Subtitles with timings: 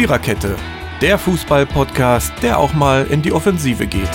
[0.00, 0.56] Viererkette,
[1.02, 4.08] der Fußball-Podcast, der auch mal in die Offensive geht.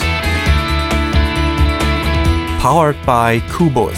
[2.60, 3.94] Powered by Kubus.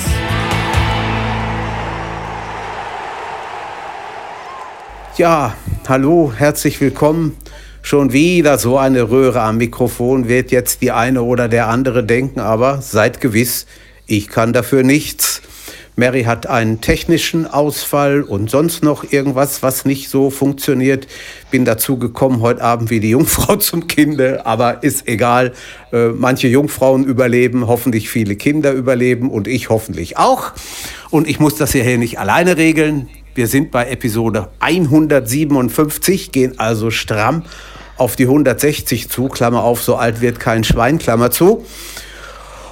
[5.16, 5.56] Ja,
[5.88, 7.38] hallo, herzlich willkommen.
[7.82, 12.42] Schon wieder so eine Röhre am Mikrofon wird jetzt die eine oder der andere denken,
[12.42, 13.66] aber seid gewiss,
[14.08, 15.42] ich kann dafür nichts.
[16.00, 21.08] Mary hat einen technischen Ausfall und sonst noch irgendwas, was nicht so funktioniert.
[21.50, 25.54] Bin dazu gekommen heute Abend wie die Jungfrau zum Kinde, aber ist egal.
[25.92, 30.52] Äh, manche Jungfrauen überleben, hoffentlich viele Kinder überleben und ich hoffentlich auch.
[31.10, 33.10] Und ich muss das hier nicht alleine regeln.
[33.34, 37.42] Wir sind bei Episode 157, gehen also stramm
[37.98, 41.66] auf die 160 zu, Klammer auf, so alt wird kein Schwein, Klammer zu.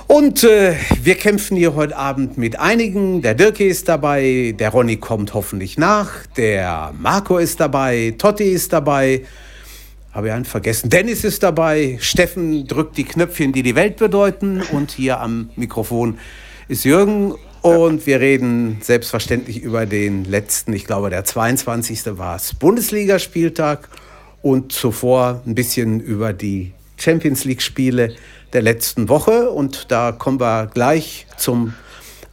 [0.08, 3.24] Und äh, wir kämpfen hier heute Abend mit einigen.
[3.24, 8.72] Der Dirke ist dabei, der Ronny kommt hoffentlich nach, der Marco ist dabei, Totti ist
[8.72, 9.24] dabei.
[10.12, 10.92] Habe ich einen vergessen.
[10.92, 14.62] Dennis ist dabei, Steffen drückt die Knöpfchen, die die Welt bedeuten.
[14.72, 16.20] Und hier am Mikrofon
[16.68, 17.34] ist Jürgen.
[17.64, 22.18] Und wir reden selbstverständlich über den letzten, ich glaube der 22.
[22.18, 23.90] war es, Bundesligaspieltag.
[24.44, 28.16] Und zuvor ein bisschen über die Champions League-Spiele
[28.54, 29.50] der letzten Woche.
[29.50, 31.74] Und da kommen wir gleich zum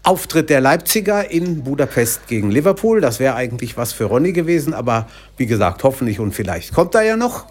[0.04, 3.00] Auftritt der Leipziger in Budapest gegen Liverpool.
[3.00, 7.02] Das wäre eigentlich was für Ronny gewesen, aber wie gesagt, hoffentlich und vielleicht kommt er
[7.02, 7.46] ja noch.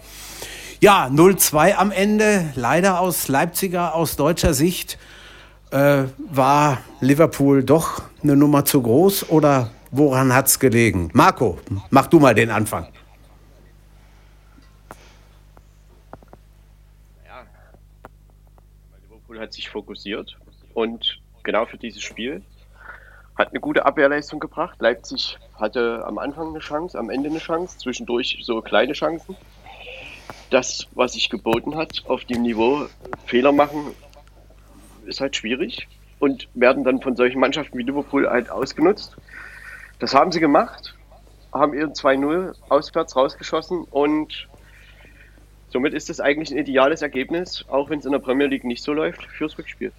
[0.80, 4.98] Ja, 0-2 am Ende, leider aus Leipziger, aus deutscher Sicht.
[5.70, 11.08] Äh, war Liverpool doch eine Nummer zu groß oder woran hat es gelegen?
[11.14, 12.88] Marco, mach du mal den Anfang.
[19.31, 20.38] Liverpool hat sich fokussiert
[20.72, 22.42] und genau für dieses Spiel
[23.34, 24.80] hat eine gute Abwehrleistung gebracht.
[24.80, 29.36] Leipzig hatte am Anfang eine Chance, am Ende eine Chance, zwischendurch so kleine Chancen.
[30.50, 32.86] Das, was sich geboten hat, auf dem Niveau
[33.26, 33.94] Fehler machen,
[35.06, 35.88] ist halt schwierig
[36.18, 39.16] und werden dann von solchen Mannschaften wie Liverpool halt ausgenutzt.
[39.98, 40.94] Das haben sie gemacht,
[41.52, 44.48] haben ihren 2-0 auswärts rausgeschossen und
[45.72, 48.82] Somit ist es eigentlich ein ideales Ergebnis, auch wenn es in der Premier League nicht
[48.82, 49.90] so läuft, fürs Rückspiel.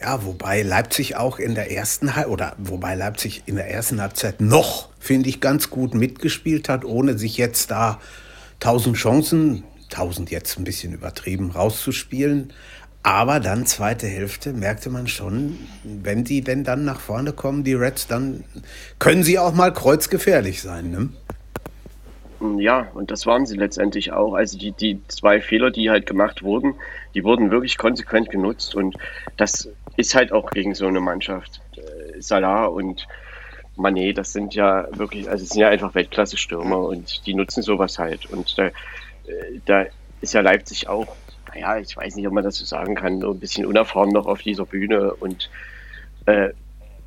[0.00, 4.40] Ja, wobei Leipzig auch in der ersten Halbzeit oder wobei Leipzig in der ersten Halbzeit
[4.40, 8.00] noch, finde ich, ganz gut mitgespielt hat, ohne sich jetzt da
[8.58, 12.52] tausend Chancen, tausend jetzt ein bisschen übertrieben, rauszuspielen.
[13.02, 17.74] Aber dann zweite Hälfte merkte man schon, wenn die denn dann nach vorne kommen, die
[17.74, 18.44] Reds, dann
[18.98, 20.90] können sie auch mal kreuzgefährlich sein.
[20.90, 21.10] Ne?
[22.40, 24.34] Ja, und das waren sie letztendlich auch.
[24.34, 26.74] Also die, die zwei Fehler, die halt gemacht wurden,
[27.14, 28.74] die wurden wirklich konsequent genutzt.
[28.74, 28.96] Und
[29.36, 31.62] das ist halt auch gegen so eine Mannschaft.
[31.76, 33.06] Äh, Salah und
[33.76, 37.98] Manet, das sind ja wirklich, also es sind ja einfach Weltklasse-Stürmer und die nutzen sowas
[37.98, 38.26] halt.
[38.26, 38.72] Und da, äh,
[39.64, 39.86] da
[40.20, 41.16] ist ja Leipzig auch,
[41.54, 44.26] naja, ich weiß nicht, ob man das so sagen kann, nur ein bisschen unerfahren noch
[44.26, 45.14] auf dieser Bühne.
[45.14, 45.50] Und
[46.26, 46.50] äh,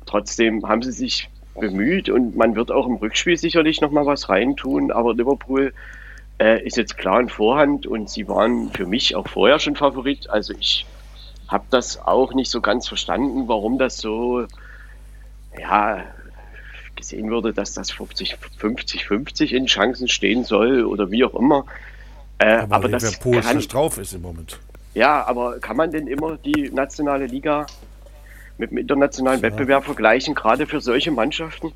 [0.06, 4.28] trotzdem haben sie sich bemüht und man wird auch im Rückspiel sicherlich noch mal was
[4.28, 5.72] reintun, aber Liverpool
[6.40, 10.30] äh, ist jetzt klar in Vorhand und sie waren für mich auch vorher schon Favorit.
[10.30, 10.86] Also ich
[11.48, 14.46] habe das auch nicht so ganz verstanden, warum das so
[15.58, 16.04] ja
[16.96, 21.66] gesehen wurde, dass das 50 50 50 in Chancen stehen soll oder wie auch immer.
[22.38, 24.58] Äh, aber, aber das kann, drauf ist im Moment.
[24.94, 27.66] Ja, aber kann man denn immer die nationale Liga
[28.60, 29.50] mit dem internationalen Tja.
[29.50, 31.72] Wettbewerb vergleichen, gerade für solche Mannschaften?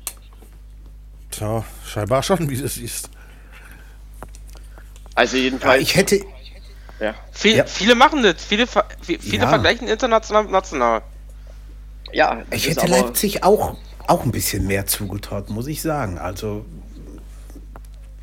[1.31, 3.09] Tja, scheinbar schon, wie du siehst.
[5.15, 5.77] Also jedenfalls.
[5.77, 6.21] Ja, ich hätte.
[6.99, 7.15] Ja.
[7.31, 7.65] Viel, ja.
[7.65, 8.35] Viele machen das.
[8.43, 8.67] Viele,
[9.01, 9.49] viele ja.
[9.49, 11.01] vergleichen international mit national.
[12.13, 13.75] Ja, ich hätte Leipzig auch,
[14.07, 16.17] auch ein bisschen mehr zugetraut, muss ich sagen.
[16.17, 16.65] Also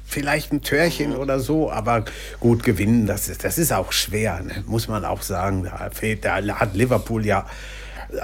[0.06, 2.04] vielleicht ein Törchen oder so, aber
[2.38, 4.62] gut gewinnen, das ist, das ist auch schwer, ne?
[4.66, 5.64] muss man auch sagen.
[5.64, 7.46] Da, fehlt, da hat Liverpool ja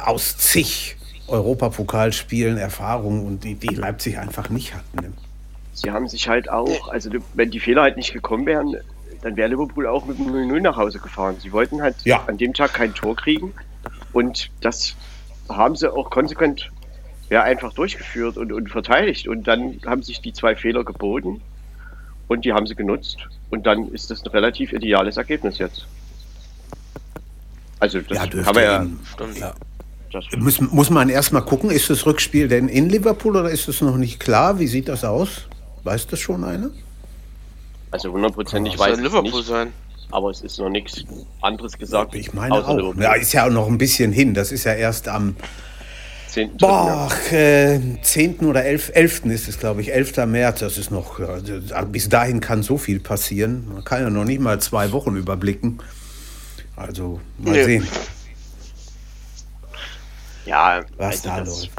[0.04, 0.97] aus zig
[1.28, 5.15] Europapokalspielen Erfahrung und die, die Leipzig einfach nicht hatten.
[5.74, 8.77] Sie haben sich halt auch, also wenn die Fehler halt nicht gekommen wären,
[9.22, 11.36] dann wäre Liverpool auch mit dem 0-0 nach Hause gefahren.
[11.41, 12.24] Sie wollten halt ja.
[12.27, 13.53] an dem Tag kein Tor kriegen
[14.13, 14.97] und das
[15.48, 16.71] haben sie auch konsequent
[17.30, 19.28] ja, einfach durchgeführt und, und verteidigt.
[19.28, 21.42] Und dann haben sich die zwei Fehler geboten
[22.27, 23.18] und die haben sie genutzt.
[23.51, 25.86] Und dann ist das ein relativ ideales Ergebnis jetzt.
[27.80, 28.86] Also das ja, kann man ja,
[29.34, 29.54] ja.
[30.39, 33.97] Muss, muss man erstmal gucken, ist das Rückspiel denn in Liverpool oder ist es noch
[33.97, 34.59] nicht klar?
[34.59, 35.47] Wie sieht das aus?
[35.84, 36.71] Weiß das schon einer?
[37.91, 39.47] Also hundertprozentig weiß ich Liverpool nicht.
[39.47, 39.72] Sein.
[40.10, 41.05] Aber es ist noch nichts
[41.43, 42.15] anderes gesagt.
[42.15, 42.77] Ich meine auch.
[42.77, 43.03] Liverpool.
[43.03, 44.34] Ja, ist ja auch noch ein bisschen hin.
[44.34, 45.37] Das ist ja erst am
[46.28, 46.57] 10.
[46.59, 48.41] Boah, äh, 10.
[48.41, 48.93] oder 11.
[48.95, 49.25] 11.
[49.27, 49.93] ist es, glaube ich.
[49.93, 50.27] 11.
[50.27, 51.21] März, das ist noch,
[51.91, 53.66] bis dahin kann so viel passieren.
[53.72, 55.81] Man kann ja noch nicht mal zwei Wochen überblicken.
[56.77, 57.65] Also, mal nee.
[57.65, 57.89] sehen.
[60.48, 61.78] Ja, was also da das, läuft.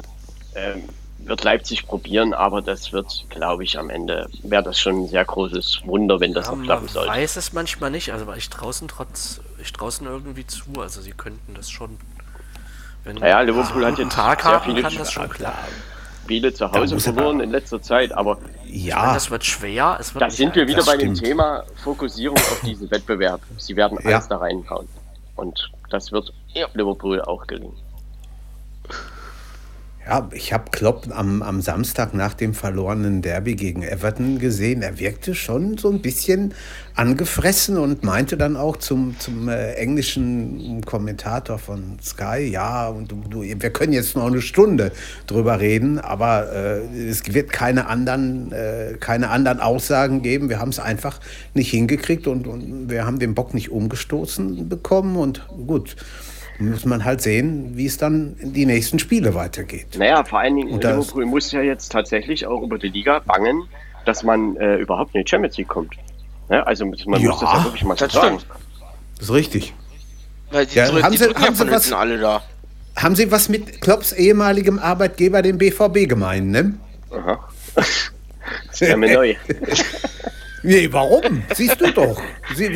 [0.56, 0.84] Ähm,
[1.20, 5.26] wird Leipzig probieren, aber das wird, glaube ich, am Ende wäre das schon ein sehr
[5.26, 7.12] großes Wunder, wenn das ja, noch klappen sollte.
[7.12, 11.12] Ich weiß es manchmal nicht, also ich draußen trotz, ich draußen irgendwie zu, also sie
[11.12, 11.98] könnten das schon.
[13.04, 15.58] Wenn naja, Liverpool hat jetzt Tag sehr viele kann das schon klar.
[16.24, 18.38] Spiele zu Hause verloren in letzter Zeit, aber
[18.68, 19.98] ja, meine, das wird schwer.
[20.00, 21.20] Es wird da sind wir wieder bei stimmt.
[21.20, 23.42] dem Thema Fokussierung auf diesen Wettbewerb.
[23.58, 24.12] Sie werden ja.
[24.12, 24.88] alles da reinhauen
[25.36, 26.32] und das wird
[26.76, 27.76] Liverpool auch gelingen.
[30.10, 34.82] Ja, ich habe Klopp am, am Samstag nach dem verlorenen Derby gegen Everton gesehen.
[34.82, 36.56] Er wirkte schon so ein bisschen
[36.96, 43.22] angefressen und meinte dann auch zum, zum äh, englischen Kommentator von Sky, ja, und du,
[43.30, 44.92] du, wir können jetzt noch eine Stunde
[45.28, 50.50] drüber reden, aber äh, es wird keine anderen, äh, keine anderen Aussagen geben.
[50.50, 51.20] Wir haben es einfach
[51.54, 55.96] nicht hingekriegt und, und wir haben den Bock nicht umgestoßen bekommen und gut
[56.60, 59.88] muss man halt sehen, wie es dann in die nächsten Spiele weitergeht.
[59.98, 63.64] Naja, vor allen Dingen, Liverpool muss ja jetzt tatsächlich auch über die Liga bangen,
[64.06, 65.96] dass man äh, überhaupt in die Champions League kommt.
[66.50, 68.40] Ja, also man ja, muss das ja wirklich mal das sagen.
[68.40, 68.60] Stimmt.
[69.18, 69.74] Das ist richtig.
[70.52, 72.42] Weil die, ja, drücken, haben die Sie, haben Sie was, alle da.
[72.96, 76.74] Haben Sie was mit Klopps ehemaligem Arbeitgeber, dem BVB, gemeint, ne?
[77.12, 77.40] Aha.
[78.68, 79.36] Das wäre mir neu.
[80.64, 81.44] Nee, warum?
[81.54, 82.22] Siehst du doch.
[82.56, 82.72] Sie,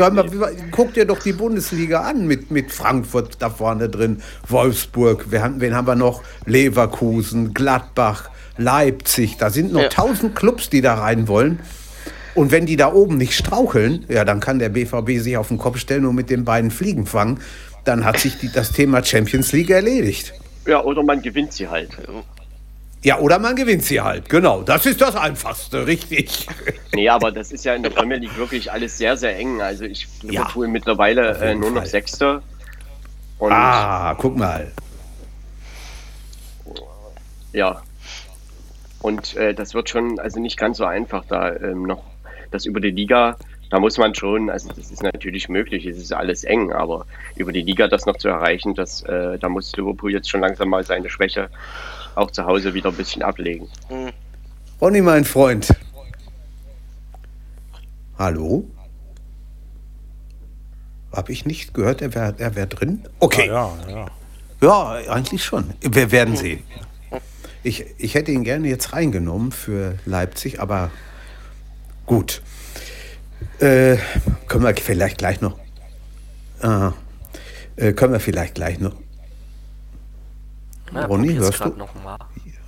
[0.72, 5.62] guck dir doch die Bundesliga an mit, mit Frankfurt da vorne drin, Wolfsburg, wen haben,
[5.62, 6.24] wen haben wir noch?
[6.46, 9.38] Leverkusen, Gladbach, Leipzig.
[9.38, 9.90] Da sind noch ja.
[9.90, 11.60] tausend Clubs, die da rein wollen.
[12.36, 15.58] Und wenn die da oben nicht straucheln, ja, dann kann der BVB sich auf den
[15.58, 17.40] Kopf stellen und mit den beiden Fliegen fangen.
[17.84, 20.34] Dann hat sich die, das Thema Champions League erledigt.
[20.66, 21.90] Ja, oder man gewinnt sie halt.
[23.04, 24.30] Ja, oder man gewinnt sie halt.
[24.30, 26.48] Genau, das ist das Einfachste, richtig.
[26.94, 29.62] Nee, aber das ist ja in der Premier League wirklich alles sehr, sehr eng.
[29.62, 32.42] Also ich Liverpool ja, mittlerweile äh, nur noch Sechster.
[33.40, 34.72] Ah, guck mal.
[37.52, 37.82] Ja.
[39.02, 42.04] Und äh, das wird schon, also nicht ganz so einfach, da ähm, noch
[42.52, 43.36] das über die Liga,
[43.70, 47.52] da muss man schon, also das ist natürlich möglich, es ist alles eng, aber über
[47.52, 50.86] die Liga das noch zu erreichen, das, äh, da muss Liverpool jetzt schon langsam mal
[50.86, 51.50] seine Schwäche
[52.15, 53.68] auch zu Hause wieder ein bisschen ablegen.
[53.89, 54.12] Mhm.
[54.81, 55.74] Ronny, mein Freund.
[58.18, 58.69] Hallo?
[61.12, 63.04] Habe ich nicht gehört, er wäre er wär drin?
[63.19, 63.48] Okay.
[63.48, 64.07] Ja, ja,
[64.62, 64.98] ja.
[65.01, 65.74] ja, eigentlich schon.
[65.81, 66.63] Wir werden sehen.
[67.63, 70.92] Ich, ich hätte ihn gerne jetzt reingenommen für Leipzig, aber
[72.06, 72.42] gut.
[73.60, 73.98] Äh,
[74.48, 75.57] können wir vielleicht gleich noch.
[76.62, 78.95] Äh, können wir vielleicht gleich noch
[80.94, 81.74] na, Ronny, hörst du,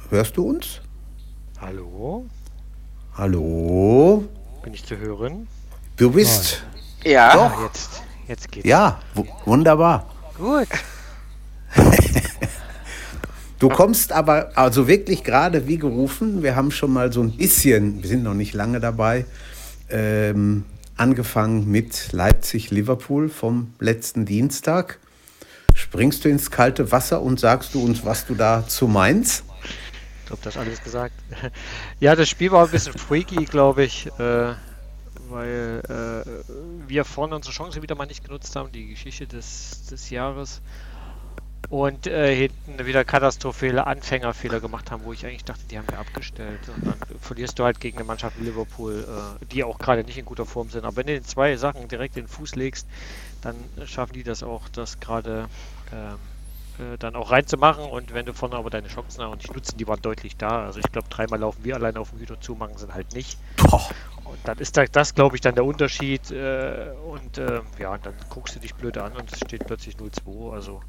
[0.10, 0.81] hörst du uns?
[1.62, 2.25] Hallo?
[3.13, 4.25] Hallo?
[4.63, 5.48] Bin ich zu hören?
[5.95, 6.63] Du bist.
[7.04, 7.13] Nein.
[7.13, 7.33] Ja.
[7.33, 7.57] Doch.
[7.57, 8.68] Ah, jetzt, jetzt geht's.
[8.68, 9.00] Ja,
[9.45, 10.10] wunderbar.
[10.38, 10.68] Gut.
[13.60, 16.42] du kommst aber also wirklich gerade wie gerufen.
[16.42, 19.25] Wir haben schon mal so ein bisschen, wir sind noch nicht lange dabei,
[19.89, 20.66] ähm,
[20.98, 25.00] angefangen mit Leipzig-Liverpool vom letzten Dienstag.
[25.75, 29.44] Springst du ins kalte Wasser und sagst du uns, was du dazu meinst?
[30.22, 31.13] Ich glaube, das alles gesagt.
[32.00, 34.54] ja, das Spiel war ein bisschen freaky, glaube ich, äh,
[35.30, 40.09] weil äh, wir vorne unsere Chance wieder mal nicht genutzt haben, die Geschichte des, des
[40.09, 40.61] Jahres.
[41.69, 46.00] Und äh, hinten wieder katastrophale Anfängerfehler gemacht haben, wo ich eigentlich dachte, die haben wir
[46.00, 46.60] abgestellt.
[46.76, 49.06] Und dann verlierst du halt gegen eine Mannschaft wie Liverpool,
[49.42, 50.86] äh, die auch gerade nicht in guter Form sind.
[50.86, 52.88] Aber wenn du den zwei Sachen direkt in den Fuß legst,
[53.42, 53.56] dann
[53.86, 55.48] schaffen die das auch, das gerade
[55.94, 56.18] ähm,
[56.78, 57.86] äh, dann auch reinzumachen.
[57.86, 60.66] Und wenn du vorne aber deine Chancen auch nicht nutzen, die waren deutlich da.
[60.66, 63.38] Also ich glaube, dreimal laufen wir alleine auf dem Hüter zu, machen sie halt nicht.
[63.57, 63.90] Boah.
[64.26, 66.31] Und dann ist das, das glaube ich, dann der Unterschied.
[66.31, 70.54] Äh, und äh, ja, dann guckst du dich blöd an und es steht plötzlich 0-2.
[70.54, 70.81] Also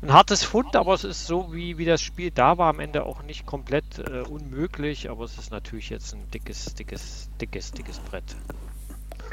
[0.00, 3.04] ein hartes Fund, aber es ist so, wie, wie das Spiel da war, am Ende
[3.04, 5.10] auch nicht komplett äh, unmöglich.
[5.10, 8.24] Aber es ist natürlich jetzt ein dickes, dickes, dickes, dickes Brett.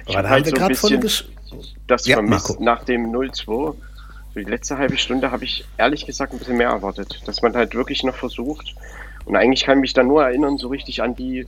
[0.07, 0.99] Aber da haben wir gerade von
[1.87, 2.63] das ja, vermisst Marco.
[2.63, 3.75] nach dem 0-2.
[4.35, 7.73] Die letzte halbe Stunde habe ich ehrlich gesagt ein bisschen mehr erwartet, dass man halt
[7.73, 8.75] wirklich noch versucht.
[9.25, 11.45] Und eigentlich kann ich mich da nur erinnern, so richtig an die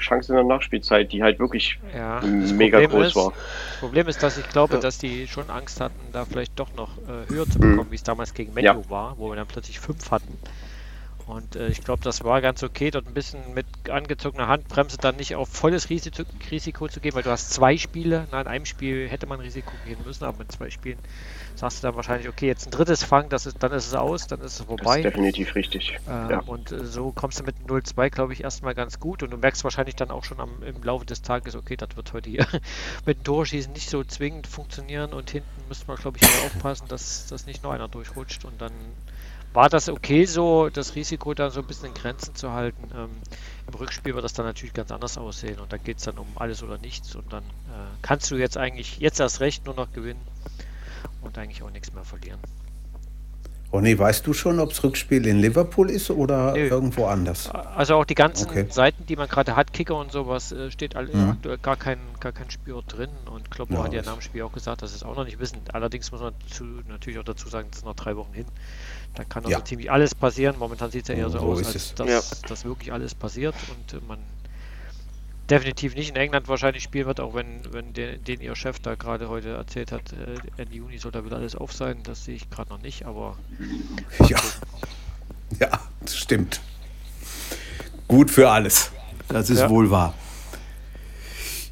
[0.00, 3.32] Chance in der Nachspielzeit, die halt wirklich ja, mega Problem groß ist, war.
[3.32, 4.80] Das Problem ist, dass ich glaube, ja.
[4.80, 7.90] dass die schon Angst hatten, da vielleicht doch noch äh, höher zu bekommen, mhm.
[7.90, 8.90] wie es damals gegen Menu ja.
[8.90, 10.36] war, wo wir dann plötzlich fünf hatten.
[11.30, 15.14] Und äh, ich glaube, das war ganz okay, dort ein bisschen mit angezogener Handbremse dann
[15.14, 18.26] nicht auf volles Risiko, Risiko zu gehen, weil du hast zwei Spiele.
[18.32, 20.98] Na, in einem Spiel hätte man Risiko gehen müssen, aber in zwei Spielen
[21.60, 24.26] sagst du dann wahrscheinlich, okay, jetzt ein drittes Fang, das ist, dann ist es aus,
[24.26, 25.02] dann ist es vorbei.
[25.02, 25.98] Das ist definitiv richtig.
[26.08, 26.40] Äh, ja.
[26.40, 29.22] Und äh, so kommst du mit 0-2, glaube ich, erstmal ganz gut.
[29.22, 32.14] Und du merkst wahrscheinlich dann auch schon am, im Laufe des Tages, okay, das wird
[32.14, 32.46] heute hier
[33.04, 35.12] mit dem Torschießen nicht so zwingend funktionieren.
[35.12, 38.46] Und hinten müsste man, glaube ich, aufpassen, dass, dass nicht noch einer durchrutscht.
[38.46, 38.72] Und dann
[39.52, 42.90] war das okay so, das Risiko da so ein bisschen in Grenzen zu halten.
[42.96, 43.10] Ähm,
[43.68, 46.26] Im Rückspiel wird das dann natürlich ganz anders aussehen und da geht es dann um
[46.36, 49.92] alles oder nichts und dann äh, kannst du jetzt eigentlich jetzt erst recht nur noch
[49.92, 50.20] gewinnen
[51.22, 52.40] und eigentlich auch nichts mehr verlieren.
[53.72, 56.66] Ronny, weißt du schon, ob das Rückspiel in Liverpool ist oder Nö.
[56.66, 57.48] irgendwo anders?
[57.50, 58.66] Also auch die ganzen okay.
[58.68, 61.30] Seiten, die man gerade hat, Kicker und sowas, äh, steht alle, mhm.
[61.30, 63.10] aktuell gar kein, gar kein Spiel drin.
[63.32, 65.38] Und Kloppo ja, hat ja nach dem Spiel auch gesagt, dass es auch noch nicht
[65.38, 65.58] wissen.
[65.72, 68.46] Allerdings muss man zu, natürlich auch dazu sagen, es sind noch drei Wochen hin.
[69.14, 69.64] Da kann also ja.
[69.64, 70.56] ziemlich alles passieren.
[70.58, 72.20] Momentan sieht es ja eher so, so aus, als dass, ja.
[72.48, 74.18] dass, wirklich alles passiert und äh, man
[75.50, 78.94] definitiv nicht in England wahrscheinlich spielen wird, auch wenn, wenn den, den ihr Chef da
[78.94, 81.98] gerade heute erzählt hat, äh, Ende Juni soll da wieder alles auf sein.
[82.04, 83.36] Das sehe ich gerade noch nicht, aber.
[84.28, 84.38] Ja.
[85.58, 86.60] ja, das stimmt.
[88.06, 88.90] Gut für alles.
[89.28, 89.70] Das ist ja.
[89.70, 90.14] wohl wahr.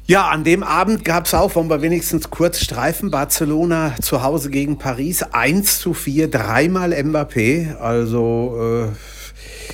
[0.05, 4.49] Ja, an dem Abend gab es auch, wollen wir wenigstens kurz streifen, Barcelona zu Hause
[4.49, 7.75] gegen Paris, 1 zu 4, dreimal Mbappé.
[7.75, 9.18] Also, äh,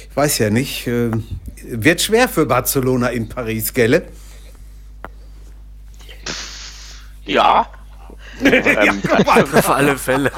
[0.10, 1.12] ich weiß ja nicht, äh,
[1.64, 4.04] wird schwer für Barcelona in Paris, gell?
[7.28, 7.68] Ja.
[8.44, 10.32] ähm, auf alle Fälle.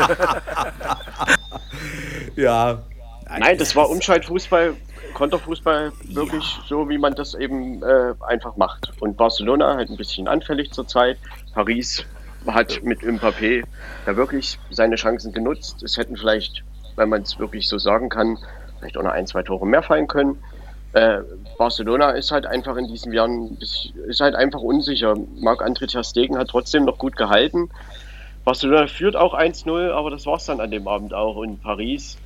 [2.37, 2.81] ja.
[3.27, 4.73] Nein, das war Umschaltfußball
[5.17, 6.63] Konterfußball wirklich ja.
[6.67, 8.93] so, wie man das eben äh, einfach macht.
[8.99, 11.17] Und Barcelona halt ein bisschen anfällig zurzeit.
[11.55, 12.05] Paris
[12.45, 13.63] hat mit Mbappé
[14.05, 15.81] da wirklich seine Chancen genutzt.
[15.81, 16.63] Es hätten vielleicht,
[16.97, 18.37] wenn man es wirklich so sagen kann,
[18.77, 20.41] vielleicht auch noch ein, zwei Tore mehr fallen können.
[20.93, 21.19] Äh,
[21.57, 25.15] Barcelona ist halt einfach in diesen Jahren ist halt einfach unsicher.
[25.39, 27.69] Marc-André Ter Stegen hat trotzdem noch gut gehalten.
[28.45, 31.35] Barcelona führt auch 1-0, aber das war es dann an dem Abend auch.
[31.35, 32.17] Und Paris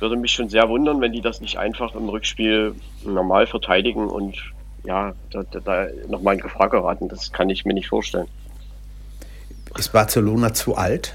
[0.00, 2.74] würde mich schon sehr wundern, wenn die das nicht einfach im Rückspiel
[3.04, 4.36] normal verteidigen und
[4.84, 7.08] ja, da, da, da nochmal in Gefahr geraten.
[7.08, 8.26] Das kann ich mir nicht vorstellen.
[9.78, 11.14] Ist Barcelona zu alt?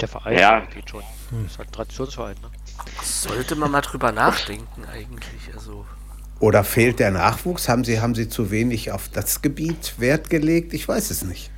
[0.00, 0.60] Der Verein ja.
[0.74, 1.02] geht schon.
[1.32, 1.46] Hm.
[1.46, 2.50] Ist halt ein Traditionsverein, ne?
[3.02, 5.52] Sollte man mal drüber nachdenken, eigentlich.
[5.54, 5.86] Also.
[6.38, 7.68] Oder fehlt der Nachwuchs?
[7.68, 10.74] Haben Sie, haben Sie zu wenig auf das Gebiet Wert gelegt?
[10.74, 11.50] Ich weiß es nicht.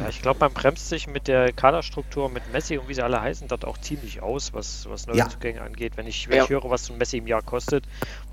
[0.00, 3.20] Ja, ich glaube, man bremst sich mit der Kaderstruktur, mit Messi und wie sie alle
[3.20, 5.64] heißen, dort auch ziemlich aus, was, was Neuzugänge ja.
[5.64, 5.96] angeht.
[5.96, 6.44] Wenn ich, wenn ja.
[6.44, 7.84] ich höre, was so ein Messi im Jahr kostet,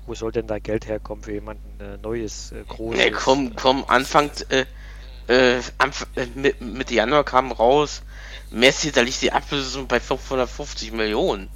[0.06, 2.98] wo soll denn da Geld herkommen für jemanden äh, Neues, äh, Großes?
[2.98, 4.64] Nee, komm, komm, Anfang, äh,
[5.28, 8.02] äh, Anfang äh, Mitte Januar kam raus,
[8.50, 11.48] Messi, da liegt die Ablösung bei 550 Millionen.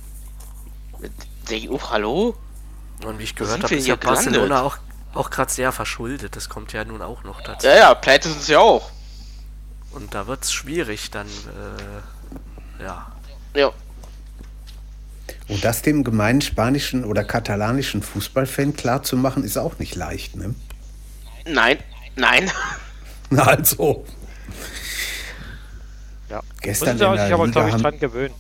[1.49, 2.37] Denke ich, oh, hallo?
[3.05, 4.79] Und wie ich gehört habe, ist ja Barcelona auch,
[5.15, 6.37] auch gerade sehr verschuldet.
[6.37, 7.67] Das kommt ja nun auch noch dazu.
[7.67, 8.91] Ja, ja, pleite sind sie ja auch.
[9.93, 13.13] Und da wird es schwierig dann, äh, ja.
[13.55, 13.73] Ja.
[15.49, 20.55] Und das dem gemeinen spanischen oder katalanischen Fußballfan klarzumachen, ist auch nicht leicht, ne?
[21.45, 21.79] Nein,
[22.15, 22.51] nein.
[23.31, 24.07] Na also.
[26.31, 26.41] Ja.
[26.63, 28.35] Gestern Müssen Sie sich aber, glaube ich, dran gewöhnen.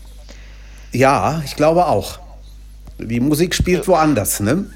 [0.92, 2.18] Ja, ich glaube auch.
[2.98, 4.66] Die Musik spielt woanders, ne?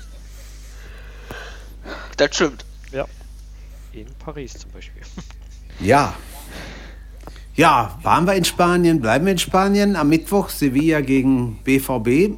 [2.17, 2.65] Das stimmt.
[2.93, 3.07] Ja.
[3.93, 5.03] In Paris zum Beispiel.
[5.81, 6.15] Ja,
[7.57, 9.95] ja, waren wir in Spanien, bleiben wir in Spanien.
[9.95, 12.37] Am Mittwoch Sevilla gegen BVB.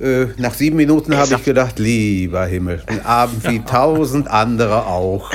[0.00, 5.30] Äh, nach sieben Minuten habe ich gedacht, lieber Himmel, ein Abend wie tausend andere auch.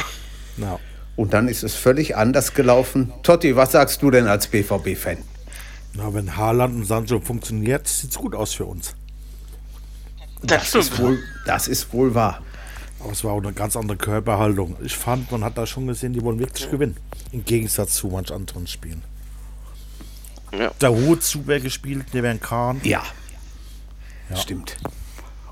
[0.57, 0.81] No.
[1.19, 3.11] Und dann ist es völlig anders gelaufen.
[3.23, 5.17] Totti, was sagst du denn als BVB-Fan?
[5.95, 8.95] Na, wenn Haaland und Sancho funktioniert, sieht es gut aus für uns.
[10.41, 12.41] Das, das ist wohl, das ist wohl wahr.
[13.01, 14.77] Aber es war auch eine ganz andere Körperhaltung.
[14.81, 16.95] Ich fand, man hat da schon gesehen, die wollen wirklich gewinnen.
[17.33, 19.03] Im Gegensatz zu manch anderen Spielen.
[20.57, 20.71] Ja.
[20.79, 22.79] Der Ruhe Zuwehr gespielt, Neven Kahn.
[22.85, 23.03] Ja.
[24.29, 24.37] ja.
[24.37, 24.77] Stimmt.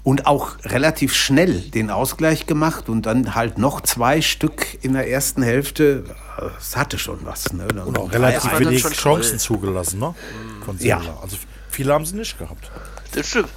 [0.08, 5.10] Und auch relativ schnell den Ausgleich gemacht und dann halt noch zwei Stück in der
[5.10, 6.06] ersten Hälfte.
[6.38, 7.52] Das hatte schon was.
[7.52, 7.68] Ne?
[7.86, 9.40] Und auch relativ wenig Chancen toll.
[9.40, 10.16] zugelassen, ne?
[10.64, 11.02] Von ja.
[11.22, 11.36] Also
[11.70, 12.72] viele haben sie nicht gehabt.
[13.12, 13.50] Das stimmt.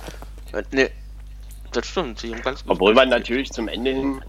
[0.72, 0.90] Ne,
[1.70, 2.18] das stimmt.
[2.18, 4.20] Sie haben ganz gut Obwohl man natürlich zum Ende hin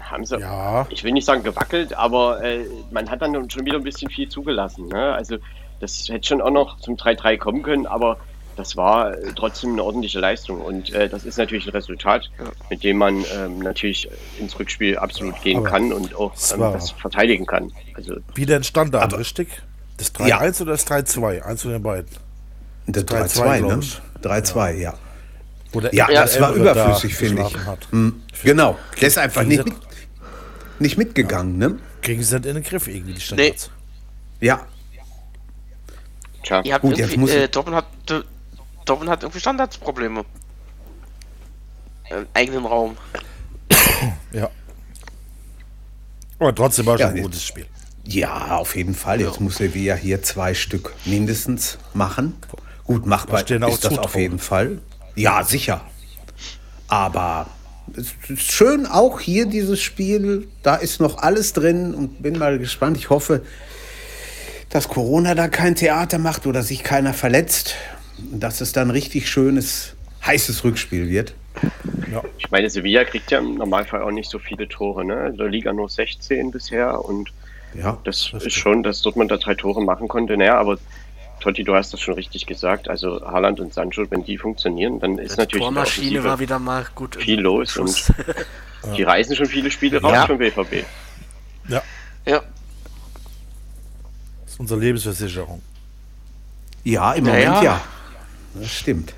[0.00, 0.86] haben sie, ja.
[0.88, 4.28] ich will nicht sagen gewackelt, aber äh, man hat dann schon wieder ein bisschen viel
[4.28, 4.86] zugelassen.
[4.86, 5.14] Ne?
[5.14, 5.38] Also
[5.80, 8.18] das hätte schon auch noch zum 3-3 kommen können, aber
[8.58, 12.46] das war äh, trotzdem eine ordentliche Leistung und äh, das ist natürlich ein Resultat, ja.
[12.68, 16.90] mit dem man ähm, natürlich ins Rückspiel absolut gehen aber kann und auch ähm, das
[16.90, 17.72] verteidigen kann.
[17.94, 19.62] Also, Wieder ein Standard, richtig?
[19.96, 20.62] Das 3-1 ja.
[20.62, 21.42] oder das 3-2?
[21.42, 22.10] Eins von den beiden.
[22.88, 23.80] Das 3-2, ne?
[24.22, 24.94] 3-2, ja.
[25.72, 27.92] Oder ja, das war überflüssig, da finde ich.
[27.92, 29.74] Hm, genau, der ist einfach nicht, mit,
[30.80, 31.68] nicht mitgegangen, ja.
[31.68, 31.78] ne?
[32.02, 33.70] Kriegen sie das in den Griff irgendwie, die Standards?
[34.40, 34.46] Nee.
[34.46, 34.66] Ja.
[36.42, 36.62] Tja.
[36.64, 38.24] Ihr habt Gut, jetzt muss äh, Dortmund, hat,
[38.88, 40.24] Dortmund hat irgendwie Standardsprobleme.
[42.10, 42.96] Im eigenen Raum.
[44.32, 44.50] ja.
[46.38, 47.66] Aber trotzdem war es ja, ein gutes Spiel.
[48.04, 49.20] Ja, auf jeden Fall.
[49.20, 49.42] Jetzt ja.
[49.42, 52.34] muss Sevilla hier zwei Stück mindestens machen.
[52.84, 53.98] Gut, machbar ist das zutrauen.
[53.98, 54.78] auf jeden Fall.
[55.14, 55.82] Ja, sicher.
[56.86, 57.48] Aber
[57.94, 60.48] es ist schön auch hier dieses Spiel.
[60.62, 62.96] Da ist noch alles drin und bin mal gespannt.
[62.96, 63.42] Ich hoffe,
[64.70, 67.74] dass Corona da kein Theater macht oder sich keiner verletzt.
[68.32, 69.94] Dass es dann richtig schönes,
[70.24, 71.34] heißes Rückspiel wird.
[72.10, 72.22] Ja.
[72.38, 75.04] Ich meine, Sevilla kriegt ja im Normalfall auch nicht so viele Tore.
[75.04, 75.28] Ne?
[75.28, 77.32] In der Liga nur 16 bisher und
[77.74, 80.36] ja, das, das ist schon, dass Dortmund da drei Tore machen konnte.
[80.36, 80.78] Naja, aber
[81.40, 82.88] Totti, du hast das schon richtig gesagt.
[82.88, 86.58] Also Haaland und Sancho, wenn die funktionieren, dann ist ja, natürlich die Tormaschine war wieder
[86.58, 88.12] mal gut viel los und
[88.96, 90.26] die reißen schon viele Spiele raus ja.
[90.26, 90.84] vom BVB.
[91.68, 91.82] Ja.
[92.26, 92.42] Ja.
[94.44, 95.62] Das ist unsere Lebensversicherung.
[96.84, 97.80] Ja, im Moment ja.
[98.58, 98.64] Ja.
[98.64, 99.14] Das stimmt.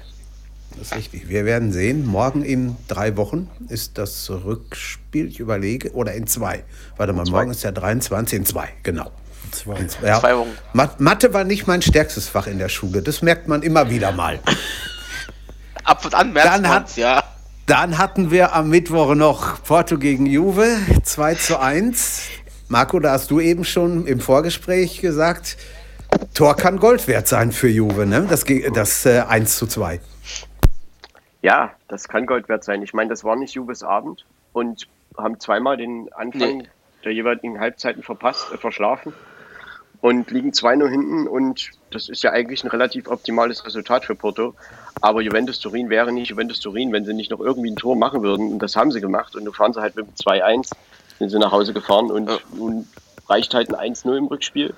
[0.79, 1.29] Das ist richtig.
[1.29, 2.07] Wir werden sehen.
[2.07, 6.65] Morgen in drei Wochen ist das Rückspiel, ich überlege, oder in zwei.
[6.97, 9.11] Warte mal, morgen ist der 23, in zwei, genau.
[9.51, 9.79] Zwei.
[9.79, 10.21] In zwei, ja.
[10.21, 10.57] zwei Wochen.
[10.73, 13.03] Mathe war nicht mein stärkstes Fach in der Schule.
[13.03, 14.39] Das merkt man immer wieder mal.
[15.85, 17.25] Ab und an merkt man ja.
[17.67, 22.23] Dann hatten wir am Mittwoch noch Porto gegen Juve, 2 zu 1.
[22.69, 25.57] Marco, da hast du eben schon im Vorgespräch gesagt,
[26.35, 28.27] Tor kann Gold wert sein für Juve, ne?
[28.29, 30.01] das, das äh, 1 zu 2.
[31.43, 32.83] Ja, das kann Gold wert sein.
[32.83, 36.69] Ich meine, das war nicht Juves Abend und haben zweimal den Anfang nee.
[37.05, 39.13] der jeweiligen Halbzeiten verpasst, äh, verschlafen
[40.01, 44.55] und liegen 2-0 hinten und das ist ja eigentlich ein relativ optimales Resultat für Porto.
[45.03, 48.23] Aber Juventus Turin wäre nicht Juventus Turin, wenn sie nicht noch irgendwie ein Tor machen
[48.23, 48.53] würden.
[48.53, 49.35] Und das haben sie gemacht.
[49.35, 50.71] Und du fahren sie halt mit 2-1,
[51.19, 52.87] sind sie nach Hause gefahren und nun
[53.29, 54.75] reicht halt ein 1-0 im Rückspiel.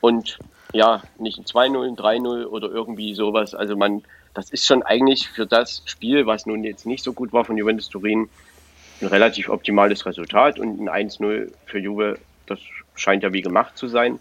[0.00, 0.38] Und
[0.72, 3.54] ja, nicht ein 2-0, ein 3-0 oder irgendwie sowas.
[3.54, 4.02] Also man
[4.38, 7.56] das ist schon eigentlich für das Spiel, was nun jetzt nicht so gut war von
[7.56, 8.28] Juventus Turin,
[9.00, 12.60] ein relativ optimales Resultat und ein 1-0 für Juve, das
[12.94, 14.20] scheint ja wie gemacht zu sein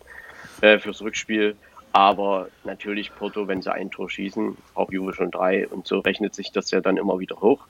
[0.61, 1.55] äh, fürs Rückspiel.
[1.93, 6.33] Aber natürlich Porto, wenn sie ein Tor schießen, auch Juve schon drei und so rechnet
[6.33, 7.67] sich das ja dann immer wieder hoch.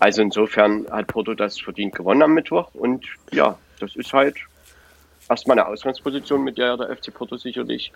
[0.00, 4.36] Also insofern hat Porto das verdient gewonnen am Mittwoch und ja, das ist halt
[5.28, 7.92] erstmal eine Ausgangsposition, mit der der FC Porto sicherlich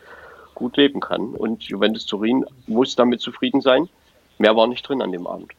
[0.55, 1.35] gut leben kann.
[1.35, 3.89] Und Juventus Turin muss damit zufrieden sein.
[4.39, 5.53] Mehr war nicht drin an dem Abend.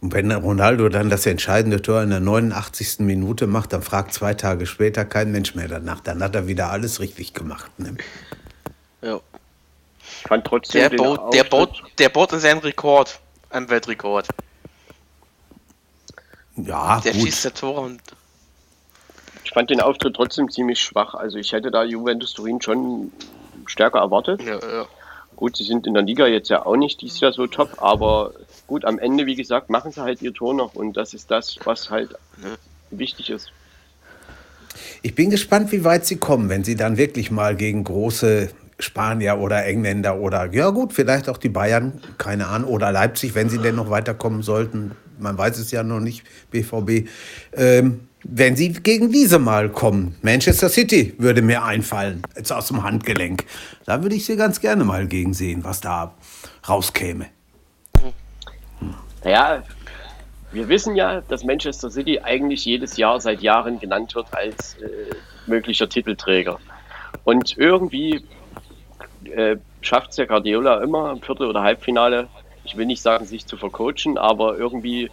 [0.00, 3.00] Und wenn Ronaldo dann das entscheidende Tor in der 89.
[3.00, 6.00] Minute macht, dann fragt zwei Tage später kein Mensch mehr danach.
[6.00, 7.70] Dann hat er wieder alles richtig gemacht.
[7.78, 7.96] Ne?
[9.02, 9.20] Ja.
[9.98, 13.18] Ich fand trotzdem der baut, der baut, der baut in seinen Rekord,
[13.50, 14.28] einen Weltrekord.
[16.56, 17.22] Ja, der gut.
[17.22, 18.00] schießt der Tore und
[19.54, 21.14] fand den Auftritt trotzdem ziemlich schwach.
[21.14, 23.12] Also ich hätte da Juventus Turin schon
[23.66, 24.42] stärker erwartet.
[24.42, 24.86] Ja, ja.
[25.36, 28.32] Gut, sie sind in der Liga jetzt ja auch nicht dieses Jahr so top, aber
[28.66, 31.56] gut, am Ende, wie gesagt, machen sie halt ihr Tor noch und das ist das,
[31.64, 32.10] was halt
[32.42, 32.50] ja.
[32.90, 33.52] wichtig ist.
[35.02, 39.38] Ich bin gespannt, wie weit sie kommen, wenn sie dann wirklich mal gegen große Spanier
[39.38, 43.58] oder Engländer oder ja gut, vielleicht auch die Bayern, keine Ahnung, oder Leipzig, wenn sie
[43.58, 47.08] denn noch weiterkommen sollten, man weiß es ja noch nicht, BVB,
[47.56, 50.16] ähm, wenn sie gegen diese mal kommen.
[50.22, 53.44] Manchester City würde mir einfallen, jetzt aus dem Handgelenk.
[53.84, 56.14] Da würde ich sie ganz gerne mal gegen sehen, was da
[56.68, 57.26] rauskäme.
[59.22, 59.62] Naja,
[60.52, 65.14] wir wissen ja, dass Manchester City eigentlich jedes Jahr seit Jahren genannt wird als äh,
[65.46, 66.58] möglicher Titelträger.
[67.24, 68.24] Und irgendwie
[69.24, 72.28] äh, schafft es ja Guardiola immer im Viertel- oder Halbfinale,
[72.64, 75.10] ich will nicht sagen, sich zu vercoachen, aber irgendwie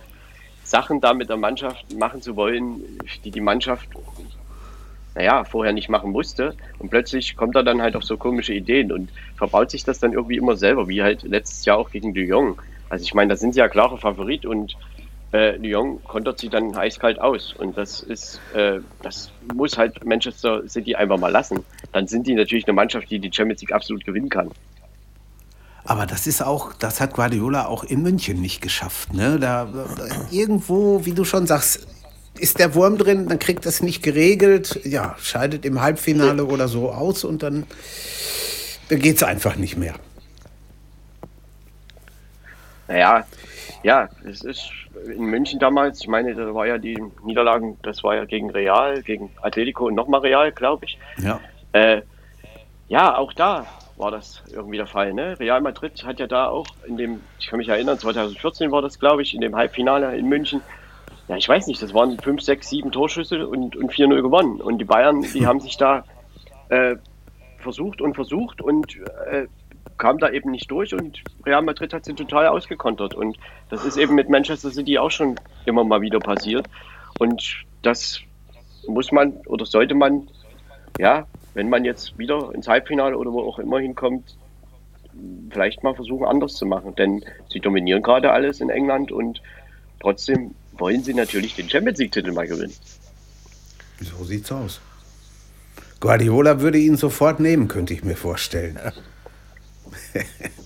[0.72, 2.82] Sachen da mit der Mannschaft machen zu wollen,
[3.26, 3.90] die die Mannschaft,
[5.14, 6.56] naja, vorher nicht machen musste.
[6.80, 10.14] Und plötzlich kommt er dann halt auf so komische Ideen und verbaut sich das dann
[10.14, 12.58] irgendwie immer selber, wie halt letztes Jahr auch gegen Lyon.
[12.90, 14.78] Also ich meine, da sind sie ja klarer Favorit und
[15.34, 17.54] äh, Lyon kontert sie dann eiskalt aus.
[17.54, 21.66] Und das ist, äh, das muss halt Manchester City einfach mal lassen.
[21.92, 24.52] Dann sind die natürlich eine Mannschaft, die die Champions League absolut gewinnen kann.
[25.84, 29.14] Aber das ist auch, das hat Guardiola auch in München nicht geschafft.
[29.14, 29.40] Ne?
[29.40, 29.68] Da,
[30.30, 31.88] irgendwo, wie du schon sagst,
[32.38, 36.92] ist der Wurm drin, dann kriegt das nicht geregelt, ja, scheidet im Halbfinale oder so
[36.92, 37.66] aus und dann,
[38.90, 39.96] dann geht es einfach nicht mehr.
[42.88, 43.26] Naja,
[43.84, 44.70] ja, es ist
[45.06, 49.02] in München damals, ich meine, da war ja die Niederlagen, das war ja gegen Real,
[49.02, 50.98] gegen Atletico und nochmal Real, glaube ich.
[51.18, 51.40] Ja.
[51.74, 52.02] Äh,
[52.88, 53.66] ja, auch da
[54.02, 55.14] war das irgendwie der Fall.
[55.14, 55.40] Ne?
[55.40, 59.00] Real Madrid hat ja da auch in dem, ich kann mich erinnern, 2014 war das,
[59.00, 60.62] glaube ich, in dem Halbfinale in München.
[61.28, 64.60] Ja, ich weiß nicht, das waren 5, 6, 7 Torschüsse und, und 4-0 gewonnen.
[64.60, 66.04] Und die Bayern, die haben sich da
[66.70, 66.96] äh,
[67.60, 68.98] versucht und versucht und
[69.30, 69.48] äh,
[69.98, 73.14] kam da eben nicht durch und Real Madrid hat sie total ausgekontert.
[73.14, 73.38] Und
[73.70, 76.68] das ist eben mit Manchester City auch schon immer mal wieder passiert.
[77.20, 78.20] Und das
[78.88, 80.28] muss man oder sollte man,
[80.98, 84.38] ja, wenn man jetzt wieder ins Halbfinale oder wo auch immer hinkommt,
[85.52, 86.96] vielleicht mal versuchen, anders zu machen.
[86.96, 89.42] Denn sie dominieren gerade alles in England und
[90.00, 92.74] trotzdem wollen sie natürlich den Champions League-Titel mal gewinnen.
[94.00, 94.82] So sieht's aus.
[96.00, 98.80] Guardiola würde ihn sofort nehmen, könnte ich mir vorstellen.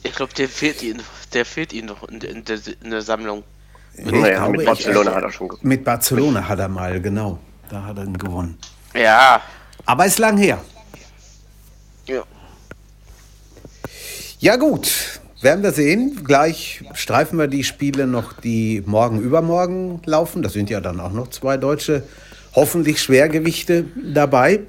[0.04, 1.02] ich glaube, der fehlt ihn,
[1.34, 3.44] der fehlt ihm noch in, in, der, in der Sammlung.
[3.98, 5.68] Mit, naja, mit Barcelona ich, hat er schon gewonnen.
[5.68, 7.40] Mit Barcelona hat er mal, genau.
[7.70, 8.58] Da hat er ihn gewonnen.
[8.94, 9.42] Ja.
[9.86, 10.60] Aber ist lang her.
[12.08, 12.24] Ja.
[14.40, 15.20] Ja, gut.
[15.42, 16.24] Werden wir sehen.
[16.24, 20.42] Gleich streifen wir die Spiele noch, die morgen übermorgen laufen.
[20.42, 22.04] Da sind ja dann auch noch zwei deutsche,
[22.56, 24.62] hoffentlich Schwergewichte dabei.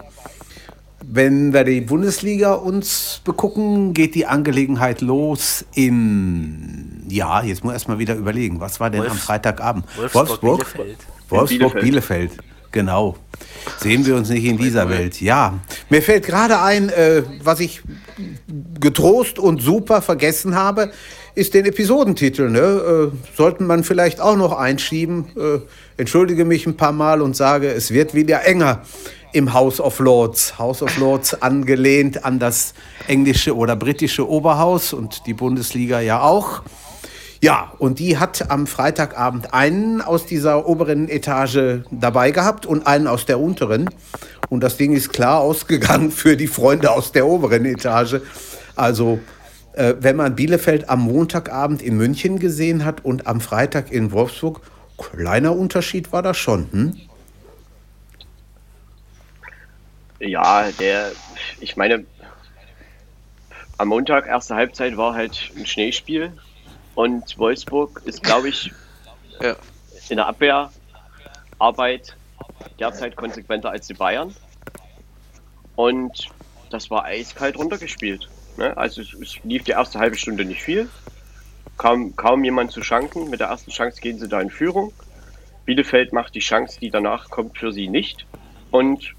[1.03, 7.77] Wenn wir die Bundesliga uns begucken, geht die Angelegenheit los in, ja, jetzt muss ich
[7.77, 9.85] erstmal wieder überlegen, was war denn Wolf, am Freitagabend?
[9.97, 10.99] Wolfsburg, Wolfsburg Bielefeld.
[11.29, 12.31] Wolfsburg, Bielefeld.
[12.31, 12.56] Bielefeld.
[12.77, 13.17] Genau.
[13.81, 15.23] Sehen wir uns nicht in dieser Welt.
[15.23, 17.81] Ja, mir fällt gerade ein, äh, was ich
[18.79, 20.93] getrost und super vergessen habe,
[21.35, 22.51] ist den Episodentitel.
[22.51, 22.61] Ne?
[22.61, 25.25] Äh, sollten man vielleicht auch noch einschieben.
[25.39, 25.61] Äh,
[25.97, 28.83] entschuldige mich ein paar Mal und sage, es wird wieder enger
[29.33, 30.59] im House of Lords.
[30.59, 32.75] House of Lords angelehnt an das
[33.09, 36.61] englische oder britische Oberhaus und die Bundesliga ja auch.
[37.43, 43.07] Ja, und die hat am Freitagabend einen aus dieser oberen Etage dabei gehabt und einen
[43.07, 43.91] aus der unteren.
[44.49, 48.21] Und das Ding ist klar ausgegangen für die Freunde aus der oberen Etage.
[48.75, 49.21] Also,
[49.73, 54.63] äh, wenn man Bielefeld am Montagabend in München gesehen hat und am Freitag in Wolfsburg,
[54.97, 56.69] kleiner Unterschied war das schon.
[56.73, 56.97] Hm?
[60.19, 61.13] Ja, der,
[61.61, 62.07] ich meine,
[63.77, 66.33] am Montag, erste Halbzeit, war halt ein Schneespiel.
[66.97, 68.73] Und Wolfsburg ist, glaube ich,
[69.41, 69.55] ja.
[70.09, 72.17] in der Abwehrarbeit
[72.81, 74.35] derzeit konsequenter als die Bayern.
[75.77, 76.31] Und
[76.71, 78.29] das war eiskalt runtergespielt.
[78.57, 78.75] Ne?
[78.77, 80.89] Also es, es, lief die erste halbe Stunde nicht viel.
[81.77, 83.29] Kaum, kaum jemand zu schanken.
[83.29, 84.93] Mit der ersten Chance gehen sie da in Führung.
[85.67, 88.27] Bielefeld macht die Chance, die danach kommt, für sie nicht.
[88.71, 89.15] Und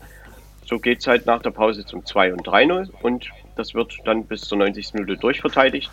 [0.65, 4.25] so geht es halt nach der Pause zum 2 und 3-0 und das wird dann
[4.25, 4.93] bis zur 90.
[4.93, 5.91] Minute durchverteidigt.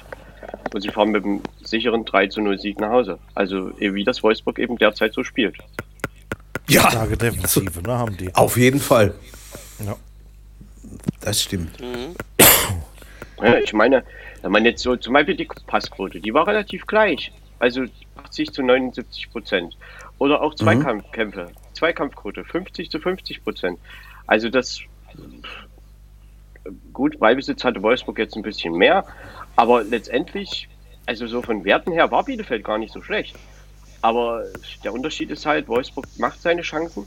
[0.73, 3.19] Und sie fahren mit einem sicheren 3 0 Sieg nach Hause.
[3.35, 5.57] Also wie das Wolfsburg eben derzeit so spielt.
[6.69, 8.35] Ja, Starke Defensive, ne, haben die.
[8.35, 9.15] Auf jeden Fall.
[9.85, 9.97] Ja.
[11.21, 11.81] Das stimmt.
[11.81, 12.15] Mhm.
[13.43, 14.05] Ja, ich meine,
[14.43, 17.33] wenn man jetzt so zum Beispiel die Passquote, die war relativ gleich.
[17.59, 17.85] Also
[18.17, 19.77] 80 zu 79 Prozent.
[20.19, 20.57] Oder auch mhm.
[20.57, 21.45] Zweikampfkämpfe.
[21.45, 21.75] Mhm.
[21.75, 23.79] Zweikampfquote 50 zu 50 Prozent.
[24.27, 24.81] Also das
[26.93, 29.05] gut, Ballbesitz hatte Wolfsburg jetzt ein bisschen mehr,
[29.57, 30.69] aber letztendlich,
[31.07, 33.37] also so von Werten her war Bielefeld gar nicht so schlecht.
[34.03, 34.45] Aber
[34.83, 37.07] der Unterschied ist halt, Wolfsburg macht seine Chancen,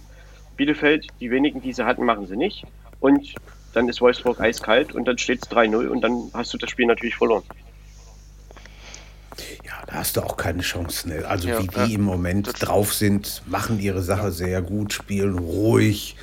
[0.55, 2.65] Bielefeld, die wenigen, die sie hatten, machen sie nicht.
[2.99, 3.35] Und
[3.73, 6.87] dann ist Wolfsburg eiskalt und dann steht es 3-0 und dann hast du das Spiel
[6.87, 7.43] natürlich verloren.
[9.63, 11.09] Ja, da hast du auch keine Chance.
[11.09, 11.23] Ne?
[11.27, 15.37] Also ja, wie die ja, im Moment drauf sind, machen ihre Sache sehr gut, spielen
[15.37, 16.15] ruhig.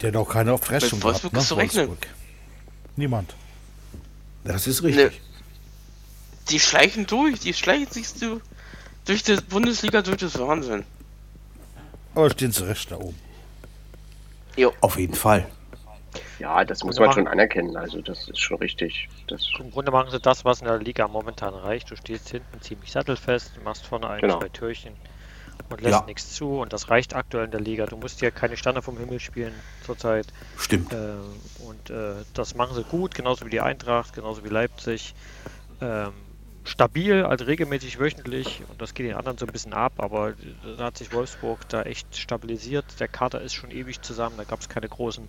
[0.00, 1.38] Der hat auch keine gehabt, Wolfsburg ne?
[1.40, 2.06] Ist Wolfsburg.
[2.96, 3.34] Niemand.
[4.44, 5.12] Das ist richtig.
[5.12, 5.18] Ne,
[6.50, 8.40] die schleichen durch, die schleichen sich du
[9.04, 10.84] durch die Bundesliga durch das Wahnsinn.
[12.14, 13.18] Aber stehen sie recht da oben.
[14.56, 14.72] Jo.
[14.80, 15.46] Auf jeden Fall.
[16.38, 17.76] Ja, das muss man schon anerkennen.
[17.76, 19.08] Also das ist schon richtig.
[19.28, 21.90] Das Im Grunde machen sie das, was in der Liga momentan reicht.
[21.90, 24.40] Du stehst hinten ziemlich sattelfest, machst vorne ein, genau.
[24.40, 24.92] zwei Türchen
[25.70, 26.06] und lässt ja.
[26.06, 26.60] nichts zu.
[26.60, 27.86] Und das reicht aktuell in der Liga.
[27.86, 30.26] Du musst ja keine Sterne vom Himmel spielen zurzeit.
[30.58, 30.92] Stimmt.
[30.92, 31.14] Äh,
[31.64, 35.14] und äh, das machen sie gut, genauso wie die Eintracht, genauso wie Leipzig.
[35.80, 36.12] Ähm,
[36.64, 38.62] stabil, also regelmäßig wöchentlich.
[38.68, 39.94] Und das geht den anderen so ein bisschen ab.
[39.98, 40.34] Aber
[40.76, 42.84] da hat sich Wolfsburg da echt stabilisiert.
[43.00, 44.36] Der Kader ist schon ewig zusammen.
[44.36, 45.28] Da gab es keine großen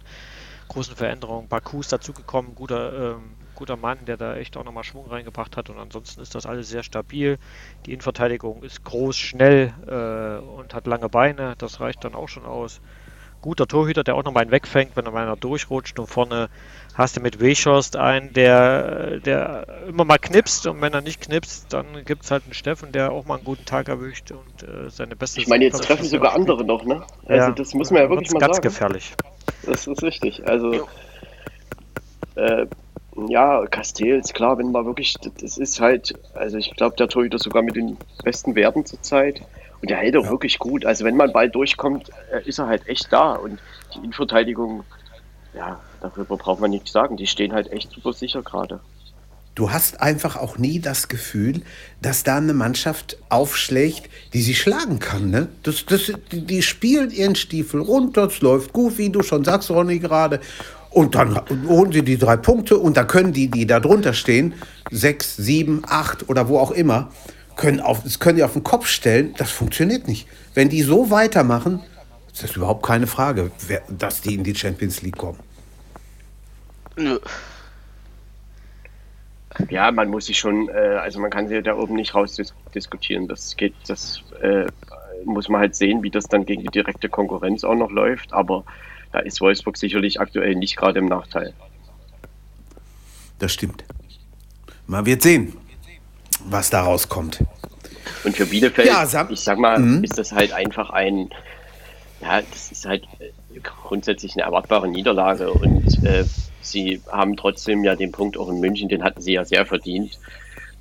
[0.68, 1.48] großen Veränderungen.
[1.48, 5.70] Baku ist dazugekommen, guter, ähm, guter Mann, der da echt auch nochmal Schwung reingebracht hat.
[5.70, 7.38] Und ansonsten ist das alles sehr stabil.
[7.86, 11.56] Die Innenverteidigung ist groß, schnell äh, und hat lange Beine.
[11.58, 12.82] Das reicht dann auch schon aus.
[13.42, 16.00] Guter Torhüter, der auch nochmal einen wegfängt, wenn er mal einer durchrutscht.
[16.00, 16.50] Und vorne
[16.94, 20.66] hast du mit Weschorst einen, der, der immer mal knipst.
[20.68, 23.44] Und wenn er nicht knipst, dann gibt es halt einen Steffen, der auch mal einen
[23.44, 25.42] guten Tag erwischt und äh, seine beste.
[25.42, 27.04] Ich meine, jetzt treffen sogar andere noch, ne?
[27.26, 28.64] Also ja, das muss man ja wirklich mal ganz sagen.
[28.64, 29.14] Ganz gefährlich.
[29.66, 30.48] Das ist richtig.
[30.48, 30.88] Also
[32.36, 32.66] äh,
[33.28, 37.62] ja, Castells, klar, wenn man wirklich, das ist halt, also ich glaube, der Torhüter sogar
[37.62, 39.42] mit den besten Werten zurzeit.
[39.82, 40.32] Und der hält auch ja.
[40.32, 40.86] wirklich gut.
[40.86, 43.34] Also wenn man bald durchkommt, äh, ist er halt echt da.
[43.34, 43.60] Und
[43.94, 44.84] die Innenverteidigung,
[45.54, 47.18] ja, darüber braucht man nichts sagen.
[47.18, 48.80] Die stehen halt echt super sicher gerade.
[49.56, 51.62] Du hast einfach auch nie das Gefühl,
[52.02, 55.30] dass da eine Mannschaft aufschlägt, die sie schlagen kann.
[55.30, 55.48] Ne?
[55.62, 59.70] Das, das, die, die spielen ihren Stiefel runter, es läuft gut, wie du schon sagst,
[59.70, 60.40] Ronny, gerade.
[60.94, 64.54] Und dann holen sie die drei Punkte und dann können die, die da drunter stehen,
[64.92, 67.10] sechs, sieben, acht oder wo auch immer,
[67.56, 69.34] können auf, das können die auf den Kopf stellen.
[69.38, 70.28] Das funktioniert nicht.
[70.54, 71.82] Wenn die so weitermachen,
[72.32, 75.40] ist das überhaupt keine Frage, wer, dass die in die Champions League kommen.
[79.70, 83.28] Ja, man muss sich schon, äh, also man kann sie da oben nicht rausdiskutieren.
[83.28, 84.66] Das geht, das äh,
[85.26, 88.34] muss man halt sehen, wie das dann gegen die direkte Konkurrenz auch noch läuft.
[88.34, 88.64] Aber
[89.14, 91.54] da ist Wolfsburg sicherlich aktuell nicht gerade im Nachteil.
[93.40, 93.86] Das stimmt.
[94.88, 95.54] Man wird sehen,
[96.46, 97.44] was da rauskommt.
[98.24, 100.04] Und für Bielefeld, ja, sag, ich sag mal, mhm.
[100.04, 101.30] ist das halt einfach ein,
[102.22, 103.08] ja, das ist halt
[103.84, 106.26] grundsätzlich eine erwartbare Niederlage und äh,
[106.62, 110.18] sie haben trotzdem ja den Punkt auch in München, den hatten sie ja sehr verdient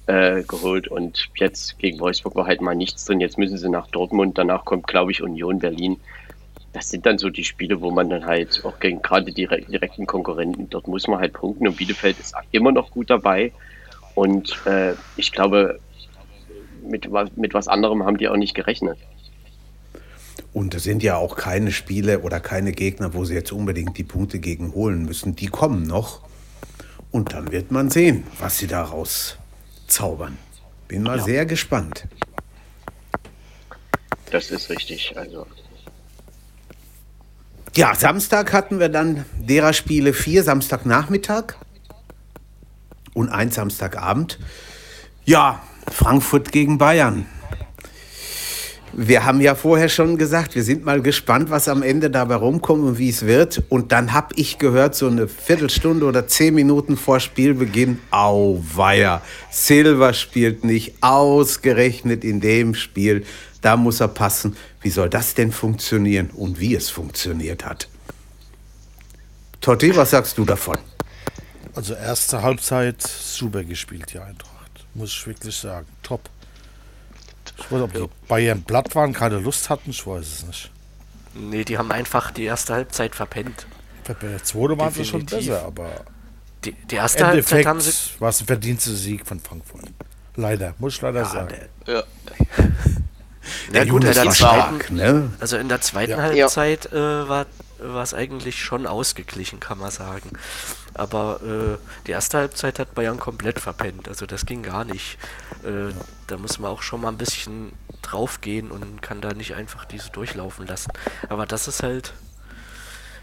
[0.07, 3.21] äh, geholt und jetzt gegen Wolfsburg war halt mal nichts drin.
[3.21, 5.99] Jetzt müssen sie nach Dortmund, danach kommt, glaube ich, Union Berlin
[6.73, 10.07] das sind dann so die Spiele, wo man dann halt auch gegen gerade die direkten
[10.07, 13.53] Konkurrenten, dort muss man halt punkten und Bielefeld ist immer noch gut dabei.
[14.15, 15.81] Und äh, ich glaube,
[16.83, 18.99] mit, mit was anderem haben die auch nicht gerechnet.
[20.53, 24.05] Und das sind ja auch keine Spiele oder keine Gegner, wo sie jetzt unbedingt die
[24.05, 25.35] Punkte gegen holen müssen.
[25.35, 26.21] Die kommen noch.
[27.11, 29.37] Und dann wird man sehen, was sie daraus
[29.87, 30.39] zaubern.
[30.89, 31.25] Bin mal ja.
[31.25, 32.07] sehr gespannt.
[34.31, 35.17] Das ist richtig.
[35.17, 35.47] Also
[37.75, 41.55] ja, Samstag hatten wir dann derer Spiele vier, Samstagnachmittag
[43.15, 44.39] und ein Samstagabend.
[45.25, 47.27] Ja, Frankfurt gegen Bayern.
[48.95, 52.85] Wir haben ja vorher schon gesagt, wir sind mal gespannt, was am Ende dabei rumkommt
[52.85, 53.63] und wie es wird.
[53.71, 60.13] Und dann habe ich gehört, so eine Viertelstunde oder zehn Minuten vor Spielbeginn, auweia, Silva
[60.13, 63.25] spielt nicht ausgerechnet in dem Spiel.
[63.63, 64.57] Da muss er passen.
[64.83, 67.89] Wie soll das denn funktionieren und wie es funktioniert hat?
[69.61, 70.77] Totti, was sagst du davon?
[71.75, 74.87] Also erste Halbzeit super gespielt, die Eintracht.
[74.95, 75.87] Muss ich wirklich sagen.
[76.03, 76.29] Top.
[77.59, 80.71] Ich weiß, ob die Bayern platt waren, keine Lust hatten, ich weiß es nicht.
[81.35, 83.67] Nee, die haben einfach die erste Halbzeit verpennt.
[84.21, 86.05] Der zweite waren sie schon besser, aber.
[86.65, 87.93] Die, die erste Halbzeit haben sie.
[88.19, 89.85] War es ein verdienter Sieg von Frankfurt.
[90.37, 91.55] Leider, muss ich leider ja, sagen.
[91.87, 92.05] Der, ja.
[93.73, 95.31] Ja, gut, in der zweiten, ne?
[95.41, 96.19] Also in der zweiten ja.
[96.19, 97.47] Halbzeit äh, war
[98.03, 100.31] es eigentlich schon ausgeglichen, kann man sagen.
[100.95, 104.09] Aber äh, die erste Halbzeit hat Bayern komplett verpennt.
[104.09, 105.19] Also das ging gar nicht.
[105.65, 105.93] Äh,
[106.27, 110.11] da muss man auch schon mal ein bisschen draufgehen und kann da nicht einfach diese
[110.11, 110.93] durchlaufen lassen.
[111.29, 112.13] Aber das ist halt,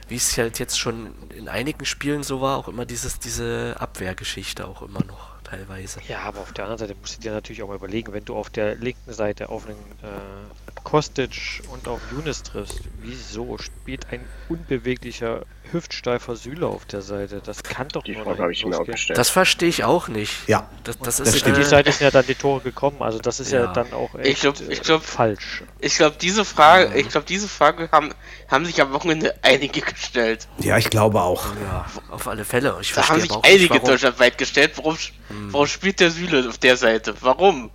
[0.08, 4.68] wie es halt jetzt schon in einigen Spielen so war, auch immer dieses, diese Abwehrgeschichte
[4.68, 6.00] auch immer noch teilweise.
[6.08, 8.36] Ja, aber auf der anderen Seite musst du dir natürlich auch mal überlegen, wenn du
[8.36, 14.26] auf der linken Seite auf einen äh, Kostic und auf Younes triffst, wieso spielt ein
[14.48, 17.42] unbeweglicher, hüftsteifer Süle auf der Seite?
[17.46, 19.18] Das kann doch die Frage habe ich mir auch gestellt.
[19.18, 20.48] Das verstehe ich auch nicht.
[20.48, 23.40] Ja, das, das, das ist, die Seite sind ja dann die Tore gekommen, also das
[23.40, 25.64] ist ja, ja dann auch echt ich glaub, ich glaub, falsch.
[25.80, 28.14] Ich glaube, diese Frage, ich glaube, diese Frage haben,
[28.48, 30.48] haben sich am Wochenende einige gestellt.
[30.60, 31.46] Ja, ich glaube auch.
[31.64, 32.78] Ja, auf alle Fälle.
[32.82, 35.54] Ich da haben sich einige deutschlandweit gestellt, warum, hm.
[35.54, 37.16] warum spielt der Süle auf der Seite?
[37.22, 37.72] Warum?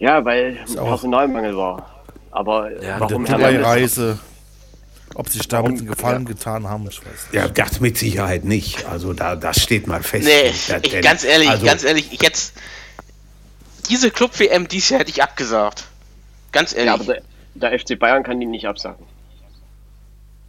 [0.00, 2.04] Ja, weil Personalmangel war.
[2.30, 4.18] Aber ja, warum der Reise,
[5.14, 6.28] ob sich damit einen Gefallen ja.
[6.28, 7.34] getan haben, ich weiß nicht.
[7.34, 8.86] Ja, das mit Sicherheit nicht.
[8.86, 10.26] Also da, das steht mal fest.
[10.26, 12.54] Nee, ich, ganz ehrlich, also, ganz ehrlich, jetzt
[13.90, 15.84] diese Club-WM dies Jahr hätte ich abgesagt.
[16.52, 16.86] Ganz ehrlich.
[16.86, 17.22] Ja, aber der,
[17.54, 19.04] der FC Bayern kann die nicht absagen.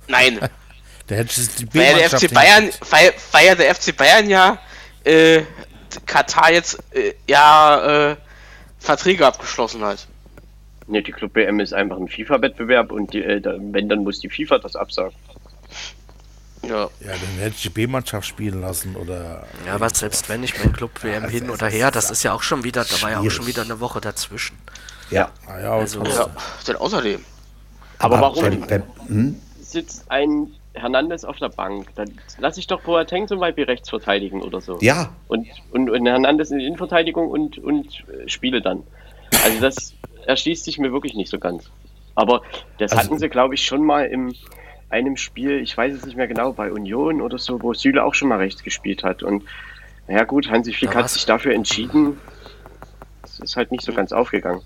[0.07, 0.39] Nein.
[1.09, 4.59] der hätte die feier der FC Bayern, feier, feier der FC Bayern ja
[5.03, 5.41] äh,
[6.05, 8.15] Katar jetzt äh, ja äh,
[8.81, 10.07] Verträge abgeschlossen hat.
[10.87, 14.29] Ne, die Club WM ist einfach ein FIFA-Wettbewerb und die, äh, wenn, dann muss die
[14.29, 15.15] FIFA das absagen.
[16.63, 16.89] Ja.
[16.99, 19.47] ja, dann hätte ich die B-Mannschaft spielen lassen oder.
[19.65, 22.33] Ja, aber selbst wenn ich mein Club WM ja, hin oder her, das ist ja
[22.33, 24.57] auch schon wieder, da war ja auch schon wieder eine Woche dazwischen.
[25.09, 25.31] Ja.
[25.47, 26.29] Ah, ja, also, ja,
[26.67, 27.25] denn außerdem.
[27.97, 29.41] Aber, aber warum wenn, wenn, hm?
[29.61, 31.87] sitzt ein Hernandez auf der Bank?
[31.95, 34.77] Dann lass ich doch Boateng zum Beispiel rechts verteidigen oder so.
[34.81, 35.13] Ja.
[35.27, 38.83] Und, und, und Hernandez in die Innenverteidigung und, und spiele dann.
[39.43, 39.93] Also das
[40.25, 41.69] erschließt sich mir wirklich nicht so ganz.
[42.15, 42.41] Aber
[42.77, 44.33] das also, hatten sie, glaube ich, schon mal im,
[44.89, 48.13] einem Spiel, ich weiß es nicht mehr genau, bei Union oder so, wo Süle auch
[48.13, 49.23] schon mal rechts gespielt hat.
[49.23, 49.43] Und
[50.07, 52.17] naja gut, Hansi Flick hat sich dafür entschieden.
[53.23, 54.61] Es ist halt nicht so ganz aufgegangen.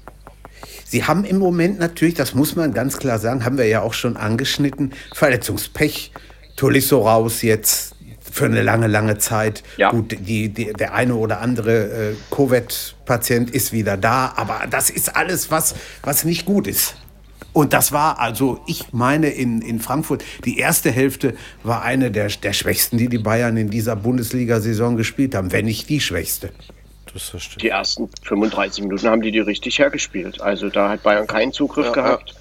[0.88, 3.94] Sie haben im Moment natürlich, das muss man ganz klar sagen, haben wir ja auch
[3.94, 6.12] schon angeschnitten, Verletzungspech.
[6.56, 7.96] Tolisso raus jetzt
[8.32, 9.64] für eine lange, lange Zeit.
[9.78, 9.90] Ja.
[9.90, 15.16] Gut, die, die, der eine oder andere äh, Covid-Patient ist wieder da, aber das ist
[15.16, 16.96] alles, was, was nicht gut ist.
[17.52, 22.28] Und das war also, ich meine, in, in Frankfurt, die erste Hälfte war eine der,
[22.28, 26.52] der schwächsten, die die Bayern in dieser Bundesliga-Saison gespielt haben, wenn nicht die schwächste.
[27.62, 30.42] Die ersten 35 Minuten haben die die richtig hergespielt.
[30.42, 32.32] Also da hat Bayern keinen Zugriff ja, gehabt.
[32.32, 32.38] Ja.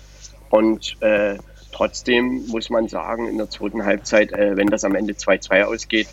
[0.51, 1.39] Und äh,
[1.73, 6.09] trotzdem muss man sagen, in der zweiten Halbzeit, äh, wenn das am Ende 2-2 ausgeht,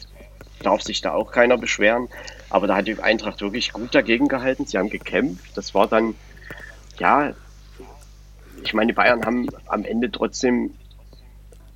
[0.61, 2.07] darf sich da auch keiner beschweren.
[2.49, 4.65] Aber da hat die Eintracht wirklich gut dagegen gehalten.
[4.67, 5.57] Sie haben gekämpft.
[5.57, 6.13] Das war dann,
[6.99, 7.33] ja,
[8.63, 10.75] ich meine, die Bayern haben am Ende trotzdem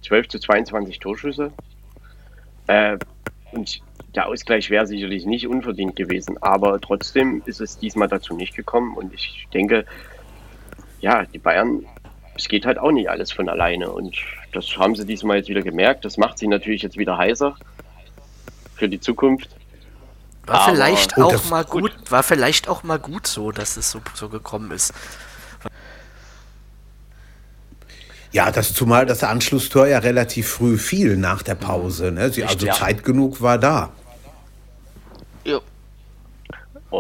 [0.04, 1.52] 12 zu 22 Torschüsse.
[2.68, 2.98] Äh,
[3.52, 3.82] und
[4.16, 8.96] der Ausgleich wäre sicherlich nicht unverdient gewesen, aber trotzdem ist es diesmal dazu nicht gekommen.
[8.96, 9.86] Und ich denke,
[11.02, 11.86] ja, die Bayern,
[12.36, 13.92] es geht halt auch nicht alles von alleine.
[13.92, 14.18] Und
[14.54, 16.06] das haben sie diesmal jetzt wieder gemerkt.
[16.06, 17.56] Das macht sie natürlich jetzt wieder heißer
[18.76, 19.50] für die Zukunft.
[20.46, 23.90] War aber vielleicht auch mal gut, gut, war vielleicht auch mal gut so, dass es
[23.90, 24.94] so, so gekommen ist.
[28.32, 32.12] Ja, das zumal das Anschlusstor ja relativ früh fiel nach der Pause.
[32.12, 32.30] Ne?
[32.32, 32.74] Sie, also ja.
[32.74, 33.92] Zeit genug war da.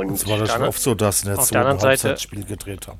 [0.04, 0.10] Ja.
[0.10, 3.00] Und es war das schon oft so, dass jetzt so ein Seite Spiel gedreht haben.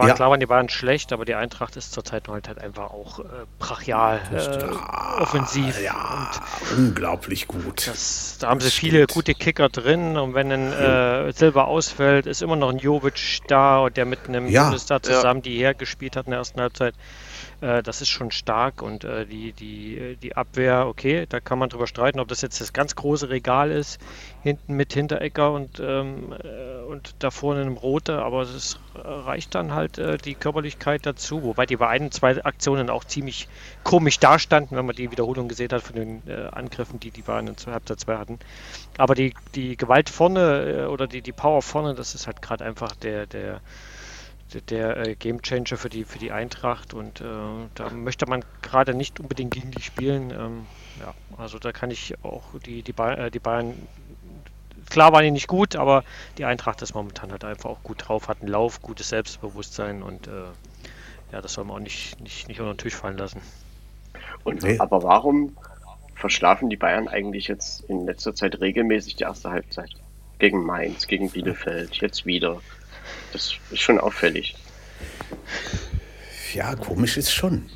[0.00, 0.14] War ja.
[0.14, 3.24] klar, die waren schlecht, aber die Eintracht ist zurzeit halt, halt einfach auch äh,
[3.58, 5.78] brachial äh, offensiv.
[5.82, 6.30] Ja,
[6.74, 7.86] unglaublich gut.
[7.86, 8.92] Das, da haben das sie stimmt.
[8.92, 13.40] viele gute Kicker drin und wenn ein äh, Silber ausfällt, ist immer noch ein Jovic
[13.48, 14.64] da und der mit einem ja.
[14.64, 16.94] Bundestar zusammen, die hergespielt hat in der ersten Halbzeit.
[17.60, 21.68] Äh, das ist schon stark und äh, die, die, die Abwehr, okay, da kann man
[21.68, 24.00] drüber streiten, ob das jetzt das ganz große Regal ist,
[24.42, 29.72] hinten mit Hinterecker und, ähm, äh, und da vorne einem Rote, aber es reicht dann
[29.72, 33.48] halt äh, die Körperlichkeit dazu, wobei die bei ein, zwei Aktionen auch ziemlich
[33.84, 37.48] komisch dastanden, wenn man die Wiederholung gesehen hat von den äh, Angriffen, die die Bayern
[37.48, 38.38] in Halbzeit 2 hatten.
[38.98, 42.64] Aber die, die Gewalt vorne äh, oder die, die Power vorne, das ist halt gerade
[42.64, 43.60] einfach der, der
[44.54, 47.24] der äh, Gamechanger für die, für die Eintracht und äh,
[47.74, 50.30] da möchte man gerade nicht unbedingt gegen die spielen.
[50.30, 50.66] Ähm,
[51.00, 53.74] ja, also da kann ich auch die, die, ba äh, die Bayern,
[54.88, 56.04] klar waren die nicht gut, aber
[56.38, 60.26] die Eintracht ist momentan halt einfach auch gut drauf, hat einen Lauf, gutes Selbstbewusstsein und
[60.26, 60.30] äh,
[61.32, 63.40] ja, das soll man auch nicht, nicht, nicht unter den Tisch fallen lassen.
[64.42, 64.78] Und, nee.
[64.78, 65.56] Aber warum
[66.14, 69.90] verschlafen die Bayern eigentlich jetzt in letzter Zeit regelmäßig die erste Halbzeit?
[70.40, 72.60] Gegen Mainz, gegen Bielefeld, jetzt wieder.
[73.32, 74.56] Das ist schon auffällig.
[76.54, 77.70] Ja, komisch ist schon.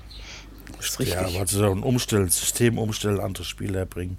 [0.81, 1.15] Ist richtig.
[1.15, 4.19] Ja, weil sie so ein Umstellen, System umstellen, andere Spieler bringen.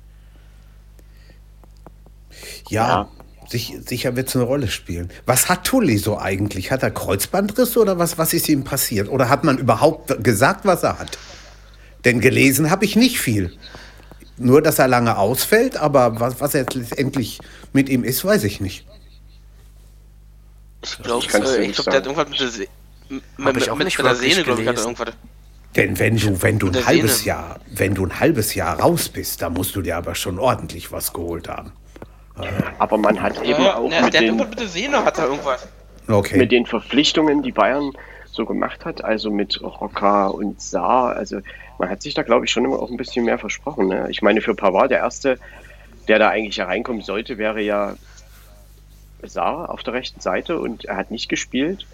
[2.70, 3.10] Ja, ja.
[3.48, 5.12] Sich, sicher wird es eine Rolle spielen.
[5.26, 6.72] Was hat Tulli so eigentlich?
[6.72, 9.10] Hat er Kreuzbandriss oder was, was ist ihm passiert?
[9.10, 11.18] Oder hat man überhaupt gesagt, was er hat?
[12.06, 13.56] Denn gelesen habe ich nicht viel.
[14.38, 17.40] Nur, dass er lange ausfällt, aber was, was jetzt letztendlich
[17.72, 18.86] mit ihm ist, weiß ich nicht.
[20.84, 22.68] Ich glaube, äh, glaub, der hat irgendwas mit der, Se
[23.10, 25.14] mit, mit, mit der Sehne, glaube ich, hat er irgendwas.
[25.76, 27.28] Denn wenn du, wenn du ein halbes Sehne.
[27.28, 30.92] Jahr, wenn du ein halbes Jahr raus bist, da musst du dir aber schon ordentlich
[30.92, 31.72] was geholt haben.
[32.80, 35.68] Aber man hat eben ja, auch ne, mit, den, mit der Sehne hat er irgendwas.
[36.08, 36.38] Okay.
[36.38, 37.92] Mit den Verpflichtungen, die Bayern
[38.32, 41.40] so gemacht hat, also mit Rocker und Saar, also
[41.78, 43.88] man hat sich da glaube ich schon immer auch ein bisschen mehr versprochen.
[43.88, 44.08] Ne?
[44.10, 45.40] Ich meine, für Pavard, der erste,
[46.08, 47.96] der da eigentlich hereinkommen sollte, wäre ja
[49.24, 51.86] Saar auf der rechten Seite und er hat nicht gespielt.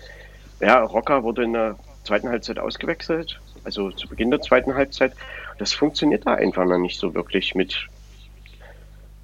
[0.60, 5.14] Ja, Rocker wurde in der zweiten Halbzeit ausgewechselt, also zu Beginn der zweiten Halbzeit.
[5.58, 7.88] Das funktioniert da einfach noch nicht so wirklich mit,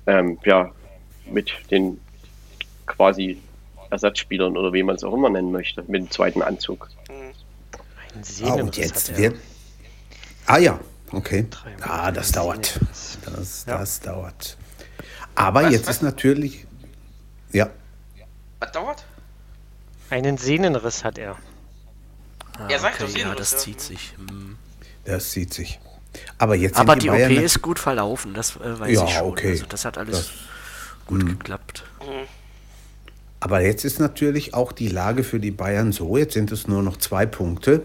[0.06, 0.72] ähm, ja,
[1.26, 2.00] mit den
[2.86, 3.42] quasi
[3.90, 6.90] Ersatzspielern oder wie man es auch immer nennen möchte, mit dem zweiten Anzug.
[8.44, 9.36] Ah, und jetzt wird.
[10.48, 10.80] Ah ja,
[11.12, 11.46] okay.
[11.82, 12.80] Ah, das dauert.
[13.26, 14.12] Das, das ja.
[14.12, 14.58] dauert.
[15.36, 15.98] Aber was, jetzt was?
[15.98, 16.66] ist natürlich.
[17.52, 17.70] Ja.
[18.60, 19.06] Was dauert?
[20.10, 21.36] Einen Sehnenriss hat er.
[22.58, 24.16] Ah, er sagt okay, ja, das zieht sich.
[24.18, 24.58] Hm.
[25.04, 25.80] Das zieht sich.
[26.38, 29.28] Aber jetzt Aber die, die OP ist gut verlaufen, das äh, weiß ja, ich schon.
[29.28, 29.50] Okay.
[29.52, 30.32] Also das hat alles das,
[31.06, 31.32] gut mh.
[31.32, 31.84] geklappt.
[32.02, 32.28] Mhm.
[33.42, 36.82] Aber jetzt ist natürlich auch die Lage für die Bayern so, jetzt sind es nur
[36.82, 37.84] noch zwei Punkte.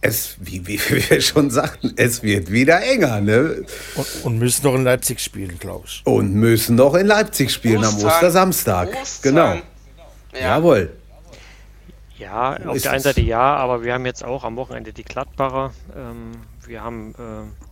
[0.00, 3.20] Es, wie, wie wir schon sagten, es wird wieder enger.
[3.20, 3.64] Ne?
[3.94, 6.02] Und, und müssen noch in Leipzig spielen, glaube ich.
[6.04, 8.00] Und müssen noch in Leipzig spielen Ostern.
[8.00, 8.88] am Ostersamstag.
[9.00, 9.34] Ostern.
[9.34, 9.54] Genau.
[10.34, 10.40] Ja.
[10.40, 10.92] Jawohl.
[12.18, 15.72] Ja, auf der einen Seite ja, aber wir haben jetzt auch am Wochenende die Gladbacher.
[15.94, 16.32] Ähm,
[16.66, 17.66] wir haben äh,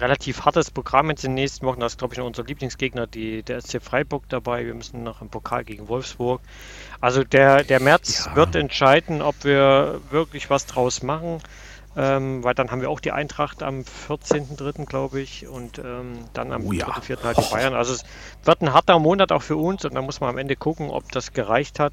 [0.00, 1.80] relativ hartes Programm in den nächsten Wochen.
[1.80, 4.64] Da ist, glaube ich, noch unser Lieblingsgegner, die, der SC Freiburg dabei.
[4.66, 6.40] Wir müssen noch im Pokal gegen Wolfsburg.
[7.00, 8.36] Also der, der März ja.
[8.36, 11.40] wird entscheiden, ob wir wirklich was draus machen.
[11.94, 16.50] Ähm, weil dann haben wir auch die Eintracht am 14.03., glaube ich, und ähm, dann
[16.50, 16.86] am oh, ja.
[16.86, 17.22] 3.04.
[17.22, 17.74] halt die Bayern.
[17.74, 18.04] Also es
[18.44, 21.12] wird ein harter Monat auch für uns und dann muss man am Ende gucken, ob
[21.12, 21.92] das gereicht hat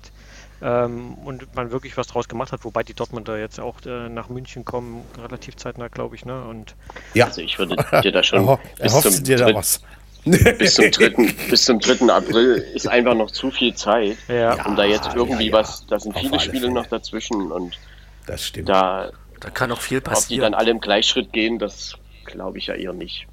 [0.62, 4.30] ähm, und man wirklich was draus gemacht hat, wobei die Dortmunder jetzt auch äh, nach
[4.30, 6.26] München kommen, relativ zeitnah, glaube ich.
[6.26, 6.44] Ne?
[6.44, 6.76] Und
[7.14, 9.82] ja, also ich würde dir da schon bis, zum dir da was?
[10.26, 11.10] bis, zum 3.,
[11.50, 12.12] bis zum 3.
[12.14, 14.66] April ist einfach noch zu viel Zeit, ja.
[14.66, 15.60] um da jetzt irgendwie ja, ja.
[15.60, 16.74] was, da sind viele Spiele Fälle.
[16.74, 17.78] noch dazwischen und
[18.26, 18.70] das stimmt.
[18.70, 20.24] Da, da kann auch viel passieren.
[20.24, 21.96] Ob die dann alle im Gleichschritt gehen, das
[22.26, 23.28] glaube ich ja eher nicht.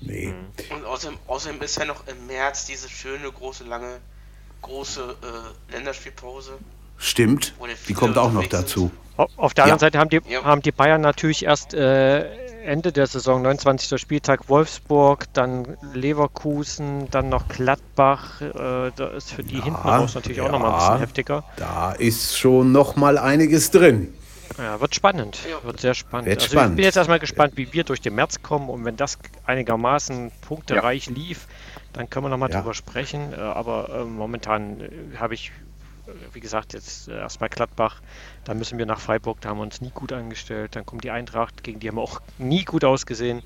[0.00, 0.28] Nee.
[0.32, 0.76] Mhm.
[0.76, 4.00] Und außerdem, außerdem ist ja noch im März diese schöne, große, lange,
[4.62, 6.52] große äh, Länderspielpause.
[6.98, 7.54] Stimmt,
[7.88, 8.90] die kommt auch noch dazu.
[9.16, 9.86] Auf der anderen ja.
[9.86, 10.44] Seite haben die, ja.
[10.44, 12.24] haben die Bayern natürlich erst äh,
[12.64, 14.00] Ende der Saison, 29.
[14.00, 18.40] Spieltag Wolfsburg, dann Leverkusen, dann noch Gladbach.
[18.40, 21.44] Äh, da ist für die ja, hinten raus natürlich auch nochmal ein bisschen heftiger.
[21.56, 24.14] Da ist schon nochmal einiges drin.
[24.58, 25.38] Ja, wird spannend.
[25.64, 26.28] Wird sehr spannend.
[26.28, 26.72] Wird also spannend.
[26.72, 30.30] ich bin jetzt erstmal gespannt, wie wir durch den März kommen und wenn das einigermaßen
[30.46, 31.12] punktereich ja.
[31.12, 31.46] lief,
[31.92, 32.60] dann können wir nochmal ja.
[32.60, 33.32] drüber sprechen.
[33.32, 35.52] Äh, aber äh, momentan äh, habe ich,
[36.06, 38.00] äh, wie gesagt, jetzt äh, erstmal Gladbach.
[38.44, 40.76] Dann müssen wir nach Freiburg, da haben wir uns nie gut angestellt.
[40.76, 43.42] Dann kommt die Eintracht, gegen die haben wir auch nie gut ausgesehen.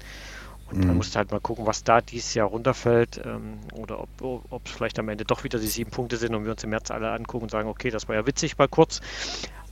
[0.71, 0.89] Und mhm.
[0.89, 4.73] dann musst du halt mal gucken, was da dieses Jahr runterfällt ähm, oder ob es
[4.73, 7.13] vielleicht am Ende doch wieder die sieben Punkte sind und wir uns im März alle
[7.13, 9.01] angucken und sagen, okay, das war ja witzig mal kurz.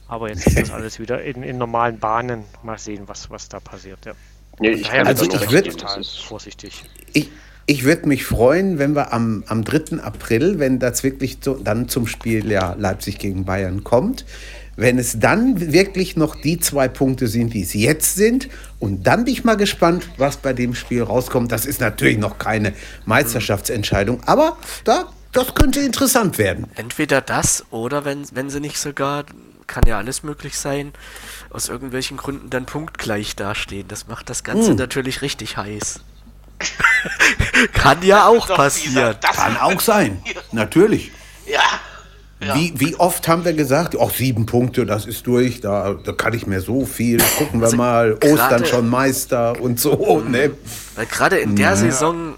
[0.06, 2.44] Aber jetzt ist das alles wieder in, in normalen Bahnen.
[2.62, 4.04] Mal sehen, was, was da passiert.
[4.04, 4.12] Ja.
[4.60, 5.72] Nee, ich also ich würde
[6.04, 6.84] vorsichtig.
[7.12, 7.28] Ich,
[7.66, 10.02] ich würde mich freuen, wenn wir am, am 3.
[10.02, 14.24] April, wenn das wirklich so, dann zum Spiel ja, Leipzig gegen Bayern kommt,
[14.76, 18.48] wenn es dann wirklich noch die zwei Punkte sind, wie es jetzt sind,
[18.80, 21.52] und dann bin ich mal gespannt, was bei dem Spiel rauskommt.
[21.52, 22.74] Das ist natürlich noch keine
[23.06, 26.66] Meisterschaftsentscheidung, aber da, das könnte interessant werden.
[26.74, 29.24] Entweder das oder wenn, wenn sie nicht sogar
[29.66, 30.92] kann ja alles möglich sein,
[31.48, 33.88] aus irgendwelchen Gründen dann punktgleich dastehen.
[33.88, 34.76] Das macht das Ganze hm.
[34.76, 36.00] natürlich richtig heiß.
[37.72, 39.16] kann ja auch passieren.
[39.20, 41.10] Kann auch sein, natürlich.
[41.46, 41.60] Ja.
[42.40, 42.56] Ja.
[42.56, 46.34] Wie, wie oft haben wir gesagt, auch sieben Punkte, das ist durch, da, da kann
[46.34, 50.22] ich mir so viel, gucken wir also mal, Ostern schon Meister und so.
[50.28, 50.52] Ne?
[50.96, 51.76] Weil gerade in der ja.
[51.76, 52.34] Saison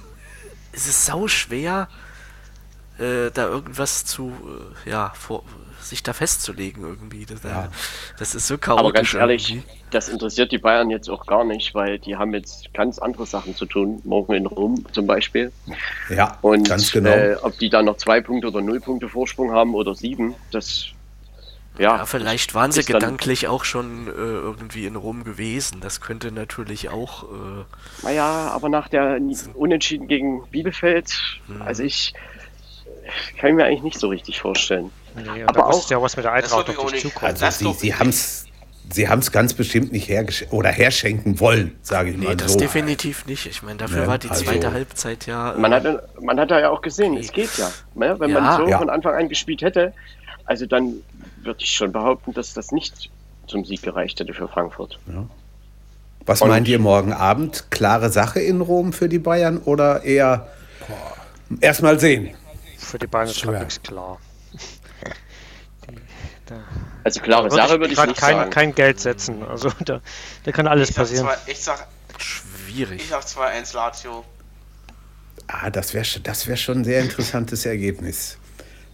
[0.72, 1.89] ist es sau schwer,
[2.99, 4.33] äh, da irgendwas zu,
[4.87, 5.45] äh, ja, vor,
[5.89, 7.26] sich da festzulegen irgendwie.
[7.26, 7.68] Das, ja.
[8.18, 8.80] das ist so chaotisch.
[8.80, 9.68] Aber ganz ehrlich, irgendwie.
[9.91, 13.55] das interessiert die Bayern jetzt auch gar nicht, weil die haben jetzt ganz andere Sachen
[13.55, 14.01] zu tun.
[14.05, 15.53] Morgen in Rom zum Beispiel.
[16.09, 17.11] Ja, und ganz genau.
[17.11, 20.93] Äh, ob die da noch zwei Punkte oder null Punkte Vorsprung haben oder sieben, das
[21.78, 25.80] ja, ja, vielleicht waren sie gedanklich auch schon äh, irgendwie in Rom gewesen.
[25.80, 27.24] Das könnte natürlich auch.
[27.24, 27.64] Äh,
[28.03, 29.20] naja, aber nach der
[29.55, 31.62] Unentschieden gegen Bielefeld, hm.
[31.62, 32.14] also ich
[33.39, 34.91] kann ich mir eigentlich nicht so richtig vorstellen.
[35.16, 37.42] Nee, aber auch ja was mit der Eintracht auf dich zukommt.
[37.42, 38.46] Also sie, sie haben es
[38.88, 42.30] Sie haben es ganz bestimmt nicht hergesch oder herschenken wollen, sage ich nee, mal.
[42.30, 42.58] Nee, das so.
[42.58, 43.46] definitiv nicht.
[43.46, 45.54] Ich meine, dafür ja, war die also zweite Halbzeit ja.
[45.58, 45.84] Man hat,
[46.22, 47.70] man hat ja auch gesehen, es geht ja.
[47.94, 48.14] Ne?
[48.18, 48.78] Wenn ja, man so ja.
[48.78, 49.92] von Anfang an gespielt hätte,
[50.44, 50.94] also dann
[51.42, 53.10] würde ich schon behaupten, dass das nicht
[53.48, 54.98] zum Sieg gereicht hätte für Frankfurt.
[56.24, 57.70] Was Und meint ihr morgen Abend?
[57.70, 60.48] Klare Sache in Rom für die Bayern oder eher
[61.60, 62.34] erstmal sehen?
[62.78, 64.18] Für die Bayern ist halbwegs klar.
[67.07, 68.50] Also klare Sache würde ich nicht kein, sagen.
[68.50, 69.44] kein Geld setzen.
[69.44, 70.00] Also da,
[70.42, 71.24] da kann alles ich passieren.
[71.24, 71.86] Zwei, ich sag
[72.18, 73.00] schwierig.
[73.00, 74.24] Ich sag 2-1 Lazio.
[75.46, 78.38] Ah, das wäre das wär schon ein sehr interessantes Ergebnis.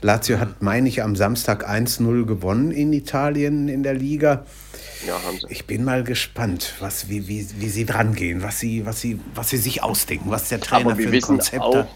[0.03, 4.45] Lazio hat, meine ich, am Samstag 1-0 gewonnen in Italien in der Liga.
[5.07, 5.47] Ja, haben sie.
[5.49, 9.21] Ich bin mal gespannt, was, wie, wie, wie sie dran gehen, was sie, was, sie,
[9.35, 11.89] was sie sich ausdenken, was der Trainer Aber wir für ein wissen Konzept auch, hat.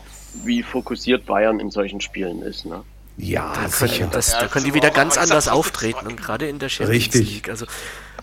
[0.44, 2.64] Wie fokussiert Bayern in solchen Spielen ist.
[2.64, 2.84] Ne?
[3.18, 6.68] Ja, da können, das, da können die wieder ganz anders auftreten und gerade in der
[6.68, 7.30] Champions Richtig.
[7.30, 7.48] League.
[7.48, 7.66] Also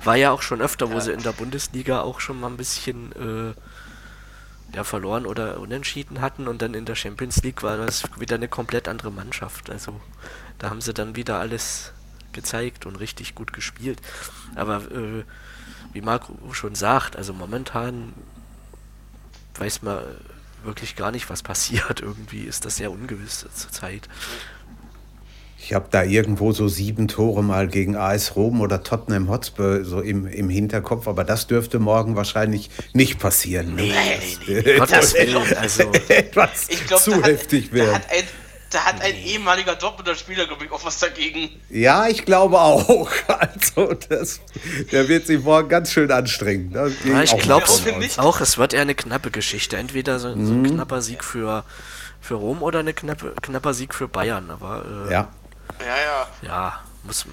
[0.04, 3.12] war ja auch schon öfter, wo sie in der Bundesliga auch schon mal ein bisschen
[3.14, 8.36] äh, ja, verloren oder unentschieden hatten und dann in der Champions League war das wieder
[8.36, 9.70] eine komplett andere Mannschaft.
[9.70, 10.00] Also
[10.60, 11.92] da haben sie dann wieder alles
[12.32, 14.02] gezeigt und richtig gut gespielt.
[14.56, 15.24] Aber äh,
[15.94, 18.14] wie Marco schon sagt, also momentan
[19.56, 20.04] weiß man
[20.64, 22.00] wirklich gar nicht, was passiert.
[22.02, 24.10] Irgendwie ist das sehr ungewiss zur Zeit.
[25.66, 30.02] Ich habe da irgendwo so sieben Tore mal gegen AS Rom oder Tottenham Hotspur so
[30.02, 33.76] im, im Hinterkopf, aber das dürfte morgen wahrscheinlich nicht passieren.
[33.76, 33.94] Nee,
[34.46, 34.78] nee, nee.
[34.78, 37.92] Gottes Willen, also etwas glaub, zu da heftig hat, werden.
[37.92, 38.24] Da hat, ein,
[38.72, 41.50] da hat ein ehemaliger Dortmunder Spieler, glaube ich, auch was dagegen.
[41.70, 43.10] Ja, ich glaube auch.
[43.28, 44.42] Also, das,
[44.92, 46.76] der wird sich morgen ganz schön anstrengen.
[47.06, 47.66] Ja, ich glaube
[48.18, 49.78] auch, es wird eher eine knappe Geschichte.
[49.78, 50.46] Entweder so, mhm.
[50.46, 50.72] so ein mhm.
[50.76, 51.64] knapper Sieg für,
[52.20, 54.50] für Rom oder eine knappe, knapper Sieg für Bayern.
[54.50, 55.30] Aber äh, ja.
[55.80, 56.28] Ja, ja.
[56.48, 57.26] Ja, muss,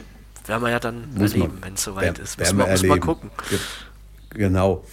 [0.46, 2.38] werden wir ja dann muss erleben, wenn es soweit ist.
[2.38, 3.30] Muss man, muss man gucken.
[4.30, 4.84] Genau.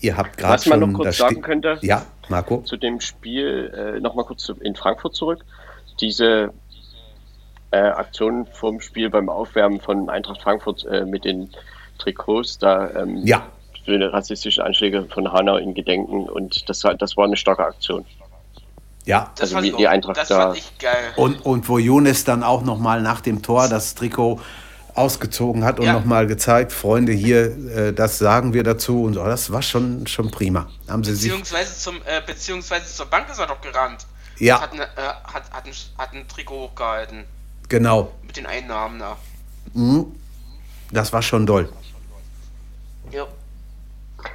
[0.00, 0.72] Ihr habt gerade schon...
[0.72, 2.62] Was man noch kurz sagen könnte, ja, Marco?
[2.62, 5.44] zu dem Spiel, äh, nochmal kurz in Frankfurt zurück.
[6.00, 6.52] Diese
[7.70, 11.50] äh, Aktion vom Spiel beim Aufwärmen von Eintracht Frankfurt äh, mit den
[11.98, 13.46] Trikots, da ähm, ja.
[13.84, 18.04] für eine rassistische Anschläge von Hanau in Gedenken und das, das war eine starke Aktion.
[19.10, 20.46] Ja, das also wie die Eintracht das da.
[20.46, 21.12] Fand ich geil.
[21.16, 24.40] Und, und wo Younes dann auch nochmal nach dem Tor das Trikot
[24.94, 25.94] ausgezogen hat und ja.
[25.94, 29.24] nochmal gezeigt, Freunde, hier, äh, das sagen wir dazu und so.
[29.24, 30.68] Das war schon, schon prima.
[30.88, 34.06] Haben sie beziehungsweise, zum, äh, beziehungsweise zur Bank ist er doch gerannt.
[34.38, 34.60] Ja.
[34.60, 37.24] Hat, ne, äh, hat, hat, ein, hat ein Trikot hochgehalten.
[37.68, 38.12] Genau.
[38.24, 39.16] Mit den Einnahmen da.
[39.74, 40.06] Mhm.
[40.92, 41.68] Das war schon doll.
[43.10, 43.26] Ja.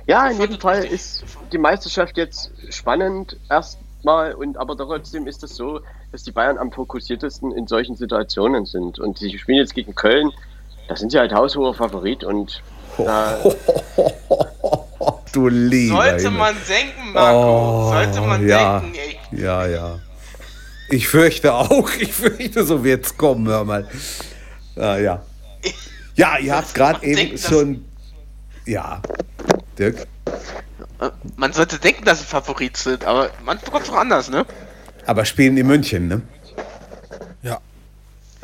[0.05, 1.23] Ja, in jedem Fall ist
[1.53, 3.37] die Meisterschaft jetzt spannend
[4.05, 5.81] erstmal und aber trotzdem ist es so,
[6.11, 8.99] dass die Bayern am fokussiertesten in solchen Situationen sind.
[8.99, 10.31] Und sie spielen jetzt gegen Köln,
[10.87, 12.61] da sind sie halt haushoher Favorit und
[12.97, 13.37] da
[15.33, 17.87] du lieber Sollte man denken, Marco.
[17.87, 19.41] Oh, Sollte man ja, denken, ey.
[19.41, 19.99] Ja, ja.
[20.89, 21.89] Ich fürchte auch.
[21.99, 23.87] Ich fürchte, so wird es kommen, hör mal.
[24.75, 25.23] Ah, ja.
[26.15, 27.85] Ja, ihr habt gerade eben denken, schon.
[28.65, 29.01] Ja.
[29.77, 30.07] Dirk?
[31.35, 34.45] Man sollte denken, dass sie Favorit sind, aber man bekommt doch anders, ne?
[35.05, 36.21] Aber spielen in München, ne?
[37.43, 37.59] Ja.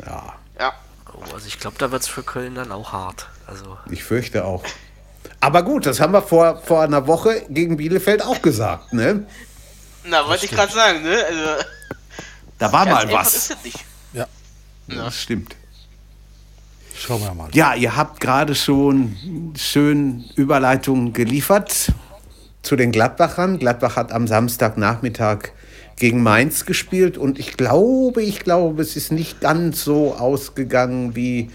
[0.04, 0.34] Ja.
[0.58, 0.72] Ja.
[1.12, 3.28] Oh, also ich glaube, da wird es für Köln dann auch hart.
[3.46, 3.78] Also.
[3.90, 4.62] Ich fürchte auch.
[5.40, 9.26] Aber gut, das haben wir vor, vor einer Woche gegen Bielefeld auch gesagt, ne?
[10.04, 11.24] Na, wollte ich gerade sagen, ne?
[11.24, 11.64] Also,
[12.58, 13.34] da war mal was.
[13.34, 13.84] Ist das nicht.
[14.12, 14.26] Ja.
[14.88, 15.04] ja.
[15.04, 15.56] Das stimmt.
[16.94, 17.48] Schauen wir mal.
[17.52, 21.88] Ja, ihr habt gerade schon schön Überleitungen geliefert
[22.62, 23.58] zu den Gladbachern.
[23.58, 25.50] Gladbach hat am Samstagnachmittag
[25.96, 31.50] gegen Mainz gespielt und ich glaube, ich glaube, es ist nicht ganz so ausgegangen, wie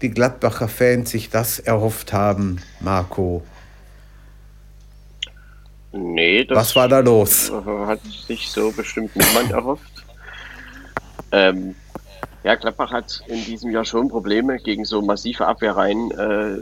[0.00, 3.42] die Gladbacher Fans sich das erhofft haben, Marco.
[5.92, 7.52] Nee, das Was war da los?
[7.86, 10.04] Hat sich so bestimmt niemand erhofft.
[11.32, 11.74] Ähm,
[12.44, 16.56] ja, Gladbach hat in diesem Jahr schon Probleme, gegen so massive Abwehrreihen äh,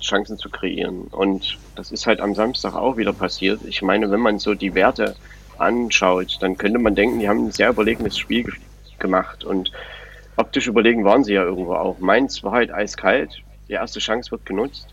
[0.00, 1.02] Chancen zu kreieren.
[1.08, 3.60] Und das ist halt am Samstag auch wieder passiert.
[3.66, 5.16] Ich meine, wenn man so die Werte
[5.58, 8.54] anschaut, dann könnte man denken, die haben ein sehr überlegenes Spiel ge
[8.98, 9.44] gemacht.
[9.44, 9.70] Und
[10.36, 11.98] optisch überlegen waren sie ja irgendwo auch.
[12.00, 13.42] Mainz war halt eiskalt.
[13.68, 14.88] Die erste Chance wird genutzt.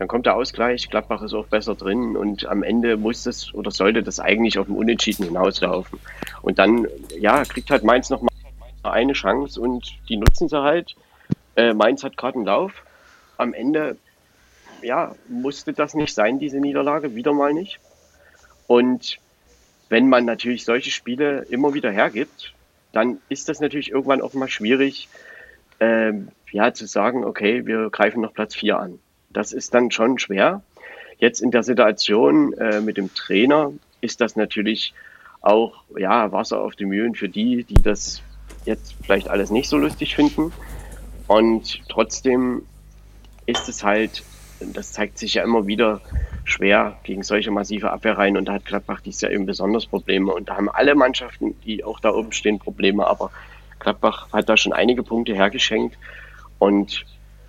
[0.00, 3.70] Dann kommt der Ausgleich, Gladbach ist auch besser drin und am Ende muss das oder
[3.70, 5.98] sollte das eigentlich auf dem Unentschieden hinauslaufen.
[6.40, 6.86] Und dann,
[7.18, 8.30] ja, kriegt halt Mainz noch mal
[8.82, 10.96] eine Chance und die nutzen sie halt.
[11.54, 12.72] Äh, Mainz hat gerade einen Lauf.
[13.36, 13.98] Am Ende,
[14.82, 17.80] ja, musste das nicht sein, diese Niederlage, wieder mal nicht.
[18.66, 19.18] Und
[19.88, 22.54] wenn man natürlich solche Spiele immer wieder hergibt,
[22.92, 25.08] dann ist das natürlich irgendwann auch mal schwierig,
[25.80, 28.98] ähm, ja, zu sagen, okay, wir greifen noch Platz 4 an.
[29.30, 30.62] Das ist dann schon schwer.
[31.18, 34.94] Jetzt in der Situation äh, mit dem Trainer ist das natürlich
[35.40, 38.22] auch ja, Wasser auf die Mühlen für die, die das
[38.64, 40.52] jetzt vielleicht alles nicht so lustig finden.
[41.26, 42.62] Und trotzdem
[43.46, 44.22] ist es halt,
[44.60, 46.00] das zeigt sich ja immer wieder,
[46.44, 50.48] schwer gegen solche massive Abwehrreihen und da hat Gladbach dieses Jahr eben besonders Probleme und
[50.48, 53.30] da haben alle Mannschaften, die auch da oben stehen, Probleme, aber
[53.78, 55.96] Gladbach hat da schon einige Punkte hergeschenkt
[56.58, 57.04] und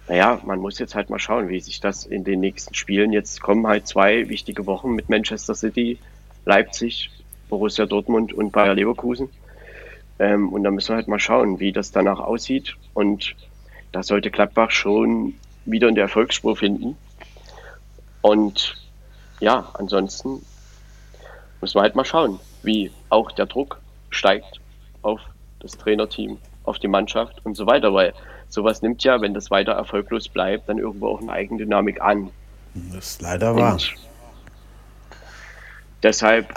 [0.07, 3.41] naja, man muss jetzt halt mal schauen, wie sich das in den nächsten Spielen jetzt
[3.41, 5.99] kommen halt zwei wichtige Wochen mit Manchester City,
[6.45, 7.09] Leipzig,
[7.49, 9.30] Borussia Dortmund und Bayer Leverkusen.
[10.20, 12.76] Ähm, und da müssen wir halt mal schauen, wie das danach aussieht.
[12.93, 13.36] Und
[13.91, 15.36] da sollte Gladbach schon
[15.66, 16.97] wieder in der Erfolgsspur finden.
[18.22, 18.76] Und
[19.39, 20.45] ja, ansonsten
[21.59, 24.59] müssen wir halt mal schauen, wie auch der Druck steigt
[25.01, 25.22] auf
[25.59, 28.14] das Trainerteam, auf die Mannschaft und so weiter, weil
[28.49, 32.30] sowas nimmt ja, wenn das weiter erfolglos bleibt, dann irgendwo auch eine Eigendynamik an.
[32.74, 33.78] Das ist leider wahr.
[36.03, 36.53] deshalb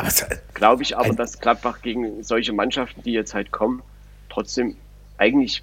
[0.54, 3.82] glaube ich aber, dass Gladbach gegen solche Mannschaften, die jetzt halt kommen,
[4.28, 4.76] trotzdem
[5.18, 5.62] eigentlich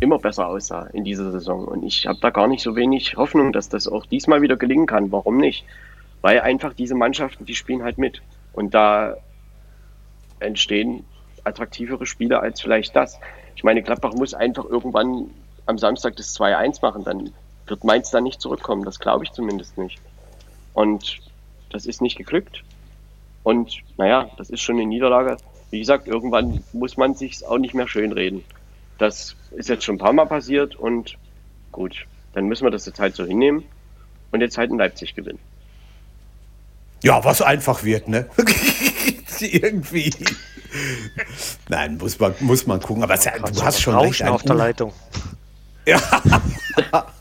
[0.00, 1.66] immer besser aussah in dieser Saison.
[1.66, 4.86] Und ich habe da gar nicht so wenig Hoffnung, dass das auch diesmal wieder gelingen
[4.86, 5.12] kann.
[5.12, 5.64] Warum nicht?
[6.22, 8.22] Weil einfach diese Mannschaften, die spielen halt mit.
[8.52, 9.16] Und da
[10.40, 11.04] entstehen
[11.44, 13.18] attraktivere Spiele als vielleicht das.
[13.56, 15.30] Ich meine, Gladbach muss einfach irgendwann
[15.66, 17.32] am Samstag das 2-1 machen, dann
[17.66, 18.84] wird Mainz da nicht zurückkommen.
[18.84, 19.98] Das glaube ich zumindest nicht.
[20.74, 21.18] Und
[21.70, 22.64] das ist nicht geglückt.
[23.42, 25.36] Und naja, das ist schon eine Niederlage.
[25.70, 28.44] wie gesagt, irgendwann muss man sich auch nicht mehr schönreden.
[29.00, 31.16] Das ist jetzt schon ein paar Mal passiert und
[31.72, 33.64] gut, dann müssen wir das jetzt halt so hinnehmen
[34.30, 35.38] und jetzt halt in Leipzig gewinnen.
[37.02, 38.28] Ja, was einfach wird, ne?
[39.40, 40.12] Irgendwie.
[41.70, 43.02] Nein, muss man, muss man gucken.
[43.02, 44.22] Aber ja, du hast schon recht.
[44.22, 44.92] auf der Leitung.
[45.86, 45.98] Ja.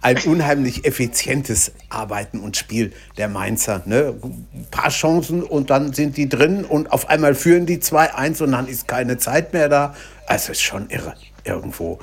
[0.00, 3.82] ein unheimlich effizientes Arbeiten und Spiel der Mainzer.
[3.84, 4.14] Ne?
[4.22, 8.52] Ein paar Chancen und dann sind die drin und auf einmal führen die 2-1 und
[8.52, 9.94] dann ist keine Zeit mehr da.
[10.26, 11.98] Also ist schon irre irgendwo.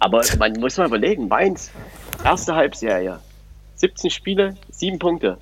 [0.00, 1.70] Aber man muss mal überlegen, Mainz,
[2.24, 3.20] erste Halbserie,
[3.76, 5.38] 17 Spiele, 7 Punkte.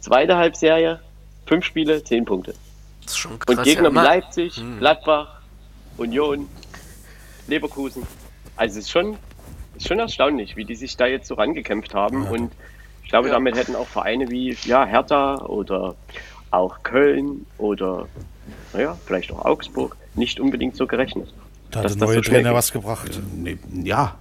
[0.00, 1.00] Zweite Halbserie,
[1.46, 2.54] 5 Spiele, 10 Punkte.
[3.02, 4.78] Das ist schon krass, und Gegner ja, Leipzig, hm.
[4.78, 5.40] Gladbach,
[5.96, 6.48] Union,
[7.46, 8.06] Leverkusen.
[8.56, 9.16] Also es ist schon
[9.78, 12.24] ist schon erstaunlich, wie die sich da jetzt so rangekämpft haben.
[12.24, 12.30] Ja.
[12.30, 12.52] Und
[13.02, 13.34] ich glaube, ja.
[13.34, 15.94] damit hätten auch Vereine wie ja, Hertha oder
[16.50, 18.08] auch Köln oder
[18.72, 21.32] naja, vielleicht auch Augsburg nicht unbedingt so gerechnet.
[21.70, 23.20] Da hat der neue so Trainer was gebracht.
[23.44, 24.16] Äh, ja.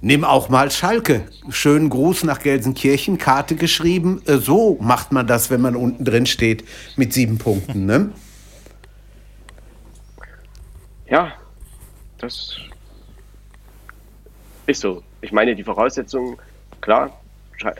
[0.00, 1.22] Nimm auch mal Schalke.
[1.50, 4.22] Schönen Gruß nach Gelsenkirchen, Karte geschrieben.
[4.26, 6.64] Äh, so macht man das, wenn man unten drin steht
[6.96, 8.10] mit sieben Punkten, ne?
[11.08, 11.30] Ja,
[12.16, 12.56] das
[14.66, 15.02] ist so.
[15.20, 16.36] Ich meine, die Voraussetzungen,
[16.80, 17.18] klar,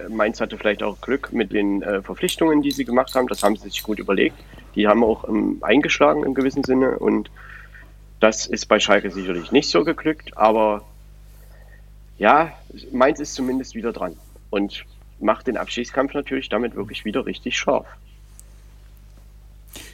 [0.08, 3.26] Mainz hatte vielleicht auch Glück mit den äh, Verpflichtungen, die sie gemacht haben.
[3.26, 4.36] Das haben sie sich gut überlegt.
[4.74, 7.30] Die haben auch ähm, eingeschlagen im gewissen Sinne und
[8.20, 10.84] das ist bei Schalke sicherlich nicht so geglückt, aber
[12.18, 12.52] ja,
[12.92, 14.16] Mainz ist zumindest wieder dran
[14.50, 14.84] und
[15.18, 17.86] macht den Abschießkampf natürlich damit wirklich wieder richtig scharf.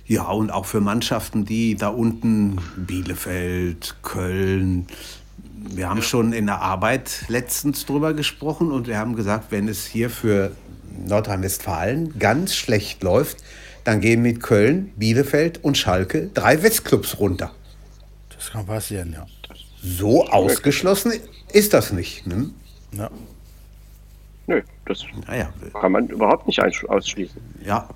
[0.07, 4.87] Ja, und auch für Mannschaften, die da unten Bielefeld, Köln,
[5.61, 9.87] wir haben schon in der Arbeit letztens drüber gesprochen und wir haben gesagt, wenn es
[9.87, 10.53] hier für
[11.07, 13.39] Nordrhein-Westfalen ganz schlecht läuft,
[13.85, 17.53] dann gehen mit Köln, Bielefeld und Schalke drei Westclubs runter.
[18.37, 19.27] Das kann passieren, ja.
[19.83, 21.13] So ausgeschlossen
[21.53, 22.27] ist das nicht.
[22.27, 22.51] Ne?
[22.93, 23.11] Ja.
[24.47, 25.53] Nö, das naja.
[25.81, 27.41] kann man überhaupt nicht ausschließen.
[27.65, 27.89] Ja,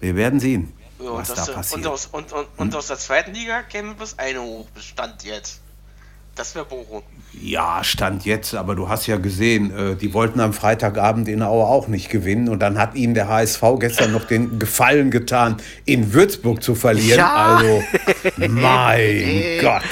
[0.00, 1.80] wir werden sehen, ja, was da passiert.
[1.80, 2.78] Und aus, und, und, und hm?
[2.78, 5.60] aus der zweiten Liga käme bis eine Hochbestand jetzt.
[6.38, 7.02] Das wäre Bochum.
[7.32, 11.64] Ja, stand jetzt, aber du hast ja gesehen, äh, die wollten am Freitagabend in Aue
[11.66, 16.12] auch nicht gewinnen und dann hat ihnen der HSV gestern noch den Gefallen getan, in
[16.12, 17.18] Würzburg zu verlieren.
[17.18, 17.56] Ja.
[17.56, 17.82] Also,
[18.36, 19.82] mein Gott.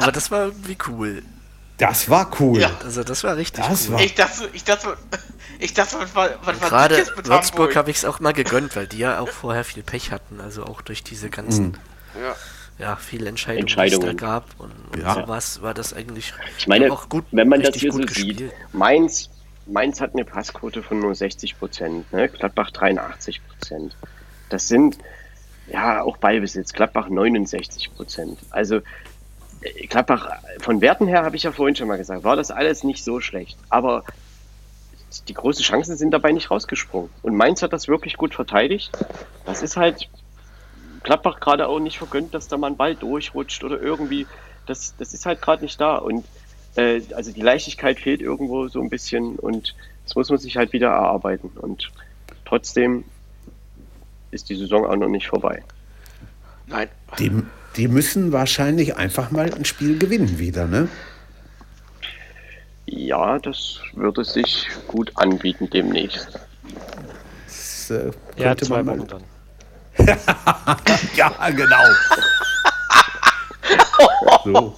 [0.00, 1.22] Aber das war irgendwie cool.
[1.76, 2.60] Das war cool.
[2.60, 2.72] Ja.
[2.82, 3.94] Also das war richtig das cool.
[3.94, 4.96] War ich dachte, ich dachte,
[5.60, 8.88] ich dachte, was war, was war Gerade Würzburg habe ich es auch mal gegönnt, weil
[8.88, 11.74] die ja auch vorher viel Pech hatten, also auch durch diese ganzen mhm.
[12.20, 12.34] ja
[12.78, 14.02] ja, viele Entscheidungen, Entscheidungen.
[14.02, 15.14] die es da gab und, und ja.
[15.14, 18.38] sowas war das eigentlich ich meine, auch gut, wenn man das hier so gespielt.
[18.38, 19.30] sieht, Mainz,
[19.66, 22.28] Mainz hat eine Passquote von nur 60 Prozent, ne?
[22.28, 23.96] Gladbach 83 Prozent.
[24.48, 24.98] Das sind
[25.70, 28.38] ja auch Ballbesitz, Gladbach 69 Prozent.
[28.50, 28.76] Also
[29.60, 32.84] äh, Gladbach, von Werten her habe ich ja vorhin schon mal gesagt, war das alles
[32.84, 33.58] nicht so schlecht.
[33.68, 34.04] Aber
[35.26, 37.10] die großen Chancen sind dabei nicht rausgesprungen.
[37.22, 38.92] Und Mainz hat das wirklich gut verteidigt.
[39.44, 40.08] Das ist halt
[41.02, 44.26] Gladbach gerade auch nicht vergönnt, dass da mal ein Ball durchrutscht oder irgendwie.
[44.66, 45.96] Das, das ist halt gerade nicht da.
[45.96, 46.24] Und
[46.76, 49.74] äh, also die Leichtigkeit fehlt irgendwo so ein bisschen und
[50.04, 51.50] das muss man sich halt wieder erarbeiten.
[51.56, 51.90] Und
[52.44, 53.04] trotzdem
[54.30, 55.62] ist die Saison auch noch nicht vorbei.
[56.66, 56.88] Nein.
[57.18, 57.30] Die,
[57.76, 60.88] die müssen wahrscheinlich einfach mal ein Spiel gewinnen wieder, ne?
[62.86, 66.40] Ja, das würde sich gut anbieten demnächst.
[67.46, 69.22] Das, äh, ja, zwei Wochen dann.
[71.16, 71.84] ja, genau.
[74.44, 74.74] So,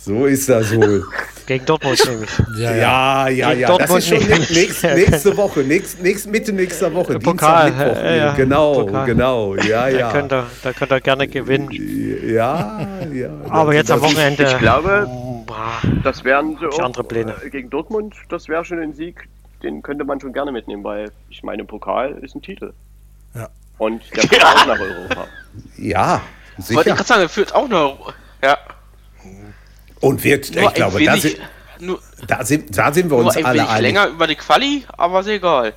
[0.00, 1.04] so ist das wohl.
[1.46, 2.30] Gegen Dortmund nämlich.
[2.56, 3.52] Ja, ja, ja.
[3.52, 3.76] ja.
[3.78, 7.18] Das ist schon nächste, nächste Woche, nächste, nächste, Mitte nächster Woche.
[7.18, 8.02] Pokal, Dienstag, Mittwoch.
[8.02, 9.06] Äh, ja, genau, Pokal.
[9.06, 9.54] genau.
[9.56, 9.98] Ja, ja.
[9.98, 11.68] Da könnt, ihr, da könnt ihr gerne gewinnen.
[11.70, 13.30] Ja, ja.
[13.48, 14.44] Aber jetzt am Wochenende.
[14.44, 15.08] Ich glaube,
[16.04, 17.34] das wären so andere Pläne.
[17.44, 19.28] Äh, gegen Dortmund, das wäre schon ein Sieg.
[19.62, 22.72] Den könnte man schon gerne mitnehmen, weil ich meine, Pokal ist ein Titel.
[23.82, 23.86] Ja.
[23.86, 24.48] Und der führt ja.
[24.52, 25.26] auch nach Europa.
[25.76, 26.22] Ja,
[26.58, 26.76] sicher.
[26.76, 28.14] Wollte ich gerade sagen, er führt auch nach Europa.
[28.42, 28.58] Ja.
[30.00, 31.36] Und wird, nur ich glaube, da sind,
[31.78, 33.82] nur, da, sind, da sind wir uns ein alle einig.
[33.82, 35.74] länger über die Quali, aber ist egal.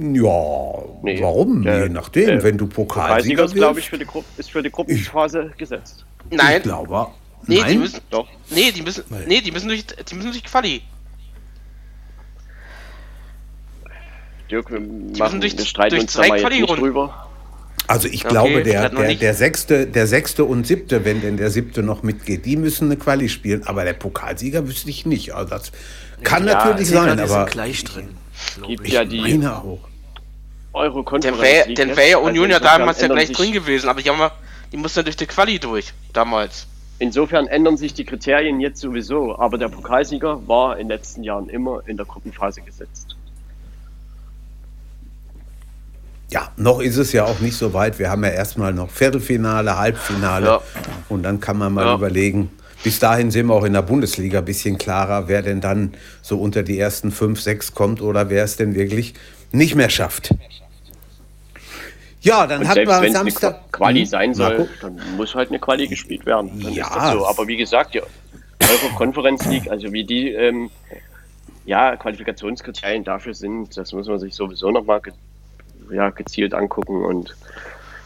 [0.00, 1.62] Ja, nee, warum?
[1.62, 3.54] Der, Je nachdem, der, wenn du Pokalsieger bist.
[3.54, 4.06] glaube ich, für die
[4.36, 6.04] ist für die Gruppenphase gesetzt.
[6.30, 6.58] Nein.
[6.58, 7.08] Ich glaube.
[7.46, 7.70] Nee, Nein?
[7.70, 8.00] die müssen.
[8.10, 8.28] Doch.
[8.50, 9.04] Nee, die müssen.
[9.26, 10.82] Nee, die müssen durch, die müssen durch Quali.
[14.50, 17.28] Dirk, wir, machen, durch, wir streiten durch uns da mal jetzt nicht drüber.
[17.86, 21.50] Also ich okay, glaube, der, der, der, sechste, der sechste und siebte, wenn denn der
[21.50, 23.66] siebte noch mitgeht, die müssen eine Quali spielen.
[23.66, 25.34] Aber der Pokalsieger wüsste ich nicht.
[25.34, 25.72] Also das
[26.22, 28.10] kann ja, natürlich sein, aber gleich drin.
[28.66, 29.80] Gibt ja die, meine auch.
[30.74, 34.10] Euro Dann wäre wär ja Union also ja damals ja gleich drin gewesen, aber die,
[34.10, 34.32] haben wir,
[34.70, 36.66] die mussten durch die Quali durch, damals.
[36.98, 41.48] Insofern ändern sich die Kriterien jetzt sowieso, aber der Pokalsieger war in den letzten Jahren
[41.48, 43.07] immer in der Gruppenphase gesetzt.
[46.30, 47.98] Ja, noch ist es ja auch nicht so weit.
[47.98, 50.60] Wir haben ja erstmal noch Viertelfinale, Halbfinale ja.
[51.08, 51.94] und dann kann man mal ja.
[51.94, 52.50] überlegen.
[52.84, 56.38] Bis dahin sind wir auch in der Bundesliga ein bisschen klarer, wer denn dann so
[56.38, 59.14] unter die ersten fünf, sechs kommt oder wer es denn wirklich
[59.52, 60.34] nicht mehr schafft.
[62.20, 63.54] Ja, dann hat man Samstag.
[63.54, 64.06] Eine Quali hm?
[64.06, 66.60] sein soll, dann muss halt eine Quali gespielt werden.
[66.62, 67.12] Dann ja.
[67.12, 67.26] So.
[67.26, 70.70] Aber wie gesagt, die Euro Conference League, also wie die ähm,
[71.64, 75.00] ja, Qualifikationskriterien dafür sind, das muss man sich sowieso nochmal
[75.92, 77.04] ja, gezielt angucken.
[77.04, 77.36] Und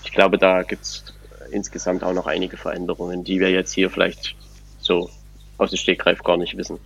[0.04, 1.04] ich glaube, da gibt es
[1.50, 4.34] insgesamt auch noch einige Veränderungen, die wir jetzt hier vielleicht
[4.78, 5.10] so
[5.58, 6.78] aus dem Stegreif gar nicht wissen.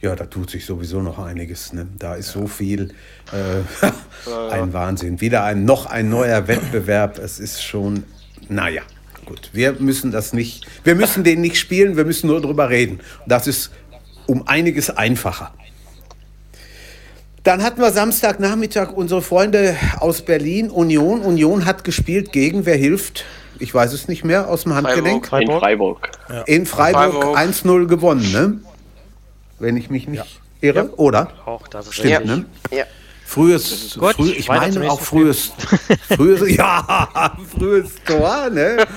[0.00, 1.72] Ja, da tut sich sowieso noch einiges.
[1.72, 1.86] Ne?
[1.98, 2.92] Da ist so viel
[3.32, 3.90] äh,
[4.50, 5.20] ein Wahnsinn.
[5.20, 7.18] Wieder ein noch ein neuer Wettbewerb.
[7.18, 8.04] Es ist schon,
[8.48, 8.82] naja,
[9.24, 9.50] gut.
[9.52, 13.00] Wir müssen das nicht, wir müssen den nicht spielen, wir müssen nur drüber reden.
[13.26, 13.72] Das ist
[14.26, 15.54] um einiges einfacher.
[17.46, 21.20] Dann hatten wir Samstagnachmittag unsere Freunde aus Berlin, Union.
[21.20, 23.24] Union hat gespielt gegen, wer hilft?
[23.60, 25.28] Ich weiß es nicht mehr, aus dem Handgelenk.
[25.28, 25.54] Freiburg.
[25.54, 26.10] In Freiburg.
[26.28, 26.42] Ja.
[26.42, 27.38] In Freiburg, Freiburg.
[27.38, 28.60] 1-0 gewonnen, ne?
[29.60, 30.68] wenn ich mich nicht ja.
[30.68, 30.92] irre, ja.
[30.96, 31.28] oder?
[31.44, 32.20] Auch das ist Stimmt, ja.
[32.20, 32.46] ne?
[32.72, 32.84] Ja.
[33.24, 35.52] Frühes, früh, ich meine auch frühes,
[36.16, 38.88] frühes, ja, frühes Tor, ne?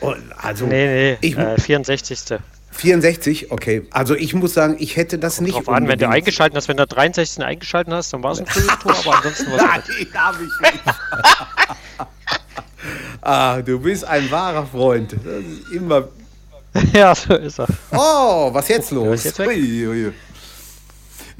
[0.00, 2.38] Und also, nee, nee, ich, äh, 64.
[2.70, 3.86] 64, okay.
[3.90, 5.56] Also ich muss sagen, ich hätte das Kommt nicht.
[5.56, 7.44] Drauf an, wenn du eingeschaltet hast, wenn du 63.
[7.44, 9.88] eingeschaltet hast, dann war es ein frühes Tor, aber ansonsten war es.
[9.88, 10.84] Nein, habe ich nicht.
[13.22, 15.12] ah, du bist ein wahrer Freund.
[15.12, 16.08] Das ist immer
[16.92, 17.66] ja, so ist er.
[17.92, 19.24] Oh, was jetzt los?
[19.24, 19.40] Jetzt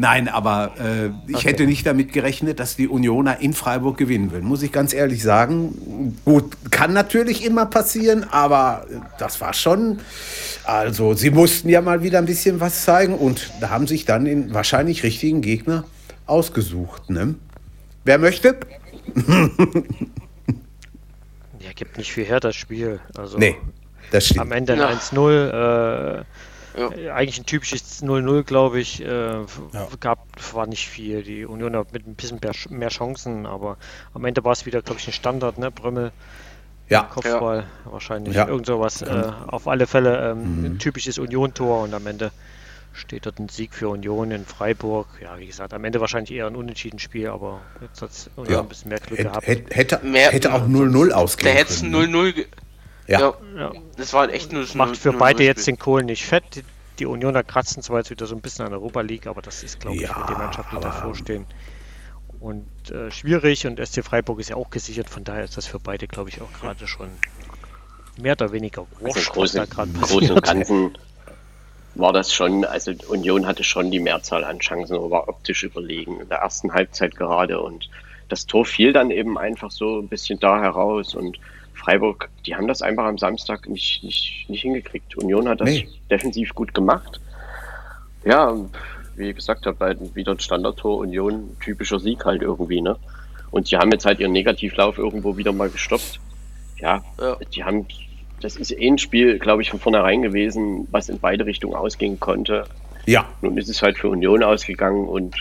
[0.00, 1.48] Nein, aber äh, ich okay.
[1.48, 4.42] hätte nicht damit gerechnet, dass die Unioner in Freiburg gewinnen will.
[4.42, 6.16] Muss ich ganz ehrlich sagen.
[6.24, 8.86] Gut, kann natürlich immer passieren, aber
[9.18, 9.98] das war schon.
[10.68, 14.26] Also, sie mussten ja mal wieder ein bisschen was zeigen und da haben sich dann
[14.26, 15.84] den wahrscheinlich richtigen Gegner
[16.26, 17.08] ausgesucht.
[17.08, 17.36] Ne?
[18.04, 18.60] Wer möchte?
[21.58, 23.00] ja, gibt nicht viel her, das Spiel.
[23.16, 23.56] Also, nee.
[24.10, 24.40] Das stimmt.
[24.40, 25.48] Am Ende ein 1-0.
[25.48, 26.24] Äh,
[26.78, 27.14] ja.
[27.14, 29.00] Eigentlich ein typisches 0-0, glaube ich.
[29.00, 29.46] Äh, ja.
[30.00, 31.22] Gab, war nicht viel.
[31.22, 33.78] Die Union hat mit ein bisschen mehr, mehr Chancen, aber
[34.12, 35.70] am Ende war es wieder, glaube ich, ein Standard, ne?
[35.70, 36.12] Brümmel.
[36.88, 37.02] Ja.
[37.02, 37.92] Kopfball ja.
[37.92, 38.34] wahrscheinlich.
[38.34, 38.48] Ja.
[38.48, 39.02] Irgend sowas.
[39.02, 40.64] Äh, auf alle Fälle ähm, mhm.
[40.64, 42.30] ein typisches Union-Tor und am Ende
[42.92, 45.06] steht dort ein Sieg für Union in Freiburg.
[45.22, 48.60] Ja, wie gesagt, am Ende wahrscheinlich eher ein unentschieden Spiel, aber jetzt hat es ja.
[48.60, 49.46] ein bisschen mehr Glück Hätt, gehabt.
[49.46, 52.46] Hätte, hätte auch 0-0 ausgehen Da hätte es 0-0
[53.08, 53.34] ja.
[53.56, 53.72] ja.
[53.96, 56.44] Das war echt nur Macht für beide jetzt den Kohl nicht fett.
[56.54, 56.64] Die,
[56.98, 59.62] die Unioner kratzen zwar jetzt wieder so ein bisschen an der Europa League, aber das
[59.62, 61.46] ist, glaube ich, ja, für die Mannschaft, die davor stehen.
[62.40, 65.80] Und äh, schwierig und SC Freiburg ist ja auch gesichert, von daher ist das für
[65.80, 67.08] beide, glaube ich, auch gerade schon
[68.16, 70.30] mehr oder weniger wurscht, also groß, was da gerade passiert.
[70.30, 70.98] und Ganzen
[71.94, 76.20] war das schon, also Union hatte schon die Mehrzahl an Chancen, aber war optisch überlegen
[76.20, 77.90] in der ersten Halbzeit gerade und
[78.28, 81.38] das Tor fiel dann eben einfach so ein bisschen da heraus und
[81.74, 85.16] Freiburg, die haben das einfach am Samstag nicht, nicht, nicht hingekriegt.
[85.16, 85.88] Union hat das nee.
[86.10, 87.20] defensiv gut gemacht.
[88.24, 88.54] Ja,
[89.18, 92.96] wie gesagt habe, wieder ein Standardtor Union, typischer Sieg halt irgendwie, ne?
[93.50, 96.20] Und die haben jetzt halt ihren Negativlauf irgendwo wieder mal gestoppt.
[96.78, 97.36] Ja, ja.
[97.54, 97.86] die haben,
[98.40, 102.20] das ist eh ein Spiel, glaube ich, von vornherein gewesen, was in beide Richtungen ausgehen
[102.20, 102.66] konnte.
[103.06, 103.26] Ja.
[103.40, 105.34] Nun ist es halt für Union ausgegangen und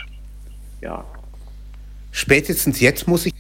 [0.82, 1.04] ja.
[2.12, 3.34] Spätestens jetzt muss ich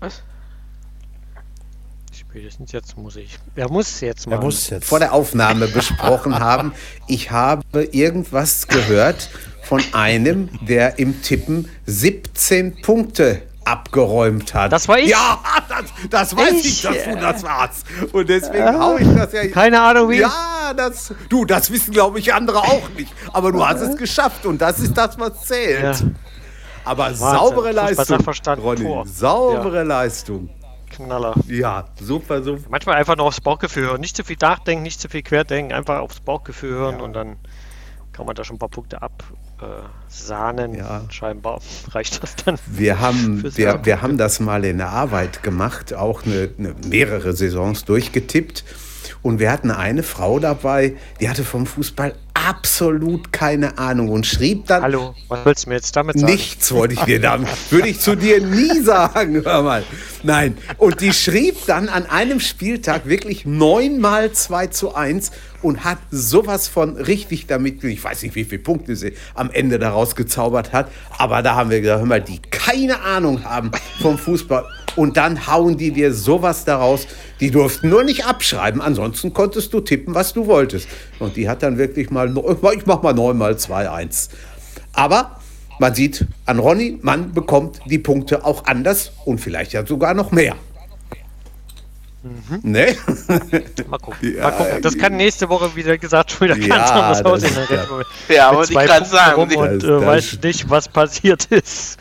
[0.00, 0.22] was?
[2.32, 3.38] Spätestens jetzt muss ich.
[3.56, 4.36] Er muss jetzt mal.
[4.36, 4.86] Er muss jetzt.
[4.86, 6.72] Vor der Aufnahme besprochen haben.
[7.06, 7.62] Ich habe
[7.92, 9.28] irgendwas gehört
[9.64, 14.72] von einem, der im Tippen 17 Punkte abgeräumt hat.
[14.72, 15.10] Das war ich?
[15.10, 17.86] Ja, das, das weiß ich, ich dass du das warst.
[18.12, 19.48] Und deswegen äh, hau ich das ja.
[19.48, 20.20] Keine Ahnung wie.
[20.20, 21.12] Ja, das.
[21.28, 23.12] Du, das wissen, glaube ich, andere auch nicht.
[23.34, 25.82] Aber du hast es geschafft und das ist das, was zählt.
[25.82, 26.06] Ja.
[26.86, 27.28] Aber Wahnsinn.
[27.28, 28.20] saubere Leistung.
[28.56, 29.82] Ronny, saubere ja.
[29.82, 30.48] Leistung.
[30.92, 31.34] Knaller.
[31.48, 32.62] Ja, super, super.
[32.68, 34.00] Manchmal einfach nur aufs Bauchgefühl hören.
[34.00, 37.02] Nicht zu viel nachdenken, nicht zu viel querdenken, einfach aufs Bauchgefühl hören ja.
[37.04, 37.36] und dann
[38.12, 40.74] kann man da schon ein paar Punkte absahnen.
[40.74, 41.02] Ja.
[41.10, 42.58] Scheinbar reicht das dann.
[42.66, 47.32] Wir haben, wir, wir haben das mal in der Arbeit gemacht, auch eine, eine, mehrere
[47.32, 48.64] Saisons durchgetippt.
[49.22, 54.66] Und wir hatten eine Frau dabei, die hatte vom Fußball absolut keine Ahnung und schrieb
[54.66, 54.82] dann.
[54.82, 56.32] Hallo, was willst du mir jetzt damit sagen?
[56.32, 57.48] Nichts wollte ich dir damit.
[57.70, 59.84] würde ich zu dir nie sagen, hör mal.
[60.24, 60.56] Nein.
[60.78, 65.30] Und die schrieb dann an einem Spieltag wirklich neunmal 2 zu 1
[65.62, 69.78] und hat sowas von richtig damit, ich weiß nicht, wie viele Punkte sie am Ende
[69.78, 73.70] daraus gezaubert hat, aber da haben wir gesagt, hör mal, die keine Ahnung haben
[74.00, 74.64] vom Fußball
[74.96, 77.06] und dann hauen die dir sowas daraus.
[77.40, 80.88] Die durften nur nicht abschreiben, ansonsten konntest du tippen, was du wolltest.
[81.18, 82.32] Und die hat dann wirklich mal,
[82.74, 84.30] ich mach mal 9 mal 2, 1.
[84.92, 85.40] Aber
[85.78, 90.30] man sieht an Ronny, man bekommt die Punkte auch anders und vielleicht ja sogar noch
[90.30, 90.56] mehr.
[92.22, 92.60] Mhm.
[92.62, 92.94] Ne?
[93.88, 94.36] Mal gucken.
[94.36, 94.82] Ja, Mal gucken.
[94.82, 97.56] Das kann nächste Woche, wie gesagt, schon wieder ganz ja, anders aussehen.
[98.28, 99.42] Ja, ja wollte ich gerade sagen.
[99.42, 101.98] Und das, äh, weiß nicht, was passiert ist.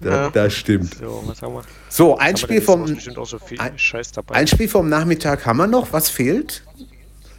[0.00, 0.94] Da, das stimmt.
[0.94, 1.62] So, was haben wir?
[1.92, 3.70] So, ein Spiel vom so ein,
[4.30, 5.92] ein, Spiel vom Nachmittag haben wir noch.
[5.92, 6.62] Was fehlt?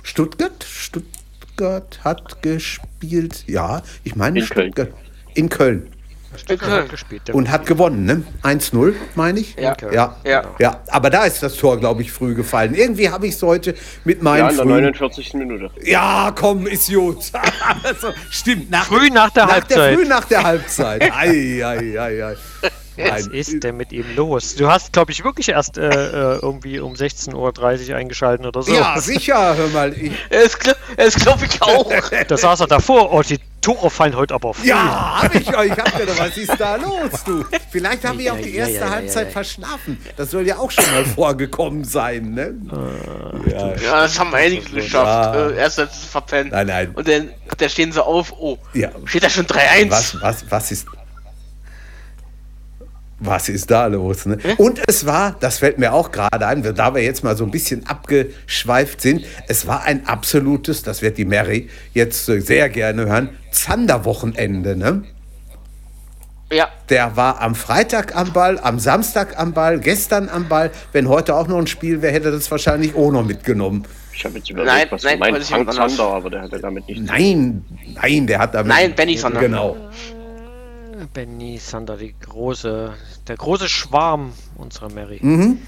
[0.04, 0.64] Stuttgart?
[0.64, 3.46] Stuttgart hat gespielt.
[3.48, 4.92] Ja, ich meine in Stuttgart.
[4.92, 5.04] Köln.
[5.34, 5.92] In Köln.
[6.34, 8.24] Hat gespielt, und hat gewonnen, ne?
[8.44, 9.56] 1-0, meine ich.
[9.56, 9.76] Ja.
[9.92, 10.18] Ja.
[10.24, 10.44] ja.
[10.60, 10.82] ja.
[10.88, 12.76] Aber da ist das Tor, glaube ich, früh gefallen.
[12.76, 13.74] Irgendwie habe ich es heute
[14.04, 14.46] mit meinen.
[14.46, 15.34] Ja, in der 49.
[15.34, 15.72] Minute.
[15.84, 17.32] Ja, komm, ist gut.
[17.84, 18.70] also, stimmt.
[18.70, 19.78] Nach, früh nach der nach Halbzeit.
[19.78, 21.02] Der, früh nach der Halbzeit.
[21.12, 22.36] ei, ei, ei, ei.
[22.98, 24.56] Was ist denn mit ihm los?
[24.56, 28.74] Du hast, glaube ich, wirklich erst äh, äh irgendwie um 16.30 Uhr eingeschalten oder so.
[28.74, 29.94] Ja, sicher, hör mal.
[29.94, 30.14] Ich.
[30.30, 30.58] Es,
[30.98, 31.92] es glaube ich auch.
[32.28, 33.14] da saß er davor.
[33.14, 34.68] Oh, die Tore fallen heute aber früh.
[34.68, 35.72] Ja, hab ich euch.
[35.72, 37.46] Hab gedacht, was ist da los, du?
[37.72, 39.98] Vielleicht haben wir auch die erste ja, ja, ja, Halbzeit verschlafen.
[40.18, 42.56] Das soll ja auch schon mal vorgekommen sein, ne?
[43.50, 45.36] ja, ja, das haben einige geschafft.
[45.36, 46.52] Äh, erst als verpennt.
[46.52, 46.92] Nein, nein.
[46.94, 48.34] Und dann, dann stehen sie auf.
[48.38, 48.58] Oh,
[49.06, 49.90] steht da schon 3-1.
[49.90, 50.88] Was, was, was ist
[53.26, 54.26] was ist da los?
[54.26, 54.38] Ne?
[54.58, 57.52] Und es war, das fällt mir auch gerade ein, da wir jetzt mal so ein
[57.52, 63.30] bisschen abgeschweift sind, es war ein absolutes, das wird die Mary jetzt sehr gerne hören,
[63.52, 65.04] Zanderwochenende, ne?
[66.52, 66.70] Ja.
[66.90, 70.70] Der war am Freitag am Ball, am Samstag am Ball, gestern am Ball.
[70.92, 73.86] Wenn heute auch noch ein Spiel wäre, hätte er das wahrscheinlich auch noch mitgenommen.
[74.14, 76.88] Ich habe jetzt überlegt, nein, was nein, du meinst, Frank Zander, aber der hat damit
[76.88, 77.02] nicht.
[77.02, 77.66] Nein,
[77.96, 78.68] nein, der hat damit.
[78.68, 79.40] Nein, Benny Zander.
[79.40, 79.76] Genau.
[81.14, 82.94] Benny Sander, die große,
[83.28, 85.20] der große Schwarm unserer Mary.
[85.22, 85.60] Mhm.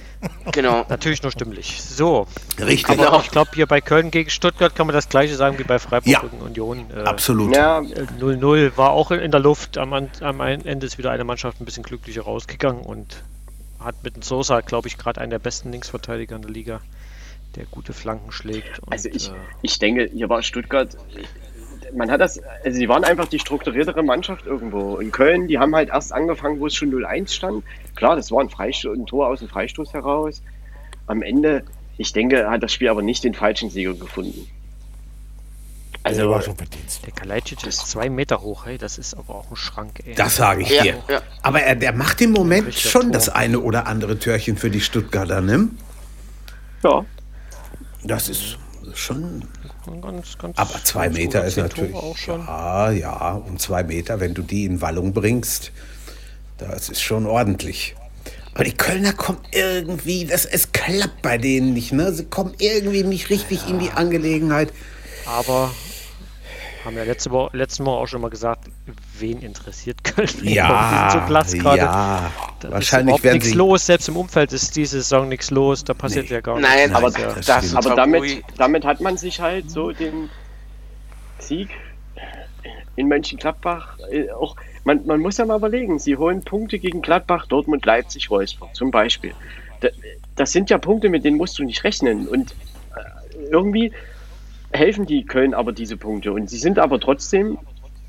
[0.52, 0.86] Genau.
[0.90, 1.82] Natürlich nur stimmlich.
[1.82, 2.28] So.
[2.60, 2.90] Richtig.
[2.90, 3.22] Aber genau.
[3.22, 6.08] ich glaube, hier bei Köln gegen Stuttgart kann man das gleiche sagen wie bei Freiburg
[6.08, 6.20] ja.
[6.20, 6.86] gegen Union.
[6.96, 7.56] Äh, Absolut.
[7.56, 7.80] Ja.
[7.80, 9.78] 0-0 war auch in der Luft.
[9.78, 13.24] Am, am Ende ist wieder eine Mannschaft ein bisschen glücklicher rausgegangen und
[13.80, 16.82] hat mit dem Sosa, glaube ich, gerade einen der besten Linksverteidiger in der Liga,
[17.56, 18.80] der gute Flanken schlägt.
[18.80, 20.98] Und, also ich, äh, ich denke, hier war Stuttgart
[21.94, 24.98] man hat das, also sie waren einfach die strukturiertere Mannschaft irgendwo.
[24.98, 27.64] In Köln, die haben halt erst angefangen, wo es schon 0-1 stand.
[27.96, 30.42] Klar, das war ein, Freistoß, ein Tor aus dem Freistoß heraus.
[31.08, 31.64] Am Ende,
[31.98, 34.48] ich denke, hat das Spiel aber nicht den falschen Sieger gefunden.
[36.04, 37.04] Also, der war schon verdient.
[37.04, 40.14] Der Kalajdzic ist zwei Meter hoch, hey, das ist aber auch ein Schrank, ey.
[40.14, 41.04] Das sage ich ja, dir.
[41.08, 41.22] Ja.
[41.42, 43.12] Aber er, der macht im Moment schon Tor.
[43.12, 45.70] das eine oder andere Türchen für die Stuttgarter, ne?
[46.84, 47.04] Ja.
[48.04, 48.60] Das ist
[48.94, 49.48] schon
[50.02, 51.96] Ganz, ganz Aber zwei Meter ist natürlich.
[52.28, 55.72] Ja, ja, und zwei Meter, wenn du die in Wallung bringst,
[56.58, 57.96] das ist schon ordentlich.
[58.54, 62.14] Aber die Kölner kommen irgendwie, das, es klappt bei denen nicht, ne?
[62.14, 63.68] Sie kommen irgendwie nicht richtig ja.
[63.68, 64.72] in die Angelegenheit.
[65.26, 65.72] Aber
[66.86, 68.66] haben ja letzte Woche, letzten Mal auch schon mal gesagt,
[69.18, 70.30] wen interessiert Köln?
[70.44, 72.32] Ja, Platz ja.
[72.60, 73.86] Da wahrscheinlich ist nichts los.
[73.86, 75.84] Selbst im Umfeld ist diese Saison nichts los.
[75.84, 76.36] Da passiert nee.
[76.36, 76.70] ja gar nichts.
[76.70, 80.30] Nein, aber, das, das aber damit, damit hat man sich halt so den
[81.40, 81.70] Sieg
[82.96, 84.56] in Mönchengladbach äh, auch.
[84.84, 88.92] Man, man muss ja mal überlegen, sie holen Punkte gegen Gladbach, Dortmund, Leipzig, Wolfsburg zum
[88.92, 89.34] Beispiel.
[90.36, 92.28] Das sind ja Punkte, mit denen musst du nicht rechnen.
[92.28, 92.52] Und
[92.96, 93.92] äh, irgendwie
[94.76, 96.34] helfen die Köln aber diese Punkte.
[96.34, 97.58] Und sie sind aber trotzdem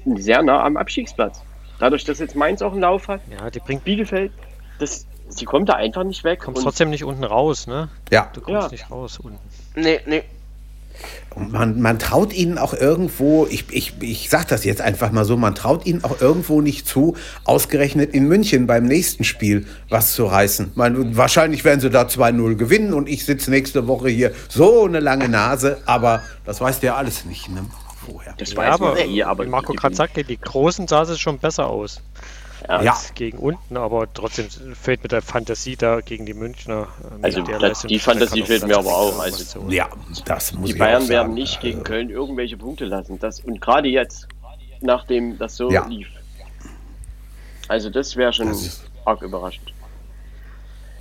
[0.04, 1.42] sehr nah am Abstiegsplatz.
[1.78, 4.32] Dadurch, dass jetzt Mainz auch einen Lauf hat, ja, die bringt Bielefeld,
[4.78, 6.40] das, sie kommt da einfach nicht weg.
[6.40, 7.88] Kommst trotzdem nicht unten raus, ne?
[8.10, 8.30] Ja.
[8.32, 8.72] Du kommst ja.
[8.72, 9.38] nicht raus unten.
[9.74, 10.22] Nee, nee.
[11.34, 15.26] Und man, man traut ihnen auch irgendwo, ich, ich, ich sage das jetzt einfach mal
[15.26, 20.14] so, man traut ihnen auch irgendwo nicht zu, ausgerechnet in München beim nächsten Spiel was
[20.14, 20.72] zu reißen.
[20.74, 25.00] Man, wahrscheinlich werden sie da 2-0 gewinnen und ich sitze nächste Woche hier so eine
[25.00, 27.50] lange Nase, aber das weißt du ja alles nicht.
[27.50, 27.66] Ne?
[28.06, 28.34] Vorher.
[28.38, 31.38] Das ja, weiß aber, man ja, aber Marco gerade sagte, die Großen sah es schon
[31.38, 32.00] besser aus
[32.68, 32.96] ja.
[33.14, 36.88] gegen unten, aber trotzdem fehlt mir der Fantasie da gegen die Münchner.
[37.20, 39.18] Äh, also das, die Fantasie fehlt mir aber auch.
[39.18, 39.88] Also ja,
[40.24, 43.18] das muss Die Bayern werden nicht gegen Köln irgendwelche Punkte lassen.
[43.18, 44.28] Das, und gerade jetzt,
[44.80, 45.86] nachdem das so ja.
[45.86, 46.08] lief.
[47.68, 49.72] Also das wäre schon das arg überraschend.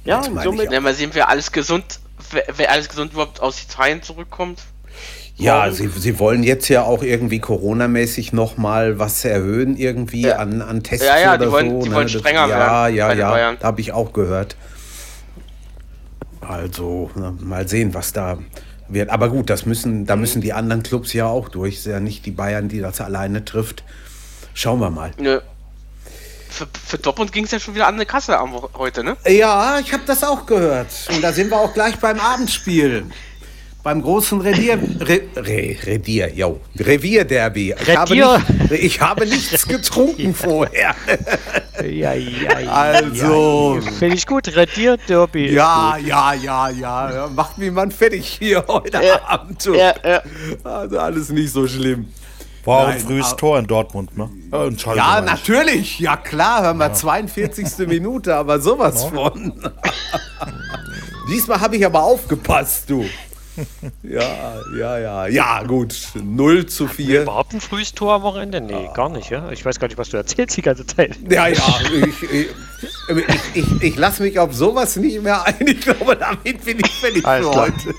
[0.03, 0.72] Ja, und somit.
[0.72, 1.99] Ja, mal sehen, wer alles gesund,
[2.32, 4.62] wer, wer alles gesund überhaupt aus Italien zurückkommt.
[5.38, 10.38] Ja, sie, sie wollen jetzt ja auch irgendwie Corona-mäßig nochmal was erhöhen, irgendwie ja.
[10.38, 11.82] an, an Tests ja, ja, oder die wollen, so.
[11.82, 11.96] Die ne?
[11.96, 12.96] wollen strenger das, werden.
[12.96, 14.56] Ja, ja, ja, habe ich auch gehört.
[16.39, 18.38] Also, na, mal sehen, was da
[18.88, 19.10] wird.
[19.10, 21.76] Aber gut, das müssen, da müssen die anderen Clubs ja auch durch.
[21.76, 23.84] Es ist ja nicht die Bayern, die das alleine trifft.
[24.54, 25.12] Schauen wir mal.
[25.18, 25.41] Nö.
[26.50, 28.39] Für, für Dortmund ging es ja schon wieder an eine Kasse
[28.76, 29.18] heute, ne?
[29.28, 30.88] Ja, ich habe das auch gehört.
[31.14, 33.06] Und da sind wir auch gleich beim Abendspiel
[33.86, 37.76] beim großen Redier, Re, Re, Redier, yo, Revierderby.
[37.80, 40.96] Ich, habe nicht, ich habe nichts getrunken vorher.
[41.84, 42.72] Ja, ja, ja.
[42.72, 43.82] Also.
[43.84, 45.52] Ja, Finde ich gut, Redier-Derby.
[45.52, 47.30] Ja, ja, ja, ja.
[47.36, 49.66] Macht mich man fertig hier heute ja, Abend.
[49.66, 50.22] Ja, ja.
[50.64, 52.08] Also alles nicht so schlimm.
[52.64, 54.30] War Nein, ein frühes Tor in Dortmund, ne?
[54.54, 56.00] Äh, ja, natürlich.
[56.00, 56.94] Ja, klar, hören wir, ja.
[56.94, 57.86] 42.
[57.90, 59.10] Minute, aber sowas ja.
[59.10, 59.54] von.
[61.30, 63.06] Diesmal habe ich aber aufgepasst, du
[64.03, 65.28] ja, ja, ja.
[65.28, 65.95] Ja, gut.
[66.16, 67.24] 0 zu 4.
[67.24, 68.62] Überhaupt ein frühes Tor am Wochenende?
[68.62, 69.49] Nee, gar nicht, ja?
[69.51, 71.18] Ich weiß gar nicht, was du erzählst die ganze Zeit.
[71.30, 71.80] Ja, ja.
[71.93, 72.47] Ich, ich,
[73.10, 75.56] ich, ich, ich lasse mich auf sowas nicht mehr ein.
[75.68, 77.93] Ich glaube, damit bin ich fertig Alles für heute.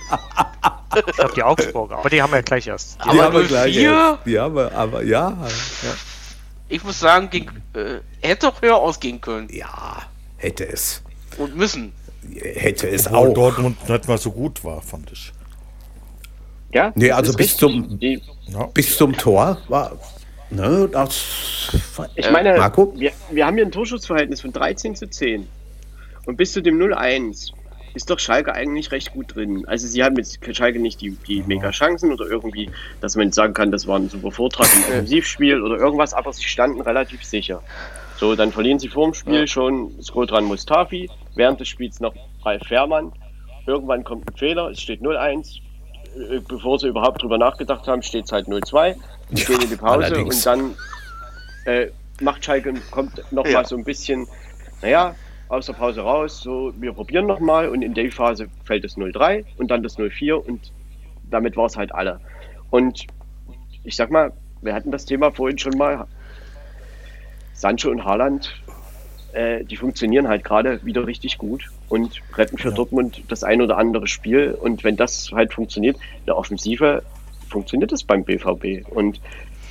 [1.07, 1.99] Ich glaube, die Augsburger.
[1.99, 2.97] Aber die haben wir gleich erst.
[3.05, 4.27] Die aber haben wir gleich erst.
[4.27, 5.31] Die haben wir, aber ja.
[5.31, 5.95] ja.
[6.69, 9.49] Ich muss sagen, ging, äh, hätte auch höher ausgehen können.
[9.51, 10.03] Ja,
[10.37, 11.03] hätte es.
[11.39, 11.93] Und müssen.
[12.35, 13.35] Hätte es Obwohl auch.
[13.35, 15.33] Dortmund nicht mal so gut war, fand ich.
[16.77, 18.21] Ja, nee, also bis zum, die,
[18.75, 19.99] bis zum Tor war.
[20.51, 21.75] Ne, das,
[22.15, 22.93] ich meine, Marco?
[22.95, 25.49] Wir, wir haben hier ein Torschussverhältnis von 13 zu 10.
[26.27, 27.53] Und bis zu dem 0-1
[27.95, 29.65] ist doch Schalke eigentlich recht gut drin.
[29.67, 32.71] Also sie haben mit Schalke nicht die, die mega Chancen oder irgendwie,
[33.01, 36.45] dass man sagen kann, das war ein super Vortrag im Offensivspiel oder irgendwas, aber sie
[36.45, 37.63] standen relativ sicher.
[38.19, 39.47] So, dann verlieren sie vor dem Spiel ja.
[39.47, 42.15] schon Skodran Mustafi, während des Spiels noch
[42.45, 43.13] Ralf Fährmann.
[43.67, 45.66] Irgendwann kommt ein Fehler, es steht 0-1, äh,
[46.49, 48.95] bevor sie überhaupt drüber nachgedacht haben, steht es halt 0-2.
[49.31, 50.37] Die ja, gehen in die Pause allerdings.
[50.37, 50.75] und dann
[51.65, 51.91] äh,
[52.21, 53.65] macht Schalke, kommt nochmal ja.
[53.65, 54.27] so ein bisschen,
[54.83, 55.15] naja,
[55.49, 59.45] aus der Pause raus, so, wir probieren nochmal und in der Phase fällt das 0-3
[59.59, 60.73] und dann das 0-4 und
[61.31, 62.21] damit war es halt alle.
[62.71, 63.07] Und
[63.85, 66.07] ich sag mal, wir hatten das Thema vorhin schon mal.
[67.55, 68.53] Sancho und Haaland
[69.37, 72.75] äh, die funktionieren halt gerade wieder richtig gut und retten für ja.
[72.75, 74.53] Dortmund das ein oder andere Spiel.
[74.53, 77.03] Und wenn das halt funktioniert, der Offensive
[77.49, 78.89] funktioniert es beim BVB.
[78.91, 79.21] Und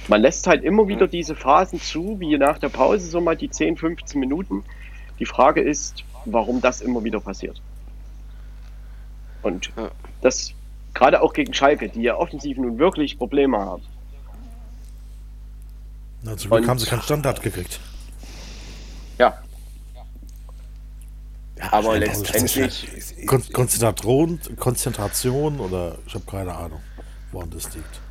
[0.07, 3.49] man lässt halt immer wieder diese Phasen zu, wie nach der Pause, so mal die
[3.49, 4.63] 10, 15 Minuten.
[5.20, 7.61] Die Frage ist, warum das immer wieder passiert.
[9.41, 9.72] Und
[10.22, 10.53] das
[10.93, 13.84] gerade auch gegen Schalke, die ja offensiv nun wirklich Probleme haben.
[16.24, 17.80] Na, zum Glück haben sie keinen Standard gekriegt.
[19.20, 19.38] Ja,
[21.71, 22.87] aber letztendlich.
[23.25, 26.81] Kon Konzentration, Konzentration oder ich habe keine Ahnung,
[27.31, 28.01] woran das liegt.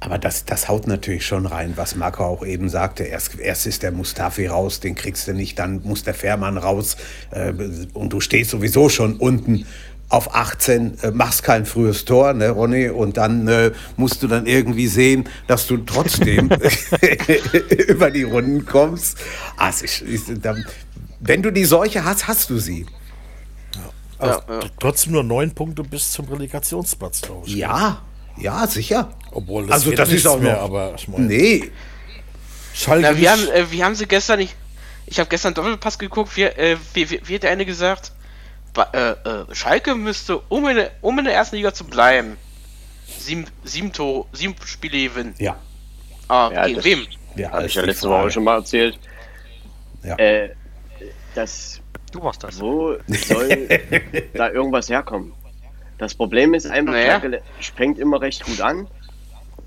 [0.00, 3.02] Aber das, das haut natürlich schon rein, was Marco auch eben sagte.
[3.02, 6.96] Erst, erst ist der Mustafi raus, den kriegst du nicht, dann muss der Fährmann raus
[7.32, 7.52] äh,
[7.94, 9.66] und du stehst sowieso schon unten
[10.08, 14.46] auf 18, äh, machst kein frühes Tor, ne, Ronny, und dann äh, musst du dann
[14.46, 16.48] irgendwie sehen, dass du trotzdem
[17.88, 19.18] über die Runden kommst.
[19.56, 20.64] Also ich, ich, dann,
[21.20, 22.86] wenn du die Seuche hast, hast du sie.
[23.74, 23.80] Ja.
[24.18, 24.70] Also ja, ja.
[24.78, 27.54] Trotzdem nur neun Punkte bis zum Relegationsplatz, glaube ich.
[27.54, 28.02] Ja,
[28.36, 29.10] ja, sicher.
[29.32, 31.26] Obwohl das, also, das ist auch mehr, aber ich meine.
[31.26, 31.70] Nee.
[32.74, 34.54] Schalke Na, wir, haben, äh, wir haben sie gestern nicht.
[35.06, 38.12] Ich habe gestern Doppelpass geguckt, wie, äh, wie, wie, wie hat der eine gesagt?
[38.74, 42.36] Ba, äh, äh, Schalke müsste, um in, der, um in der ersten Liga zu bleiben,
[43.18, 45.34] sieben, sieben, Tore, sieben Spiele gewinnen.
[45.38, 45.56] Ja.
[46.28, 47.06] Ah, ja, gegen wem?
[47.36, 48.98] Ja, habe ich ja letzte Woche schon mal erzählt.
[50.04, 50.16] Ja.
[50.16, 50.50] Äh,
[51.38, 51.80] das.
[52.12, 52.60] Du machst das.
[52.60, 53.68] Wo soll
[54.34, 55.32] da irgendwas herkommen?
[55.98, 57.20] Das Problem ist einfach, naja.
[57.60, 58.86] sprengt immer recht gut an.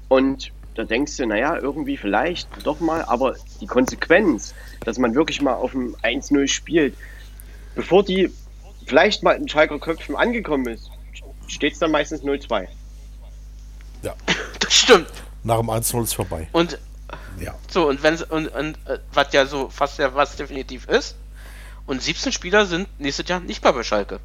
[0.07, 4.53] Und da denkst du, naja, irgendwie vielleicht doch mal, aber die Konsequenz,
[4.86, 6.95] dass man wirklich mal auf dem 1-0 spielt,
[7.76, 8.32] bevor die
[8.86, 10.89] vielleicht mal in Schalker Köpfen angekommen ist,
[11.47, 12.67] steht es dann meistens 0-2.
[14.03, 14.15] Ja.
[14.59, 15.07] Das stimmt.
[15.43, 16.47] Nach dem 1-0 ist vorbei.
[16.51, 16.78] Und
[17.39, 17.55] ja.
[17.69, 21.15] so, und wenn und, und äh, was ja so fast ja was definitiv ist,
[21.86, 24.19] und 17 Spieler sind nächstes Jahr nicht mehr bei Schalke.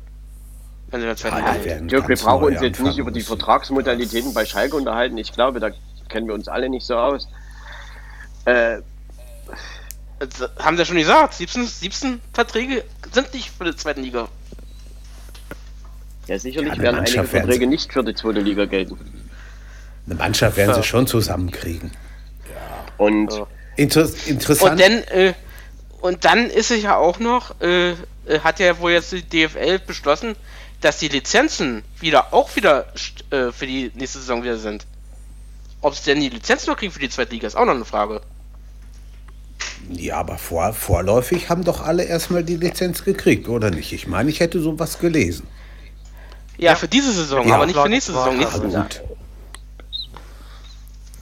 [0.89, 5.19] Wenn sie ja, Dirk, wir brauchen uns jetzt nicht über die Vertragsmodalitäten bei Schalke unterhalten.
[5.19, 5.71] Ich glaube, da
[6.09, 7.29] kennen wir uns alle nicht so aus.
[8.45, 8.79] Äh,
[10.59, 14.29] haben sie ja schon gesagt, 17, 17 Verträge sind nicht für die zweite Liga.
[16.27, 18.99] Ja, sicherlich ja, werden einige Verträge nicht für die zweite Liga gelten.
[20.07, 20.77] Eine Mannschaft werden ja.
[20.77, 21.91] sie schon zusammenkriegen.
[22.49, 23.05] Ja.
[23.05, 23.47] Und.
[23.77, 24.73] Inter interessant.
[24.73, 25.35] Und dann, äh,
[26.07, 27.97] und dann ist es ja auch noch, äh, äh,
[28.43, 30.37] hat ja wohl jetzt die DFL beschlossen,
[30.81, 32.87] dass die Lizenzen wieder auch wieder
[33.31, 34.87] äh, für die nächste Saison wieder sind.
[35.81, 37.85] Ob sie denn die Lizenzen noch kriegen für die zweite Liga, ist auch noch eine
[37.85, 38.21] Frage.
[39.91, 43.93] Ja, aber vor, vorläufig haben doch alle erstmal die Lizenz gekriegt, oder nicht?
[43.93, 45.47] Ich meine, ich hätte sowas gelesen.
[46.57, 46.77] Ja, ja.
[46.77, 48.37] für diese Saison, ja, aber nicht für nächste Saison.
[48.37, 48.87] Nächste Saison.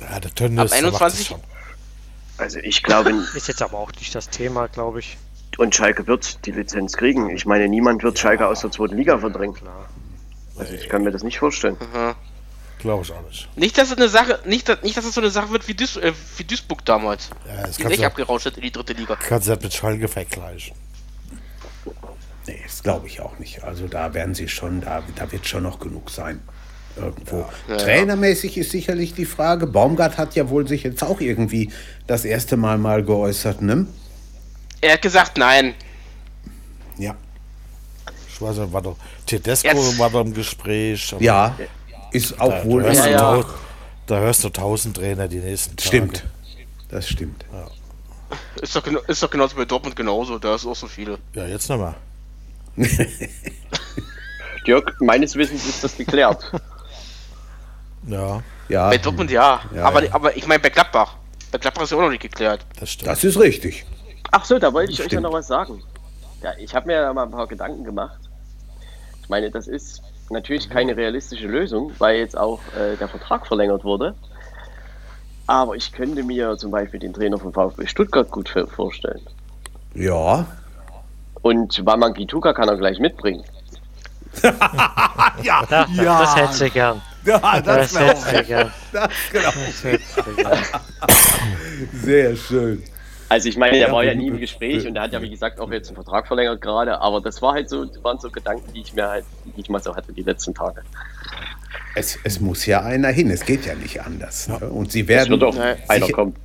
[0.00, 1.36] Ja, der Tönnies, Ab 21.
[2.38, 3.10] Also ich glaube.
[3.34, 5.16] Ist jetzt aber auch nicht das Thema, glaube ich.
[5.56, 7.30] Und Schalke wird die Lizenz kriegen.
[7.30, 9.56] Ich meine, niemand wird Schalke aus der zweiten Liga verdrängen.
[10.58, 11.76] Also ich kann mir das nicht vorstellen.
[11.80, 12.14] Mhm.
[12.78, 13.56] Glaube ich auch nicht.
[13.56, 15.74] Nicht, dass es eine Sache, nicht, dass, nicht, dass es so eine Sache wird wie,
[15.74, 17.30] Duis, äh, wie Duisburg damals.
[17.46, 19.16] Ja, das die sich abgerauscht hat in die dritte Liga.
[19.16, 20.76] Kannst du das mit Schalke vergleichen.
[22.46, 23.62] Nee, das glaube ich auch nicht.
[23.64, 26.42] Also da werden sie schon, da, da wird schon noch genug sein.
[26.96, 27.44] Irgendwo.
[27.68, 27.76] Ja.
[27.76, 29.66] Trainermäßig ist sicherlich die Frage.
[29.66, 31.72] Baumgart hat ja wohl sich jetzt auch irgendwie
[32.06, 33.86] das erste Mal mal geäußert, ne?
[34.80, 35.74] Er hat gesagt, nein.
[36.98, 37.16] Ja.
[38.28, 39.98] Ich weiß nicht, war doch Tedesco jetzt.
[39.98, 41.14] war da im Gespräch.
[41.18, 41.56] Ja,
[42.12, 42.82] ist auch da, wohl.
[42.82, 43.44] Da hörst, ja, ja.
[44.06, 45.88] da hörst, du tausend Trainer die nächsten Tage.
[45.88, 46.24] Stimmt.
[46.88, 47.44] Das stimmt.
[47.52, 47.66] Ja.
[48.62, 51.18] Ist, doch, ist doch genauso bei Dortmund genauso, da ist auch so viele.
[51.34, 51.96] Ja, jetzt nochmal.
[54.66, 56.52] Jörg, meines Wissens ist das geklärt.
[58.06, 58.42] ja.
[58.68, 58.90] ja.
[58.90, 59.60] Bei Dortmund ja.
[59.74, 61.16] ja aber, aber ich meine bei Gladbach.
[61.52, 62.64] Bei Gladbach ist ja auch noch nicht geklärt.
[62.78, 63.10] Das stimmt.
[63.10, 63.86] Das ist richtig.
[64.30, 65.82] Ach so, da wollte ich euch ja noch was sagen.
[66.42, 68.18] Ja, ich habe mir ja mal ein paar Gedanken gemacht.
[69.22, 73.84] Ich meine, das ist natürlich keine realistische Lösung, weil jetzt auch äh, der Vertrag verlängert
[73.84, 74.14] wurde.
[75.46, 79.20] Aber ich könnte mir zum Beispiel den Trainer von VfB Stuttgart gut vorstellen.
[79.94, 80.46] Ja.
[81.42, 83.44] Und Waman Kituka kann er gleich mitbringen.
[85.42, 87.00] ja, ja, das hätte sie gern.
[87.26, 88.70] Ja, das, das sie gern.
[88.92, 89.50] Das genau.
[91.92, 92.82] Sehr schön.
[93.28, 95.58] Also ich meine, der war ja nie im Gespräch und er hat ja wie gesagt
[95.58, 98.82] auch jetzt einen Vertrag verlängert gerade, aber das war halt so, waren so Gedanken, die
[98.82, 100.82] ich mir halt, die ich mal so hatte die letzten Tage.
[101.96, 104.48] Es, es muss ja einer hin, es geht ja nicht anders.
[104.48, 104.58] Ne?
[104.58, 105.24] Und sie werden.
[105.24, 106.36] Es wird auch einer kommen.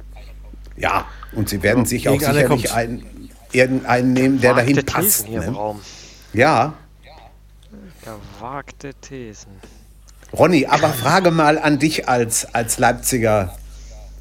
[0.78, 5.28] Ja, und sie werden sich auch sicherlich einen, irgendeinen nehmen, der dahin passt.
[5.28, 5.48] Hier ne?
[5.48, 5.82] im Raum.
[6.34, 6.74] Ja.
[8.04, 9.52] Gewagte Thesen.
[10.34, 13.56] Ronny, aber frage mal an dich als, als Leipziger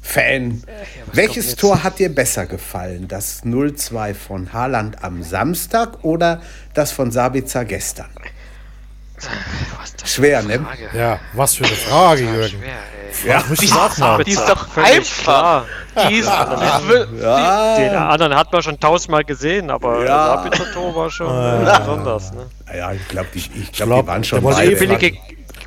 [0.01, 0.63] Fan.
[0.65, 0.73] Ja,
[1.13, 3.07] Welches Tor hat dir besser gefallen?
[3.07, 6.41] Das 0-2 von Haaland am Samstag oder
[6.73, 8.09] das von Sabitzer gestern?
[10.05, 10.65] Schwer, ne?
[10.93, 12.63] Ja, was für eine Frage, Jürgen.
[13.11, 13.61] Schwer, ja, die, ist,
[14.25, 15.65] die ist doch einfach.
[16.09, 16.27] Die ist,
[17.21, 17.75] ja.
[17.77, 20.37] Den anderen hat man schon tausendmal gesehen, aber ja.
[20.37, 22.31] Sabitzer Tor war schon äh, besonders.
[22.31, 22.47] Ne?
[22.75, 24.75] Ja, ich glaube, ich, ich glaub, glaub, die waren schon beide.
[24.75, 25.17] Billige,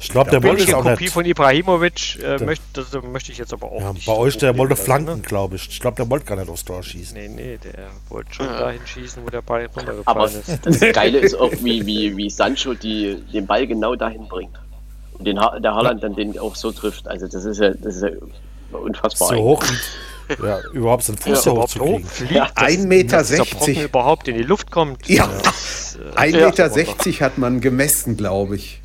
[0.03, 1.13] ich glaube, der wollte es auch Kopie nicht.
[1.13, 4.07] von Ibrahimovic äh, möchte, das möchte ich jetzt aber auch ja, nicht.
[4.07, 5.23] Bei euch, der wollte flanken, ne?
[5.23, 5.69] glaube ich.
[5.69, 7.17] Ich glaube, der wollte gar nicht aufs Tor schießen.
[7.17, 8.59] Nee, nee, der wollte schon ja.
[8.59, 10.59] dahin schießen, wo der Ball runtergefallen aber ist.
[10.63, 14.59] Das Geile ist auch, wie, wie, wie Sancho die, den Ball genau dahin bringt.
[15.19, 17.07] Und den ha der Haaland dann den auch so trifft.
[17.07, 18.11] Also das ist ja, das ist ja
[18.77, 19.29] unfassbar.
[19.29, 19.65] So hoch.
[20.43, 22.07] Ja, überhaupt seinen Fuß ja, hochzukriegen.
[22.31, 23.25] Ja, 1,60 Meter.
[23.25, 23.83] 60.
[23.83, 25.07] überhaupt in die Luft kommt.
[25.09, 25.29] Ja,
[26.17, 28.82] 1,60 Meter 60 hat man gemessen, glaube ich.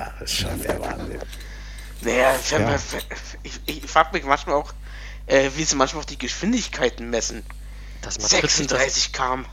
[0.00, 0.12] Ja.
[0.18, 1.18] Das ist schon der Wahnsinn.
[2.00, 2.76] Naja, ja.
[3.42, 4.72] ich, ich, ich frage mich manchmal auch,
[5.26, 7.44] äh, wie sie manchmal auch die Geschwindigkeiten messen.
[8.00, 9.44] Dass 36 km.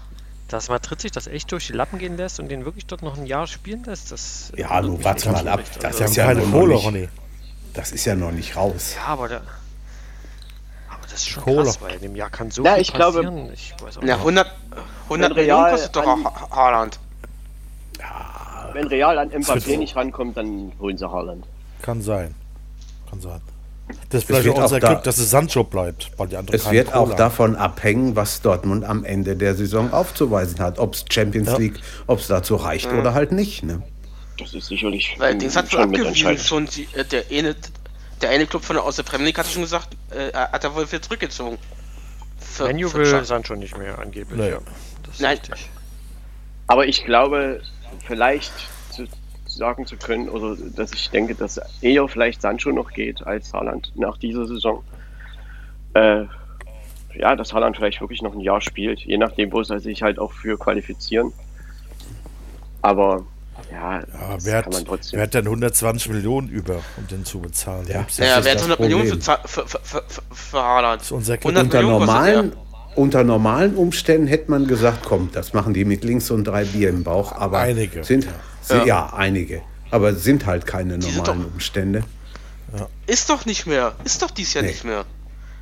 [0.48, 3.18] Dass Madrid sich das echt durch die Lappen gehen lässt und den wirklich dort noch
[3.18, 4.54] ein Jahr spielen lässt, das.
[4.56, 5.60] Ja, nun warte mal ab.
[5.82, 7.10] Das, das ist ja keine Kohle, Ronny.
[7.74, 8.94] Das ist ja noch nicht raus.
[8.96, 9.42] Ja, aber da,
[10.90, 11.66] aber das ist schon Kohle.
[11.66, 13.36] krass, weil in dem Jahr kann so ja, viel ich passieren.
[13.36, 14.50] Glaube, ich weiß auch ja, 100,
[15.04, 16.98] 100 Millionen kostet doch Haaland.
[18.74, 21.46] Wenn Real an Mbappé nicht rankommt, dann holen sie Haaland.
[21.82, 22.34] Kann sein.
[23.10, 23.42] Kann sein.
[24.10, 26.94] Das ist vielleicht auch unser Glück, dass es Sancho bleibt, weil die anderen Es wird
[26.94, 30.78] auch davon abhängen, was Dortmund am Ende der Saison aufzuweisen hat.
[30.78, 31.58] Ob es Champions ja.
[31.58, 33.00] League, ob es dazu reicht mhm.
[33.00, 33.64] oder halt nicht.
[33.64, 33.82] Ne?
[34.38, 35.16] Das ist sicherlich.
[35.18, 36.38] Weil den hat schon abgewiesen.
[36.38, 37.56] Schon die, äh, der, eine,
[38.22, 40.76] der eine Club von der, aus der Premier League hat schon gesagt, äh, hat er
[40.76, 41.58] wohl viel zurückgezogen.
[42.60, 44.38] Menu will Sancho nicht mehr angeblich.
[44.38, 44.60] Naja.
[45.20, 45.40] Nein.
[46.68, 47.62] Aber ich glaube,
[48.06, 48.54] vielleicht
[48.92, 49.06] zu
[49.46, 53.92] sagen zu können, oder dass ich denke, dass eher vielleicht Sancho noch geht als Haaland
[53.96, 54.84] nach dieser Saison.
[55.94, 56.26] Äh,
[57.16, 60.20] ja, dass Haaland vielleicht wirklich noch ein Jahr spielt, je nachdem, wo sie sich halt
[60.20, 61.34] auch für qualifizieren.
[62.82, 63.26] Aber
[63.72, 64.68] ja, ja wer, hat,
[65.12, 67.88] wer hat denn 120 Millionen über, um den zu bezahlen?
[67.88, 71.02] Ja, ja wer hat 100 Millionen für, für, für, für Haaland?
[71.02, 72.54] Das ist unser unter normalen,
[72.98, 76.90] unter normalen Umständen hätte man gesagt, komm, das machen die mit links und drei Bier
[76.90, 77.32] im Bauch.
[77.32, 78.04] Aber einige.
[78.04, 78.32] Sind, ja.
[78.62, 79.14] sind ja.
[79.14, 79.62] einige.
[79.92, 82.04] Aber sind halt keine normalen doch, Umstände.
[82.76, 82.90] Ja.
[83.06, 83.96] Ist doch nicht mehr.
[84.04, 84.72] Ist doch dies Jahr nee.
[84.72, 85.06] nicht mehr.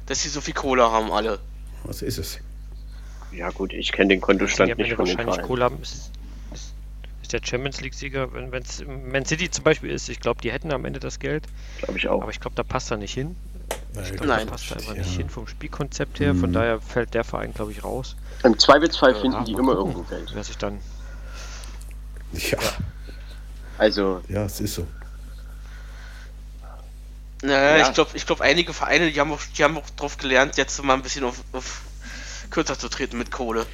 [0.06, 1.40] Dass sie so viel Kohle haben alle.
[1.84, 2.40] Was ist es?
[3.32, 6.12] Ja gut, ich kenne den Kontostand nicht von den wahrscheinlich Kohle haben, ist,
[7.22, 10.72] ist, der Champions League-Sieger, wenn es Man City zum Beispiel ist, ich glaube, die hätten
[10.72, 11.44] am Ende das Geld.
[11.80, 12.22] Glaube ich auch.
[12.22, 13.36] Aber ich glaube, da passt er nicht hin.
[13.93, 15.01] Glaub, Nein, das passt da einfach ja.
[15.01, 16.35] nicht hin vom Spielkonzept her.
[16.35, 16.53] Von mhm.
[16.53, 18.15] daher fällt der Verein, glaube ich, raus.
[18.43, 20.31] Im Zweifelsfall äh, finden die immer irgendwo Geld.
[20.33, 20.79] Wer sich dann.
[22.33, 22.57] Ja.
[23.77, 24.21] Also.
[24.27, 24.87] Ja, es ist so.
[27.41, 27.87] Naja, ja.
[27.87, 30.81] ich glaube, ich glaub, einige Vereine, die haben, auch, die haben auch drauf gelernt, jetzt
[30.83, 31.81] mal ein bisschen auf, auf
[32.49, 33.65] kürzer zu treten mit Kohle.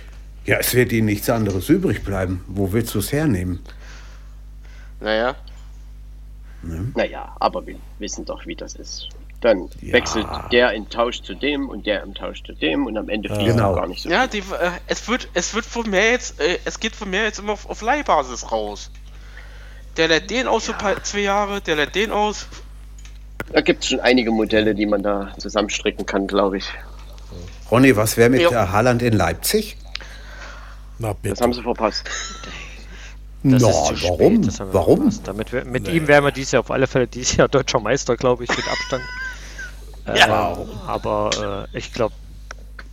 [0.46, 2.44] Ja, es wird ihnen nichts anderes übrig bleiben.
[2.48, 3.60] Wo willst du es hernehmen?
[5.00, 5.36] Naja.
[6.64, 6.92] Ne?
[6.96, 9.10] Naja, aber wir wissen doch, wie das ist.
[9.42, 9.94] Dann ja.
[9.94, 13.28] wechselt der in Tausch zu dem und der im Tausch zu dem und am Ende
[13.28, 13.74] fliegt genau.
[13.74, 14.10] gar nicht so.
[14.10, 17.24] Ja, die, äh, es wird, es wird von mir jetzt, äh, es geht von mir
[17.24, 18.92] jetzt immer auf, auf Leihbasis raus.
[19.98, 20.78] Der lädt den aus ja.
[20.78, 22.48] für zwei Jahre, der lädt den aus.
[23.52, 26.70] Da gibt es schon einige Modelle, die man da zusammenstricken kann, glaube ich.
[27.72, 28.50] Ronny, was wäre mit ja.
[28.50, 29.76] der Haaland in Leipzig?
[31.00, 31.30] Na, bitte.
[31.30, 32.06] Das haben sie verpasst.
[33.44, 34.48] Das no, warum?
[34.72, 35.12] warum?
[35.24, 35.98] Damit wir, mit nee.
[35.98, 38.68] ihm wären wir dieses Jahr auf alle Fälle dieses Jahr deutscher Meister, glaube ich, mit
[38.68, 39.04] Abstand.
[40.16, 40.54] Ja.
[40.54, 42.14] Ähm, aber äh, ich glaube,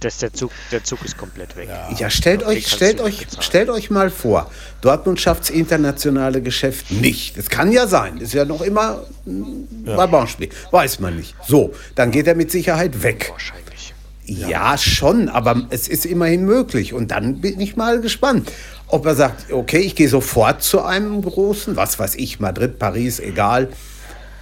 [0.00, 1.68] dass der Zug, der Zug ist komplett weg.
[1.68, 4.50] Ja, ja stellt euch, stellt euch, stellt euch mal vor,
[4.80, 7.36] Dortmund schafft das internationale Geschäft nicht.
[7.36, 8.18] Das kann ja sein.
[8.18, 9.96] Ist ja noch immer ein ja.
[9.96, 10.50] Ballonspiel.
[10.70, 11.34] Weiß man nicht.
[11.46, 13.28] So, dann geht er mit Sicherheit weg.
[13.30, 13.94] Wahrscheinlich.
[14.24, 16.92] Ja, ja, schon, aber es ist immerhin möglich.
[16.92, 18.52] Und dann bin ich mal gespannt,
[18.86, 23.20] ob er sagt, okay, ich gehe sofort zu einem großen, was weiß ich, Madrid, Paris,
[23.20, 23.68] egal.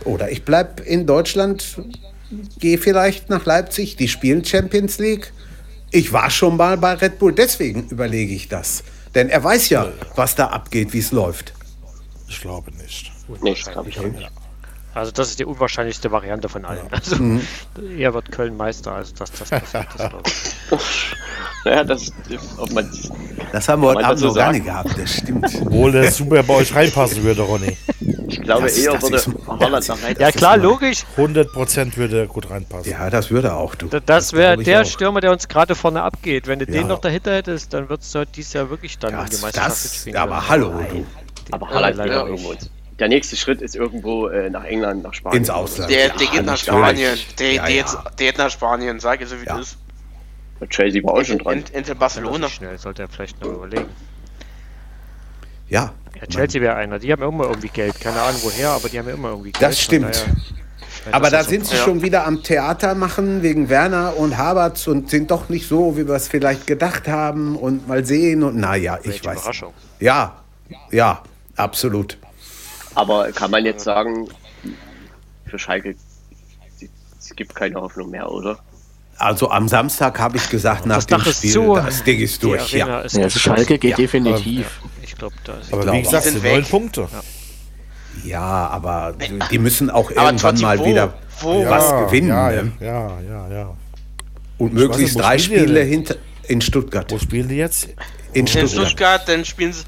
[0.04, 1.78] Oder ich bleibe in Deutschland,
[2.58, 5.32] gehe vielleicht nach Leipzig, die spielen Champions League
[5.90, 8.82] ich war schon mal bei Red Bull, deswegen überlege ich das.
[9.14, 11.54] Denn er weiß ja, was da abgeht, wie es läuft.
[12.28, 13.12] Ich glaube nicht.
[13.42, 14.30] Nicht, glaube ich auch nicht.
[14.94, 16.86] Also das ist die unwahrscheinlichste Variante von allen.
[16.90, 17.40] Also mhm.
[17.98, 21.14] er wird Köln Meister, also das, das passiert, das glaube ich.
[21.64, 22.12] Ja, das,
[22.56, 22.90] ob man,
[23.52, 25.46] das haben wir heute Abend so noch gar nicht gehabt, das stimmt.
[25.62, 27.76] Obwohl der super bei euch reinpassen würde, Ronny.
[28.28, 31.04] Ich glaube das, eher das würde Holland nach Ja klar, logisch.
[31.16, 32.90] 100% würde gut reinpassen.
[32.90, 33.74] Ja, das würde auch.
[33.74, 33.86] Du.
[33.86, 34.84] Das, das wäre der auch.
[34.84, 36.46] Stürmer, der uns gerade vorne abgeht.
[36.46, 36.72] Wenn du ja.
[36.72, 39.94] den noch dahinter hättest, dann würdest du dieses Jahr wirklich dann das, in die Meisterschaft
[39.94, 40.16] spielen.
[40.16, 41.06] Aber hallo, du.
[41.52, 42.54] Aber Holland ja, irgendwo
[42.98, 45.42] der nächste Schritt ist irgendwo äh, nach England, nach Spanien.
[45.42, 45.90] Ins Ausland.
[45.90, 47.18] Der, der ja, geht nach Spanien.
[47.38, 47.76] Der, ja, der, ja.
[47.76, 49.58] Jetzt, der geht nach Spanien, sag ich so wie ja.
[49.58, 49.78] das ist.
[50.70, 51.64] Chelsea war auch schon dran.
[51.72, 52.48] Inter Barcelona.
[52.48, 53.88] Schnell sollte er vielleicht noch überlegen.
[55.68, 55.92] Ja.
[56.20, 56.98] Ja Chelsea wäre einer.
[56.98, 58.00] Die haben immer irgendwie Geld.
[58.00, 59.62] Keine Ahnung woher, aber die haben immer irgendwie Geld.
[59.62, 60.26] Das stimmt.
[61.10, 65.30] aber da sind sie schon wieder am Theater machen wegen Werner und Havertz und sind
[65.30, 69.24] doch nicht so, wie wir es vielleicht gedacht haben und mal sehen und naja, ich
[69.24, 69.40] weiß.
[69.40, 69.72] Überraschung.
[70.00, 70.36] Ja,
[70.90, 71.22] ja,
[71.56, 72.18] absolut.
[72.94, 74.28] Aber kann man jetzt sagen,
[75.46, 75.94] für Schalke,
[77.18, 78.58] es gibt keine Hoffnung mehr, oder?
[79.18, 81.74] Also am Samstag habe ich gesagt, nach das dem Spiel, zu.
[81.74, 82.72] das Ding ist durch.
[82.72, 83.00] Ja.
[83.00, 83.96] Ist ja, Schalke geht ja.
[83.96, 84.80] definitiv.
[85.16, 87.08] Ich glaube, da Aber glaube, wie gesagt, sind neun Punkte.
[88.22, 88.68] Ja.
[88.68, 89.14] aber
[89.50, 90.84] die müssen auch irgendwann mal wo?
[90.84, 91.64] wieder wo?
[91.64, 92.28] was gewinnen.
[92.28, 92.72] Ja, ne?
[92.80, 93.76] ja, ja, ja.
[94.58, 96.16] Und möglichst drei Spiele hinter,
[96.48, 97.10] in Stuttgart.
[97.10, 97.88] Wo spielen die jetzt?
[98.34, 98.62] In Stuttgart.
[98.62, 99.84] In Stuttgart, dann spielen sie,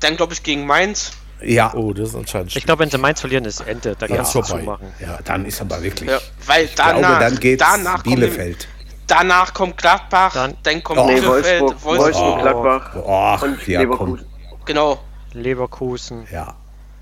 [0.00, 1.12] dann glaube ich gegen Mainz.
[1.40, 1.72] Ja.
[1.74, 2.56] Oh, das ist anscheinend.
[2.56, 3.94] Ich glaube, wenn sie Mainz verlieren, ist Ende.
[3.96, 4.62] Da ja, vorbei.
[4.62, 4.88] Machen.
[5.00, 6.10] Ja, dann ist aber wirklich.
[6.10, 8.66] Ja, weil danach, glaube, dann geht danach Bielefeld.
[9.06, 13.80] danach kommt Gladbach, dann, dann kommt oh, Bielefeld, Wolfsburg, Wolfsburg, Wolfsburg Gladbach oh, und ja,
[13.80, 14.31] Leverkusen.
[14.64, 15.00] Genau.
[15.32, 16.26] Leverkusen.
[16.30, 16.56] Ja.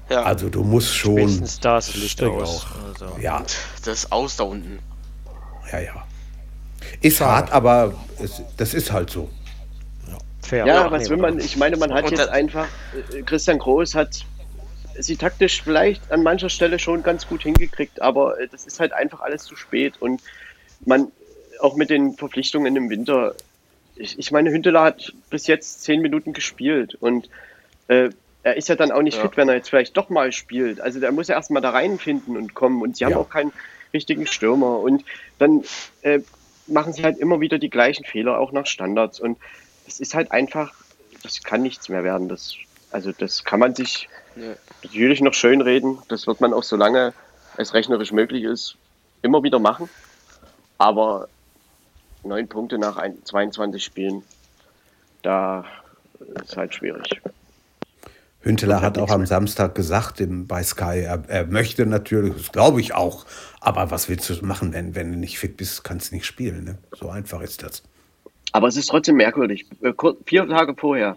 [0.08, 0.22] ja.
[0.22, 1.18] Also du musst schon.
[1.18, 2.66] Spätestens das Licht aus.
[2.86, 3.18] Also.
[3.20, 3.42] Ja.
[3.84, 4.78] Das ist aus da unten.
[5.72, 6.06] Ja, ja.
[7.00, 7.30] Ist Schade.
[7.30, 9.28] hart, aber es, das ist halt so.
[10.42, 10.66] Fair.
[10.66, 11.38] Ja, was will man?
[11.38, 12.66] Ich meine, man hat jetzt einfach.
[13.12, 14.24] Äh, Christian Groß hat
[14.98, 18.92] sie taktisch vielleicht an mancher Stelle schon ganz gut hingekriegt, aber äh, das ist halt
[18.92, 20.22] einfach alles zu spät und
[20.84, 21.12] man
[21.60, 23.34] auch mit den Verpflichtungen im Winter.
[23.96, 27.28] Ich, ich meine, Hünteler hat bis jetzt zehn Minuten gespielt und
[27.90, 28.10] äh,
[28.42, 29.22] er ist ja dann auch nicht ja.
[29.22, 30.80] fit, wenn er jetzt vielleicht doch mal spielt.
[30.80, 33.10] Also der muss ja erstmal da reinfinden und kommen und sie ja.
[33.10, 33.52] haben auch keinen
[33.92, 35.04] richtigen Stürmer und
[35.38, 35.64] dann
[36.02, 36.20] äh,
[36.66, 39.38] machen sie halt immer wieder die gleichen Fehler, auch nach Standards und
[39.86, 40.72] es ist halt einfach,
[41.22, 42.28] das kann nichts mehr werden.
[42.28, 42.54] Das,
[42.92, 44.54] also das kann man sich ja.
[44.84, 45.98] natürlich noch schön reden.
[46.08, 47.12] Das wird man auch so lange
[47.56, 48.76] es rechnerisch möglich ist,
[49.22, 49.90] immer wieder machen.
[50.78, 51.28] Aber
[52.22, 54.22] neun Punkte nach ein, 22 Spielen,
[55.22, 55.64] da
[56.42, 57.20] ist halt schwierig.
[58.42, 62.80] Hünteler hat auch am Samstag gesagt im, bei Sky, er, er möchte natürlich, das glaube
[62.80, 63.26] ich auch,
[63.60, 66.64] aber was willst du machen, wenn, wenn du nicht fit bist, kannst du nicht spielen.
[66.64, 66.78] Ne?
[66.98, 67.82] So einfach ist das.
[68.52, 69.66] Aber es ist trotzdem merkwürdig.
[69.82, 69.92] Äh,
[70.24, 71.16] vier Tage vorher,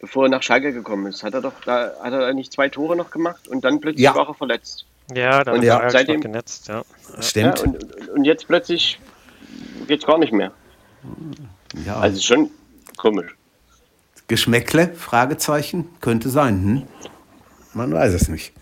[0.00, 2.96] bevor er nach Schalke gekommen ist, hat er doch da hat er nicht zwei Tore
[2.96, 4.14] noch gemacht und dann plötzlich ja.
[4.14, 4.86] war er verletzt.
[5.14, 6.82] Ja, dann und ja, seitdem genetzt, ja.
[7.20, 7.58] Stimmt.
[7.58, 8.98] Ja, und, und, jetzt plötzlich
[9.86, 10.50] geht es gar nicht mehr.
[11.84, 11.96] Ja.
[11.96, 12.50] Also schon
[12.96, 13.34] komisch.
[14.28, 14.92] Geschmäckle?
[14.94, 15.86] Fragezeichen.
[16.00, 16.62] Könnte sein.
[16.62, 16.82] Hm?
[17.74, 18.52] Man weiß es nicht.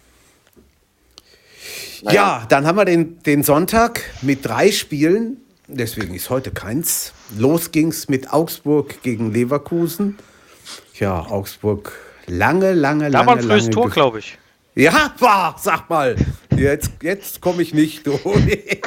[2.02, 2.14] Naja.
[2.40, 5.36] Ja, dann haben wir den, den Sonntag mit drei Spielen.
[5.68, 7.12] Deswegen ist heute keins.
[7.36, 10.18] Los ging's mit Augsburg gegen Leverkusen.
[10.98, 11.92] Ja, Augsburg
[12.26, 13.24] lange, lange, da lange.
[13.24, 14.38] Da war ein frühes Tor, glaube ich.
[14.74, 16.16] Ja, war, sag mal.
[16.56, 18.22] Jetzt, jetzt komme ich nicht durch.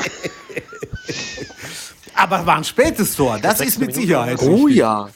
[2.15, 4.41] Aber war ein spätes Tor, das ist mit Sicherheit.
[4.41, 5.09] Oh ja.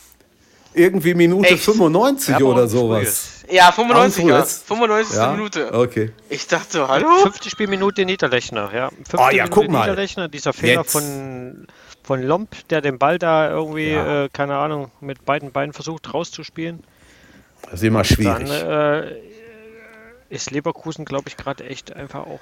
[0.73, 1.63] Irgendwie Minute Echt?
[1.63, 3.43] 95 ja, oder sowas.
[3.49, 4.43] Ja, 95, ja.
[4.43, 5.15] 95.
[5.15, 5.31] Ja?
[5.31, 5.73] Minute.
[5.73, 6.11] Okay.
[6.29, 7.07] Ich dachte, hallo?
[7.23, 8.89] Fünfte Spielminute Niederlechner, ja.
[8.89, 9.81] Fünfte oh ja, guck mal.
[9.81, 11.67] Niederlechner, dieser Fehler von,
[12.03, 14.25] von Lomp, der den Ball da irgendwie, ja.
[14.25, 16.83] äh, keine Ahnung, mit beiden Beinen versucht rauszuspielen.
[17.63, 18.47] Das ist immer schwierig.
[18.47, 19.15] Dann äh,
[20.29, 22.39] ist Leverkusen, glaube ich, gerade echt einfach auch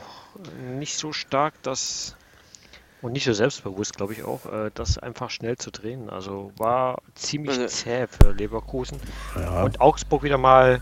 [0.78, 2.17] nicht so stark, dass
[3.02, 6.10] und nicht so selbstbewusst, glaube ich auch, äh, das einfach schnell zu drehen.
[6.10, 9.00] Also war ziemlich also zäh für Leverkusen.
[9.36, 9.64] Ja.
[9.64, 10.82] Und Augsburg wieder mal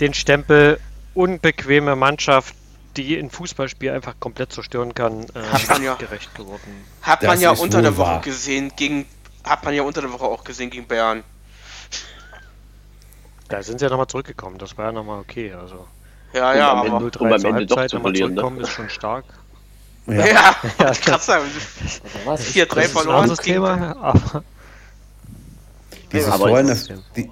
[0.00, 0.78] den Stempel
[1.14, 2.54] unbequeme Mannschaft,
[2.96, 6.84] die ein Fußballspiel einfach komplett zerstören kann, äh, hat man ja, gerecht geworden.
[7.02, 8.20] Hat man ja unter der Woche wahr.
[8.20, 9.06] gesehen gegen
[9.44, 11.24] hat man ja unter der Woche auch gesehen gegen Bayern.
[13.48, 15.54] Da sind sie ja nochmal zurückgekommen, das war ja nochmal okay.
[15.54, 15.86] Also
[16.34, 18.60] ja, ja, aber um am Ende doch zu verlieren, ne?
[18.60, 19.24] ist schon stark.
[20.08, 21.28] Ja, ja, ja krass.
[21.28, 23.28] 4-3 verloren.
[23.28, 24.42] Das Thema, aber
[26.12, 26.76] dieses aber Tor in der,
[27.16, 27.30] die,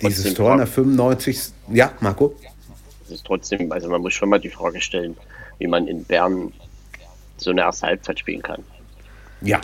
[0.00, 1.52] dieses Tor in der 95.
[1.68, 2.34] Ja, Marco?
[3.04, 5.16] Es ist trotzdem, also man muss schon mal die Frage stellen,
[5.58, 6.52] wie man in Bern
[7.36, 8.62] so eine erste Halbzeit spielen kann.
[9.42, 9.60] Ja,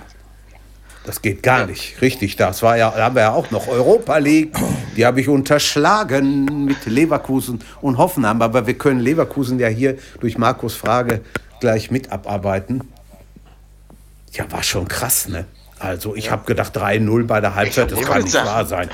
[1.05, 2.01] das geht gar nicht.
[2.01, 4.57] Richtig, das war ja, da haben wir ja auch noch Europa League.
[4.97, 8.41] Die habe ich unterschlagen mit Leverkusen und Hoffenheim.
[8.43, 11.23] Aber wir können Leverkusen ja hier durch Markus Frage
[11.63, 12.93] gleich mit abarbeiten.
[14.33, 15.47] Ja, war schon krass, ne?
[15.79, 16.33] Also ich ja.
[16.33, 18.91] habe gedacht 3-0 bei der Halbzeit, das kann nicht wahr sein.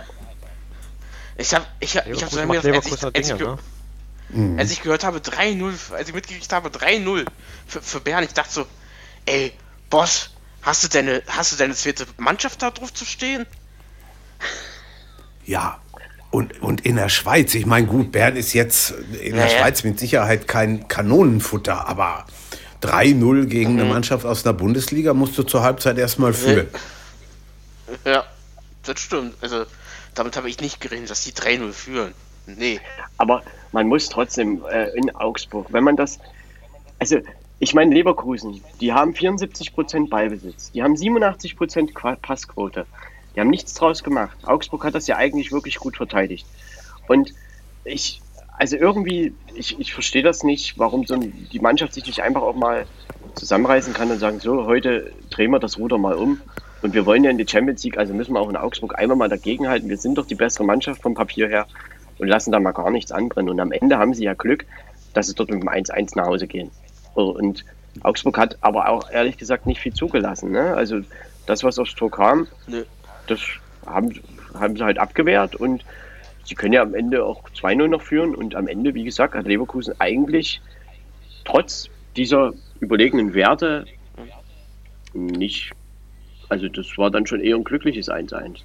[1.36, 3.58] Ich habe ich, ich, ich hab so gedacht, als ich, als, ich, ne?
[4.30, 4.58] mhm.
[4.58, 7.26] als ich gehört habe 3-0, als ich mitgekriegt habe 3-0
[7.66, 8.66] für, für Bern, ich dachte so,
[9.26, 9.52] ey,
[9.90, 10.30] Boss,
[10.62, 13.46] Hast du deine, hast du deine zweite Mannschaft da drauf zu stehen?
[15.44, 15.80] Ja.
[16.30, 18.90] Und, und in der Schweiz, ich meine, gut, Bern ist jetzt
[19.22, 22.26] in der ja, Schweiz mit Sicherheit kein Kanonenfutter, aber
[22.82, 23.80] 3-0 gegen mhm.
[23.80, 26.68] eine Mannschaft aus der Bundesliga musst du zur Halbzeit erstmal führen.
[28.04, 28.24] Ja,
[28.84, 29.34] das stimmt.
[29.40, 29.64] Also,
[30.14, 32.14] damit habe ich nicht gerechnet, dass die 3-0 führen.
[32.46, 32.80] Nee.
[33.16, 33.42] Aber
[33.72, 36.18] man muss trotzdem äh, in Augsburg, wenn man das.
[36.98, 37.18] Also,
[37.60, 42.86] ich meine, Leverkusen, die haben 74% Ballbesitz, die haben 87% Passquote,
[43.34, 44.36] die haben nichts draus gemacht.
[44.44, 46.46] Augsburg hat das ja eigentlich wirklich gut verteidigt.
[47.08, 47.32] Und
[47.84, 48.20] ich,
[48.58, 52.56] also irgendwie, ich, ich verstehe das nicht, warum so die Mannschaft sich nicht einfach auch
[52.56, 52.86] mal
[53.36, 56.40] zusammenreißen kann und sagen, so, heute drehen wir das Ruder mal um.
[56.82, 59.16] Und wir wollen ja in die Champions League, also müssen wir auch in Augsburg einmal
[59.16, 59.88] mal dagegenhalten.
[59.88, 61.66] Wir sind doch die bessere Mannschaft vom Papier her
[62.18, 63.50] und lassen da mal gar nichts anbrennen.
[63.50, 64.64] Und am Ende haben sie ja Glück,
[65.14, 66.70] dass sie dort mit dem 1-1 nach Hause gehen.
[67.14, 67.64] Und
[68.02, 70.50] Augsburg hat aber auch ehrlich gesagt nicht viel zugelassen.
[70.50, 70.74] Ne?
[70.74, 71.00] Also
[71.46, 72.82] das, was aufs Tor kam, nee.
[73.26, 73.40] das
[73.86, 74.20] haben,
[74.54, 75.84] haben sie halt abgewehrt und
[76.48, 79.46] sie können ja am Ende auch 2-0 noch führen und am Ende, wie gesagt, hat
[79.46, 80.62] Leverkusen eigentlich
[81.44, 83.84] trotz dieser überlegenen Werte
[85.12, 85.72] nicht,
[86.48, 88.60] also das war dann schon eher ein glückliches 1-1.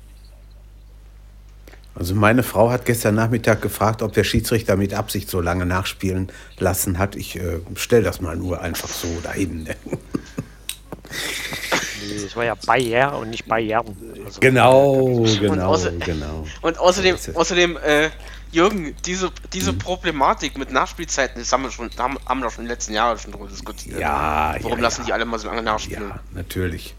[1.96, 6.32] Also meine Frau hat gestern Nachmittag gefragt, ob der Schiedsrichter mit Absicht so lange nachspielen
[6.58, 7.16] lassen hat.
[7.16, 9.70] Ich äh, stelle das mal nur einfach so dahin.
[12.08, 12.14] Ne?
[12.16, 13.86] Es war ja Bayer und nicht Bayern.
[14.26, 16.46] Also genau, genau, und genau.
[16.62, 18.10] Und außerdem, außerdem äh,
[18.52, 19.80] Jürgen, diese, diese hm.
[19.80, 23.18] Problematik mit Nachspielzeiten, das haben wir schon, haben, haben wir schon in den letzten Jahren
[23.18, 24.00] schon darüber diskutiert.
[24.00, 25.06] Ja, Warum ja, lassen ja.
[25.08, 26.10] die alle mal so lange nachspielen?
[26.10, 26.96] Ja, natürlich.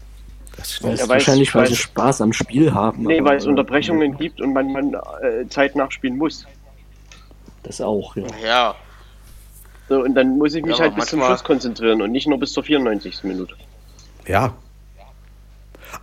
[0.57, 0.99] Das stimmt.
[0.99, 3.03] Ja, wahrscheinlich, weil sie Spaß am Spiel haben.
[3.03, 6.45] Nee, weil es Unterbrechungen gibt und man, man äh, Zeit nachspielen muss.
[7.63, 8.27] Das auch, ja.
[8.43, 8.75] Ja.
[9.87, 12.39] So, und dann muss ich mich ja, halt bis zum Schluss konzentrieren und nicht nur
[12.39, 13.23] bis zur 94.
[13.23, 13.55] Minute.
[14.27, 14.53] Ja.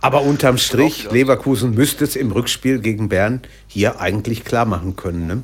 [0.01, 5.27] Aber unterm Strich, Leverkusen müsste es im Rückspiel gegen Bern hier eigentlich klar machen können,
[5.27, 5.43] ne?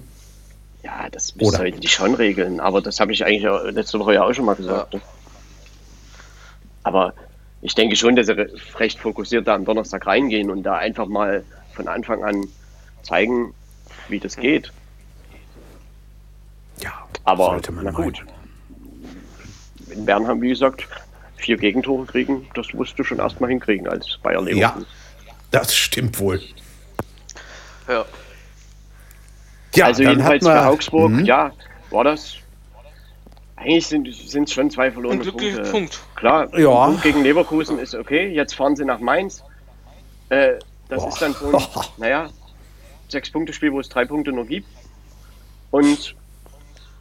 [0.83, 4.33] Ja, das heute die schon regeln, aber das habe ich eigentlich letzte Woche ja auch
[4.33, 4.93] schon mal gesagt.
[4.93, 4.99] Ja.
[4.99, 5.05] Ne?
[6.83, 7.13] Aber
[7.61, 8.47] ich denke schon, dass sie
[8.77, 11.43] recht fokussiert da am Donnerstag reingehen und da einfach mal
[11.73, 12.47] von Anfang an
[13.03, 13.53] zeigen,
[14.07, 14.71] wie das geht.
[16.81, 16.93] Ja,
[17.25, 18.25] aber sollte man na gut.
[19.89, 20.87] In Bern haben, wie gesagt,
[21.39, 24.85] vier Gegentore kriegen, das musst du schon erstmal hinkriegen als Bayer Leverkusen.
[24.85, 26.41] Ja, das stimmt wohl.
[27.87, 28.05] Ja.
[29.75, 31.25] ja also jedenfalls für Augsburg, mhm.
[31.25, 31.51] ja,
[31.89, 32.37] war das
[33.59, 35.63] eigentlich sind es schon zwei verlorene Ein Punkte.
[35.63, 35.99] Punkt.
[36.15, 36.85] Klar, ja.
[36.85, 38.29] Punkt gegen Leverkusen ist okay.
[38.29, 39.43] Jetzt fahren sie nach Mainz.
[40.29, 40.53] Äh,
[40.87, 41.09] das Boah.
[41.09, 41.61] ist dann so,
[41.97, 42.29] naja,
[43.09, 44.67] Sechs-Punkte-Spiel, wo es drei Punkte nur gibt.
[45.71, 46.15] Und ich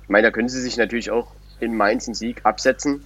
[0.08, 1.28] meine, da können sie sich natürlich auch
[1.60, 3.04] in Mainz einen Sieg absetzen.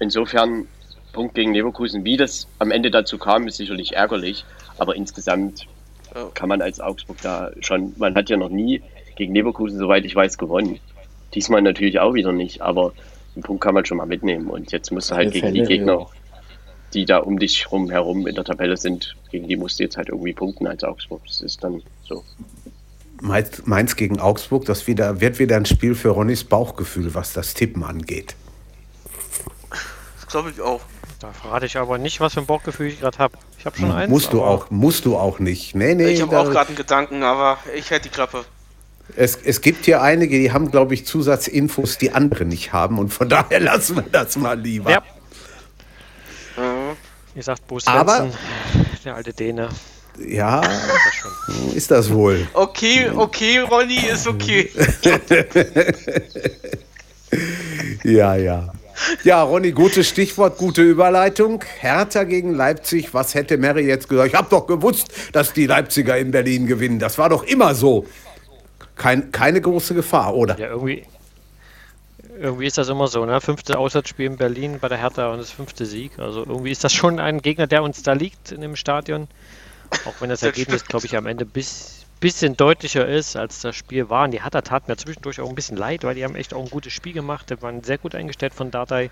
[0.00, 0.66] Insofern,
[1.12, 4.44] Punkt gegen Leverkusen, wie das am Ende dazu kam, ist sicherlich ärgerlich.
[4.78, 5.66] Aber insgesamt
[6.34, 8.82] kann man als Augsburg da schon, man hat ja noch nie
[9.16, 10.78] gegen Leverkusen, soweit ich weiß, gewonnen.
[11.34, 12.92] Diesmal natürlich auch wieder nicht, aber
[13.34, 14.48] den Punkt kann man schon mal mitnehmen.
[14.48, 16.06] Und jetzt musst du halt gegen Fälle, die Gegner, ja.
[16.94, 19.96] die da um dich rum herum in der Tabelle sind, gegen die musst du jetzt
[19.96, 21.22] halt irgendwie punkten als Augsburg.
[21.26, 22.22] Das ist dann so.
[23.20, 27.82] Mainz gegen Augsburg, das wieder, wird wieder ein Spiel für Ronnys Bauchgefühl, was das Tippen
[27.82, 28.36] angeht.
[30.34, 30.80] Das glaube ich auch.
[31.20, 33.38] Da verrate ich aber nicht, was für ein Bauchgefühl ich gerade habe.
[33.56, 34.10] Ich habe schon eins.
[34.10, 35.76] Musst du auch, musst du auch nicht.
[35.76, 38.44] Nee, nee, ich habe auch gerade einen Gedanken, aber ich hätte die Klappe.
[39.14, 42.98] Es, es gibt hier einige, die haben, glaube ich, Zusatzinfos, die andere nicht haben.
[42.98, 44.90] Und von daher lassen wir das mal lieber.
[44.90, 45.02] Ja.
[46.56, 46.96] Mhm.
[47.34, 48.28] Wie sagt Bo Aber,
[49.04, 49.68] der alte Däne.
[50.18, 50.62] Ja,
[51.76, 52.48] ist das wohl.
[52.54, 54.68] Okay, okay, Ronny, ist okay.
[58.02, 58.73] ja, ja.
[59.24, 61.62] Ja, Ronny, gutes Stichwort, gute Überleitung.
[61.80, 63.12] Hertha gegen Leipzig.
[63.14, 64.28] Was hätte Mary jetzt gesagt?
[64.28, 66.98] Ich habe doch gewusst, dass die Leipziger in Berlin gewinnen.
[66.98, 68.06] Das war doch immer so.
[68.96, 70.58] Kein, keine große Gefahr, oder?
[70.58, 71.04] Ja, irgendwie,
[72.38, 73.40] irgendwie ist das immer so, ne?
[73.40, 76.18] Fünfte Auswärtsspiel in Berlin bei der Hertha und das fünfte Sieg.
[76.18, 79.28] Also irgendwie ist das schon ein Gegner, der uns da liegt in dem Stadion.
[80.04, 83.76] Auch wenn das, das Ergebnis, glaube ich, am Ende bis bisschen deutlicher ist, als das
[83.76, 84.24] Spiel war.
[84.24, 86.62] Und die Hertha tat mir zwischendurch auch ein bisschen leid, weil die haben echt auch
[86.62, 87.50] ein gutes Spiel gemacht.
[87.50, 89.10] Die waren sehr gut eingestellt von Dardai.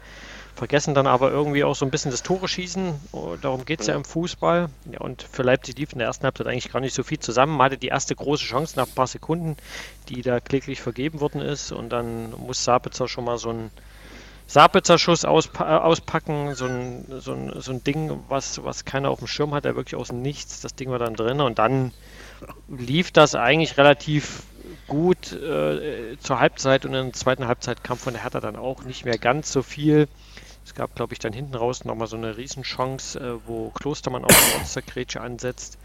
[0.57, 2.95] Vergessen dann aber irgendwie auch so ein bisschen das Tore schießen.
[3.13, 3.93] Oh, darum geht es ja.
[3.93, 3.99] ja.
[3.99, 4.71] im Fußball.
[4.91, 7.55] Ja, und für Leipzig lief in der ersten Halbzeit eigentlich gar nicht so viel zusammen.
[7.55, 9.59] Man hatte die erste große Chance nach ein paar Sekunden,
[10.09, 11.71] die da kläglich vergeben worden ist.
[11.71, 13.71] Und dann muss Sabitzer schon mal so ein
[14.47, 19.19] Sabitzer Schuss auspa auspacken, so ein, so, ein, so ein Ding, was, was keiner auf
[19.19, 20.63] dem Schirm hat, der wirklich aus dem Nichts.
[20.63, 21.93] Das Ding war dann drin und dann
[22.69, 24.43] lief das eigentlich relativ
[24.89, 28.85] gut äh, zur Halbzeit und in der zweiten Halbzeit kam von der Hertha dann auch
[28.85, 30.09] nicht mehr ganz so viel.
[30.65, 34.29] Es gab, glaube ich, dann hinten raus nochmal so eine Riesenchance, äh, wo Klostermann auch
[34.29, 35.79] eine Monstergrätsche ansetzt.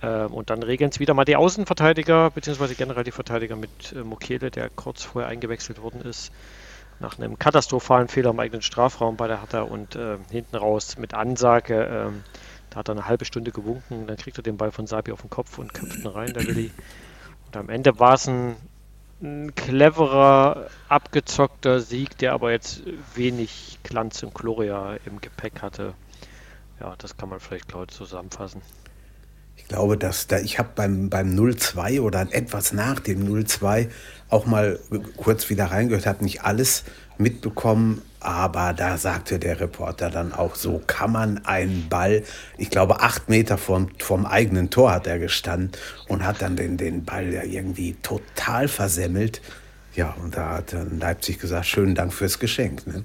[0.00, 4.02] Äh, und dann regeln es wieder mal die Außenverteidiger, beziehungsweise generell die Verteidiger mit äh,
[4.02, 6.32] Mokele, der kurz vorher eingewechselt worden ist,
[6.98, 11.14] nach einem katastrophalen Fehler im eigenen Strafraum bei der Hertha und äh, hinten raus mit
[11.14, 12.24] Ansage ähm,
[12.70, 15.20] da hat er eine halbe Stunde gewunken, dann kriegt er den Ball von Sabi auf
[15.20, 16.70] den Kopf und köpft ihn rein, der Willi.
[17.46, 18.56] Und am Ende war es ein,
[19.20, 22.82] ein, cleverer, abgezockter Sieg, der aber jetzt
[23.14, 25.94] wenig Glanz und Gloria im Gepäck hatte.
[26.78, 28.62] Ja, das kann man vielleicht, ich, zusammenfassen.
[29.56, 33.90] Ich glaube, dass da, ich habe beim, beim 0-2 oder etwas nach dem 0-2
[34.28, 34.78] auch mal
[35.16, 36.84] kurz wieder reingehört, habe nicht alles
[37.20, 42.22] mitbekommen, aber da sagte der Reporter dann auch, so kann man einen Ball,
[42.58, 45.72] ich glaube acht Meter vom, vom eigenen Tor hat er gestanden
[46.08, 49.40] und hat dann den, den Ball ja irgendwie total versemmelt.
[49.94, 52.86] Ja, und da hat dann Leipzig gesagt, schönen Dank fürs Geschenk.
[52.86, 53.04] Ne?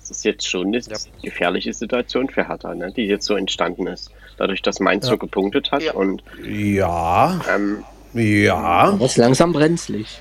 [0.00, 0.96] Das ist jetzt schon eine ja.
[1.22, 2.92] gefährliche Situation für Hertha, ne?
[2.92, 4.10] die jetzt so entstanden ist.
[4.36, 5.12] Dadurch, dass Mainz ja.
[5.12, 5.82] so gepunktet hat.
[5.82, 5.92] Ja.
[5.94, 7.40] Und, ja.
[7.54, 8.54] Ähm, ja.
[8.54, 10.20] Aber es ist langsam brenzlig.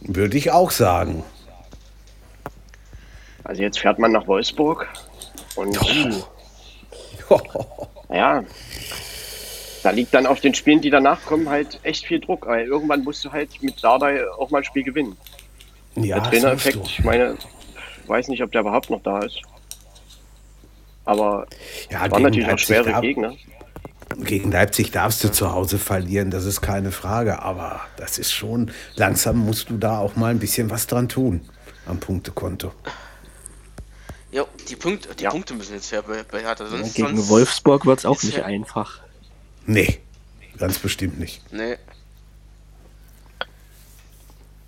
[0.00, 1.24] Würde ich auch sagen.
[3.48, 4.86] Also jetzt fährt man nach Wolfsburg
[5.56, 5.78] und
[7.30, 7.38] oh.
[8.14, 8.44] ja,
[9.82, 12.46] da liegt dann auf den Spielen, die danach kommen, halt echt viel Druck.
[12.46, 15.16] Weil irgendwann musst du halt mit Dardai auch mal ein Spiel gewinnen.
[15.96, 17.38] Ja, der Trainereffekt, ich meine,
[18.06, 19.40] weiß nicht, ob der überhaupt noch da ist.
[21.06, 21.46] Aber
[21.90, 23.32] ja, waren natürlich auch schwere darf, Gegner.
[24.18, 27.40] Gegen Leipzig darfst du zu Hause verlieren, das ist keine Frage.
[27.40, 31.48] Aber das ist schon, langsam musst du da auch mal ein bisschen was dran tun
[31.86, 32.72] am Punktekonto.
[34.30, 35.30] Ja, die, Punkt, die ja.
[35.30, 36.66] Punkte müssen jetzt her bei, bei Hertha.
[36.66, 39.00] Sonst, Gegen sonst Wolfsburg wird es auch nicht ja einfach.
[39.66, 40.00] Nee,
[40.58, 41.42] ganz bestimmt nicht.
[41.52, 41.76] Nee.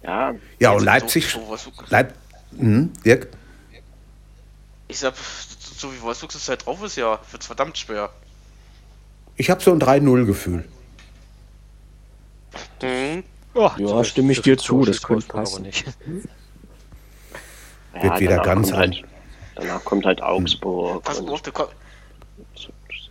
[0.03, 0.35] Ja.
[0.59, 1.31] Ja, und Leipzig.
[1.31, 2.15] So, so, Leip
[2.57, 3.28] hm, Dirk?
[4.89, 5.15] Ich sag,
[5.77, 8.11] so wie Wolfsburg es halt drauf ist, ja, wird es verdammt schwer.
[9.37, 10.65] Ich habe so ein 3-0-Gefühl.
[12.82, 13.24] Mhm.
[13.55, 15.62] Oh, ja, stimme ich dir zu, das könnte passen.
[15.62, 15.85] Nicht.
[18.01, 19.03] Wird wieder ganz halt,
[19.55, 21.03] Danach kommt halt Augsburg.
[21.05, 21.73] Pass auf, da kommt,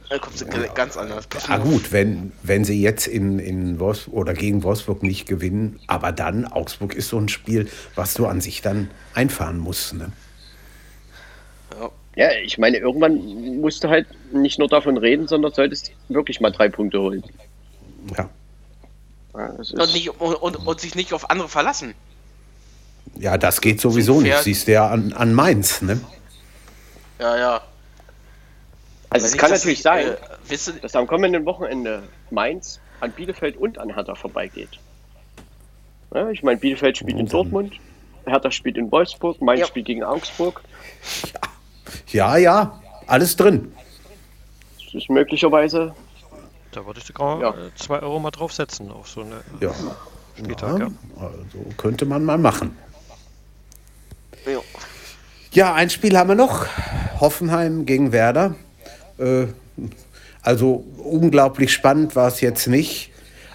[0.09, 0.73] da kommt ja.
[0.73, 1.27] ganz anders.
[1.47, 6.11] Ja gut, wenn, wenn sie jetzt in, in Wolfsburg oder gegen Wolfsburg nicht gewinnen, aber
[6.11, 9.93] dann, Augsburg ist so ein Spiel, was du an sich dann einfahren musst.
[9.93, 10.11] Ne?
[12.15, 16.51] Ja, ich meine, irgendwann musst du halt nicht nur davon reden, sondern solltest wirklich mal
[16.51, 17.23] drei Punkte holen.
[18.17, 18.29] Ja.
[19.35, 21.93] ja und, nicht, und, und, und, sich nicht auf andere verlassen.
[23.17, 24.37] Ja, das geht sowieso nicht.
[24.39, 26.01] Siehst du ja an, an Mainz, ne?
[27.19, 27.61] Ja, ja.
[29.09, 33.93] Also es kann natürlich sein, äh, dass am kommenden Wochenende Mainz an Bielefeld und an
[33.93, 34.79] Hertha vorbeigeht.
[36.13, 37.73] Ja, ich meine, Bielefeld spielt in Dortmund,
[38.25, 39.67] Hertha spielt in Wolfsburg, Mainz ja.
[39.67, 40.61] spielt gegen Augsburg.
[42.07, 43.73] Ja, ja, alles drin.
[44.85, 45.93] Das ist möglicherweise.
[46.71, 47.49] Da würde ich sogar ja.
[47.49, 49.73] Äh, zwei Euro mal draufsetzen auf so eine ja.
[50.37, 50.79] Spieltag.
[50.79, 50.87] Ja,
[51.19, 52.77] also könnte man mal machen.
[54.45, 54.59] Ja.
[55.51, 56.67] Ja, ein Spiel haben wir noch.
[57.19, 58.55] Hoffenheim gegen Werder.
[59.17, 59.47] Äh,
[60.41, 63.11] also unglaublich spannend war es jetzt nicht.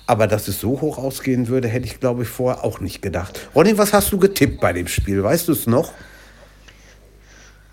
[0.06, 3.48] Aber dass es so hoch ausgehen würde, hätte ich, glaube ich, vorher auch nicht gedacht.
[3.54, 5.22] Ronny, was hast du getippt bei dem Spiel?
[5.22, 5.92] Weißt du es noch?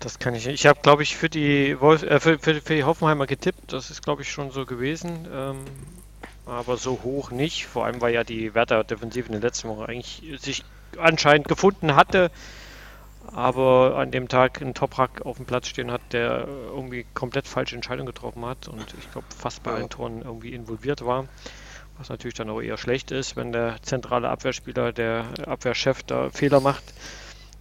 [0.00, 0.54] Das kann ich nicht.
[0.54, 3.72] Ich habe, glaube ich, für die, Wolf, äh, für, für, für, die Hoffenheimer getippt.
[3.72, 5.28] Das ist, glaube ich, schon so gewesen.
[5.32, 5.56] Ähm,
[6.46, 7.66] aber so hoch nicht.
[7.66, 10.64] Vor allem, weil ja die Werder-Defensive in der letzten Woche eigentlich sich
[10.98, 12.30] anscheinend gefunden hatte
[13.34, 17.74] aber an dem Tag einen Toprak auf dem Platz stehen hat, der irgendwie komplett falsche
[17.74, 21.26] Entscheidungen getroffen hat und ich glaube fast bei allen Toren irgendwie involviert war.
[21.98, 26.60] Was natürlich dann auch eher schlecht ist, wenn der zentrale Abwehrspieler, der Abwehrchef da Fehler
[26.60, 26.82] macht.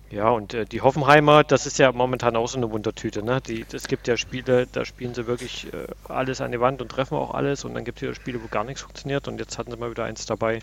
[0.10, 3.24] Ja, und äh, die Hoffenheimer, das ist ja momentan auch so eine Wundertüte.
[3.24, 3.40] Ne?
[3.42, 6.90] Die, es gibt ja Spiele, da spielen sie wirklich äh, alles an die Wand und
[6.90, 7.64] treffen auch alles.
[7.64, 9.30] Und dann gibt es ja Spiele, wo gar nichts funktioniert.
[9.30, 10.60] Und jetzt hatten sie mal wieder eins dabei,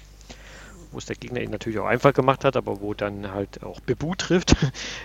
[0.92, 3.80] wo es der Gegner ihn natürlich auch einfach gemacht hat, aber wo dann halt auch
[3.80, 4.56] Bebu trifft,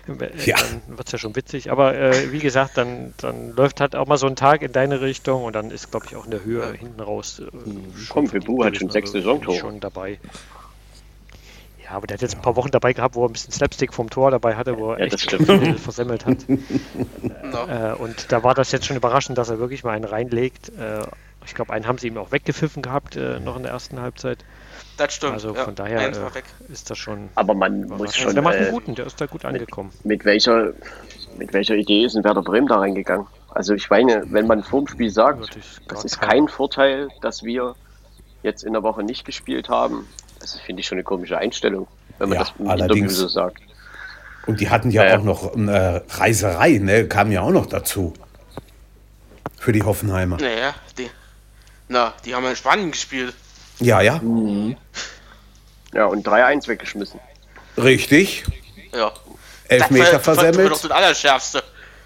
[0.46, 0.58] ja.
[0.58, 1.72] dann wird es ja schon witzig.
[1.72, 5.02] Aber äh, wie gesagt, dann, dann läuft halt auch mal so ein Tag in deine
[5.02, 6.72] Richtung und dann ist, glaube ich, auch in der Höhe ja.
[6.72, 7.40] hinten raus.
[7.40, 9.58] Äh, hm, Komm, Bebu hat schon sechs also Saisontore.
[9.58, 10.20] Schon dabei.
[11.84, 13.94] Ja, aber der hat jetzt ein paar Wochen dabei gehabt, wo er ein bisschen Slapstick
[13.94, 16.38] vom Tor dabei hatte, wo er ja, echt viel versemmelt hat.
[16.48, 16.58] no.
[17.68, 20.70] äh, und da war das jetzt schon überraschend, dass er wirklich mal einen reinlegt.
[20.70, 21.06] Äh,
[21.46, 24.40] ich glaube, einen haben sie ihm auch weggepfiffen gehabt, äh, noch in der ersten Halbzeit.
[24.98, 25.34] Das stimmt.
[25.34, 26.42] Also von ja, daher äh,
[26.72, 27.30] ist das schon.
[27.36, 28.28] Aber man muss schon.
[28.28, 29.92] Also der macht einen äh, guten, der ist da gut angekommen.
[30.04, 30.74] Mit, mit, welcher,
[31.38, 33.28] mit welcher Idee ist ein Werder Bremen da reingegangen?
[33.50, 35.58] Also ich meine, wenn man vor dem Spiel sagt,
[35.88, 37.76] das ist kein Vorteil, dass wir
[38.42, 40.08] jetzt in der Woche nicht gespielt haben,
[40.40, 41.88] das finde ich schon eine komische Einstellung,
[42.20, 43.62] wenn man ja, das im Interview so sagt.
[44.46, 47.08] Und die hatten ja äh, auch noch eine Reiserei, ne?
[47.08, 48.14] Kam ja auch noch dazu.
[49.58, 50.38] Für die Hoffenheimer.
[50.38, 51.10] Naja, die,
[51.88, 53.34] na, die haben ja in Spanien gespielt.
[53.80, 54.20] Ja, ja.
[54.20, 54.76] Mhm.
[55.94, 57.20] Ja, und 3-1 weggeschmissen.
[57.78, 58.44] Richtig.
[58.94, 59.12] Ja.
[59.68, 60.56] Elfmeter das war, versemmelt.
[60.56, 61.64] Das war doch das Allerschärfste.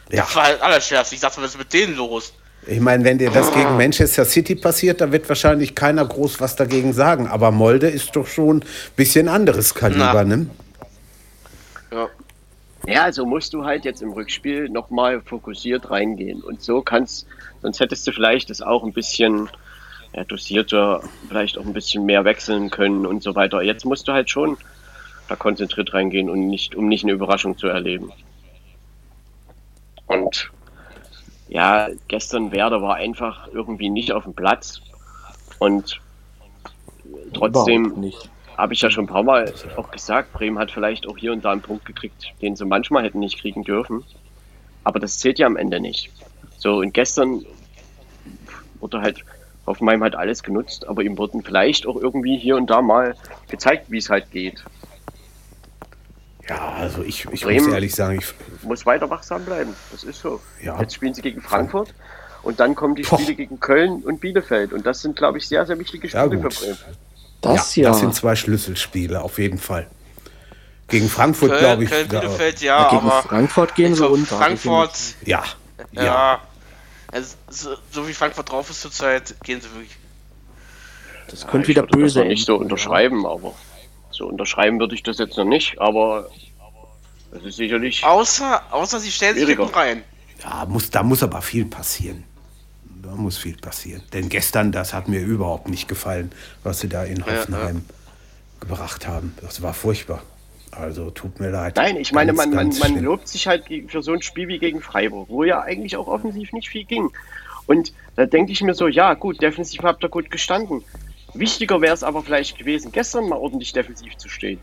[0.10, 0.24] Ja.
[0.24, 1.16] Das war halt Allerschärfste.
[1.16, 2.34] Ich dachte, was ist mit denen los?
[2.66, 6.56] Ich meine, wenn dir das gegen Manchester City passiert, da wird wahrscheinlich keiner groß was
[6.56, 7.28] dagegen sagen.
[7.28, 10.48] Aber Molde ist doch schon ein bisschen anderes Kaliber, ne?
[11.92, 12.10] Ja.
[12.86, 16.42] Ja, also musst du halt jetzt im Rückspiel nochmal fokussiert reingehen.
[16.42, 17.26] Und so kannst,
[17.62, 19.50] sonst hättest du vielleicht das auch ein bisschen
[20.14, 23.62] ja, dosierter, vielleicht auch ein bisschen mehr wechseln können und so weiter.
[23.62, 24.58] Jetzt musst du halt schon
[25.28, 28.12] da konzentriert reingehen und nicht, um nicht eine Überraschung zu erleben.
[30.08, 30.52] Und
[31.50, 34.82] ja, gestern Werder war einfach irgendwie nicht auf dem Platz
[35.60, 36.00] und
[37.34, 38.12] trotzdem
[38.58, 41.46] habe ich ja schon ein paar Mal auch gesagt, Bremen hat vielleicht auch hier und
[41.46, 44.04] da einen Punkt gekriegt, den sie manchmal hätten nicht kriegen dürfen.
[44.84, 46.10] Aber das zählt ja am Ende nicht.
[46.58, 47.46] So, und gestern
[48.80, 49.24] wurde halt
[49.68, 53.16] Hoffenheim hat alles genutzt, aber ihm wurden vielleicht auch irgendwie hier und da mal
[53.50, 54.64] gezeigt, wie es halt geht.
[56.48, 58.34] Ja, also ich, ich muss ehrlich sagen, ich
[58.64, 59.76] muss weiter wachsam bleiben.
[59.92, 60.40] Das ist so.
[60.64, 60.80] Ja.
[60.80, 61.94] Jetzt spielen sie gegen Frankfurt
[62.44, 63.36] und dann kommen die Spiele Poch.
[63.36, 66.50] gegen Köln und Bielefeld und das sind, glaube ich, sehr, sehr wichtige Spiele ja, für
[66.50, 66.78] Bremen.
[67.42, 67.90] Das ja, ja.
[67.90, 69.88] Das sind zwei Schlüsselspiele, auf jeden Fall.
[70.88, 71.90] Gegen Frankfurt, glaube ich.
[71.90, 74.38] Köln, Bielefeld, ja, gegen aber Frankfurt gehen sie unter.
[74.38, 74.98] Frankfurt.
[75.26, 75.44] Ja.
[75.92, 76.40] ja.
[77.12, 77.14] Ja.
[77.14, 79.98] Also, so, so, wie Frankfurt drauf ist zurzeit, gehen sie wirklich.
[81.30, 83.30] Das ja, könnte wieder böse das nicht so unterschreiben, ja.
[83.30, 83.54] aber
[84.12, 86.30] so unterschreiben würde ich das jetzt noch nicht, aber
[87.32, 88.04] es ist sicherlich.
[88.04, 89.68] Außer, außer sie stellen schwieriger.
[89.68, 90.04] sich rein.
[90.42, 92.24] Ja, muss, da muss aber viel passieren.
[93.02, 94.02] Da muss viel passieren.
[94.14, 96.32] Denn gestern, das hat mir überhaupt nicht gefallen,
[96.64, 97.96] was sie da in Hoffenheim ja,
[98.60, 99.36] gebracht haben.
[99.42, 100.24] Das war furchtbar.
[100.80, 101.76] Also tut mir leid.
[101.76, 104.82] Nein, ich meine, man, man, man lobt sich halt für so ein Spiel wie gegen
[104.82, 107.12] Freiburg, wo ja eigentlich auch offensiv nicht viel ging.
[107.66, 110.84] Und da denke ich mir so, ja gut, defensiv habt ihr gut gestanden.
[111.34, 114.60] Wichtiger wäre es aber vielleicht gewesen, gestern mal ordentlich defensiv zu stehen.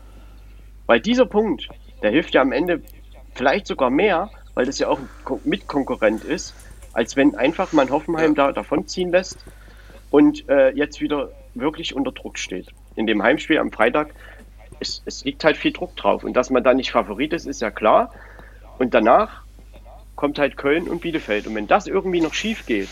[0.87, 1.69] Weil dieser Punkt,
[2.01, 2.81] der hilft ja am Ende
[3.33, 6.55] vielleicht sogar mehr, weil das ja auch ein Mitkonkurrent ist,
[6.93, 9.37] als wenn einfach man Hoffenheim da davonziehen lässt
[10.11, 12.67] und äh, jetzt wieder wirklich unter Druck steht.
[12.95, 14.13] In dem Heimspiel am Freitag
[14.79, 16.23] es, es liegt halt viel Druck drauf.
[16.23, 18.11] Und dass man da nicht Favorit ist, ist ja klar.
[18.77, 19.43] Und danach
[20.15, 21.47] kommt halt Köln und Bielefeld.
[21.47, 22.89] Und wenn das irgendwie noch schief geht,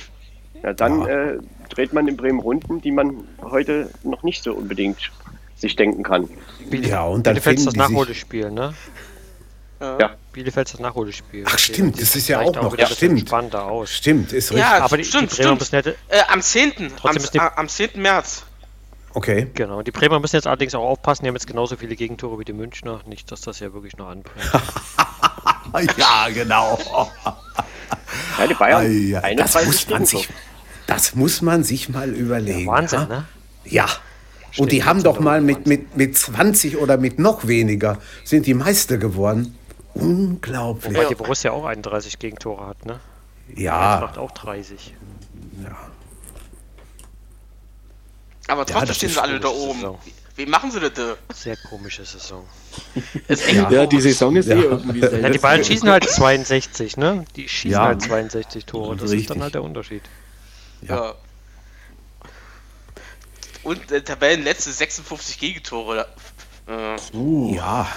[0.61, 1.07] ja, dann ja.
[1.07, 1.39] Äh,
[1.69, 5.11] dreht man in Bremen Runden, die man heute noch nicht so unbedingt
[5.55, 6.29] sich denken kann.
[6.71, 8.73] Ja, und dann Bielefeld ist das Nachholspiel, ne?
[9.79, 10.15] Ja.
[10.31, 11.43] Bielefeld das Nachholspiel.
[11.45, 12.77] Ach stimmt, das ist ja auch noch.
[12.77, 13.27] Ja, stimmt.
[13.27, 13.91] Spannender aus.
[13.91, 14.59] Stimmt, ist richtig.
[14.59, 15.85] Ja, aber die, stimmt, die Bremer stimmt.
[15.85, 16.73] Müssen äh, am 10.
[17.03, 17.89] Am, die, am 10.
[17.95, 18.45] März.
[19.13, 19.47] Okay.
[19.53, 22.45] Genau, die Bremer müssen jetzt allerdings auch aufpassen, die haben jetzt genauso viele Gegentore wie
[22.45, 23.01] die Münchner.
[23.05, 24.51] Nicht, dass das ja wirklich noch anbringt.
[25.97, 26.79] ja, genau.
[28.39, 29.09] ja, die Bayern.
[29.09, 30.29] Ja, das, muss man sich,
[30.87, 32.61] das muss man sich mal überlegen.
[32.61, 33.25] Ja, Wahnsinn, ne?
[33.65, 33.85] Ja.
[34.57, 38.53] Und die haben doch mal mit, mit, mit 20 oder mit noch weniger sind die
[38.53, 39.57] Meister geworden.
[39.95, 40.93] Unglaublich.
[40.93, 42.99] Wobei die Borussia auch 31 Gegentore hat, ne?
[43.55, 43.99] Ja.
[44.01, 44.93] macht auch 30.
[45.63, 45.75] Ja.
[48.47, 49.79] Aber trotzdem ja, stehen sie alle da oben.
[49.79, 49.99] Saison.
[50.35, 51.15] Wie machen sie das da?
[51.33, 52.47] Sehr komische Saison.
[53.53, 53.69] ja.
[53.69, 54.55] ja, die Saison ist ja.
[54.55, 57.25] eh irgendwie ja, Die Bayern schießen halt 62, ne?
[57.35, 57.85] Die schießen ja.
[57.85, 58.95] halt 62 Tore.
[58.95, 59.21] Das Richtig.
[59.21, 60.01] ist dann halt der Unterschied.
[60.81, 61.13] Ja.
[63.61, 66.07] Und äh, Tabellenletzte 56 Gegentore.
[66.67, 67.15] Äh.
[67.15, 67.55] Uh.
[67.55, 67.87] Ja.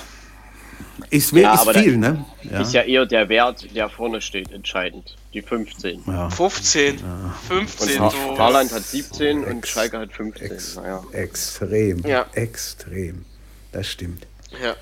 [1.11, 2.25] Ist, ja, ist viel, ne?
[2.43, 2.63] Ja.
[2.63, 5.17] Ist ja eher der Wert, der vorne steht, entscheidend.
[5.35, 6.03] Die 15.
[6.07, 6.31] Ja.
[6.31, 6.99] 15.
[6.99, 7.35] Ja.
[7.49, 8.01] 15.
[8.01, 8.37] Und so.
[8.37, 10.51] Saarland hat 17 Ex und Schalke hat 15.
[10.51, 11.03] Ex naja.
[11.13, 11.99] Extrem.
[12.07, 12.27] Ja.
[12.35, 13.25] Extrem.
[13.73, 14.27] Das stimmt.
[14.63, 14.75] Ja.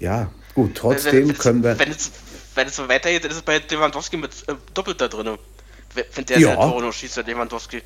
[0.00, 1.78] Ja, gut, trotzdem wenn, können wir.
[1.78, 2.10] Wenn es,
[2.54, 5.38] wenn es so weitergeht, dann ist es bei Lewandowski mit äh, doppelt da drin.
[6.14, 6.54] Wenn der ja.
[6.54, 7.82] Tore noch schießt, der Lewandowski.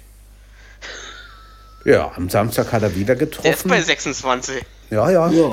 [1.85, 3.45] Ja, am Samstag hat er wieder getroffen.
[3.45, 4.63] Der ist bei 26.
[4.91, 5.31] Ja, ja.
[5.31, 5.53] ja.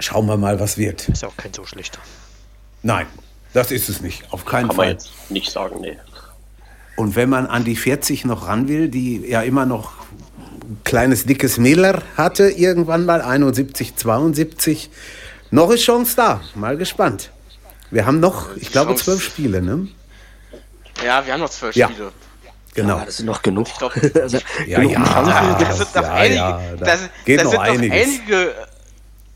[0.00, 1.08] Schauen wir mal, was wird.
[1.08, 2.00] Ist ja auch kein so schlechter.
[2.82, 3.06] Nein,
[3.52, 4.24] das ist es nicht.
[4.32, 4.86] Auf keinen Kann Fall.
[4.86, 5.98] Man jetzt nicht sagen, nee.
[6.96, 9.92] Und wenn man an die 40 noch ran will, die ja immer noch
[10.62, 14.90] ein kleines dickes Mädler hatte, irgendwann mal 71, 72,
[15.50, 16.40] noch ist Chance da.
[16.54, 17.30] Mal gespannt.
[17.90, 19.88] Wir haben noch, ich glaube, zwölf Spiele, ne?
[21.04, 21.88] Ja, wir haben noch zwölf ja.
[21.88, 22.12] Spiele.
[22.74, 22.98] Genau.
[22.98, 23.66] Ja, das sind noch genug.
[23.78, 28.54] Glaub, also, ja, ja, ja, das sind noch einige, das, geht noch einige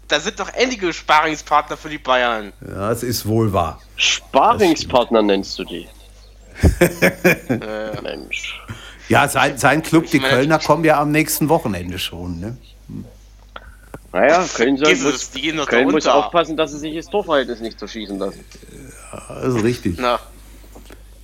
[0.08, 2.52] da sind doch einige Sparingspartner für die Bayern.
[2.66, 3.80] Ja, es ist wohl wahr.
[3.96, 5.88] Sparingspartner nennst du die?
[6.80, 8.60] äh, Mensch.
[9.08, 12.40] Ja, sein, sein Club, die meine, Kölner, kommen ja am nächsten Wochenende schon.
[12.40, 12.56] Ne?
[14.12, 15.32] Naja, Köln, soll, muss,
[15.66, 18.44] Köln muss aufpassen, dass sie sich das Torverhältnis nicht zerschießen lassen.
[19.12, 19.96] Ja, das ist richtig.
[19.98, 20.20] Na.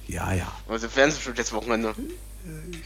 [0.09, 0.49] Ja, ja.
[0.69, 1.95] Also werden sie schon jetzt Wochenende.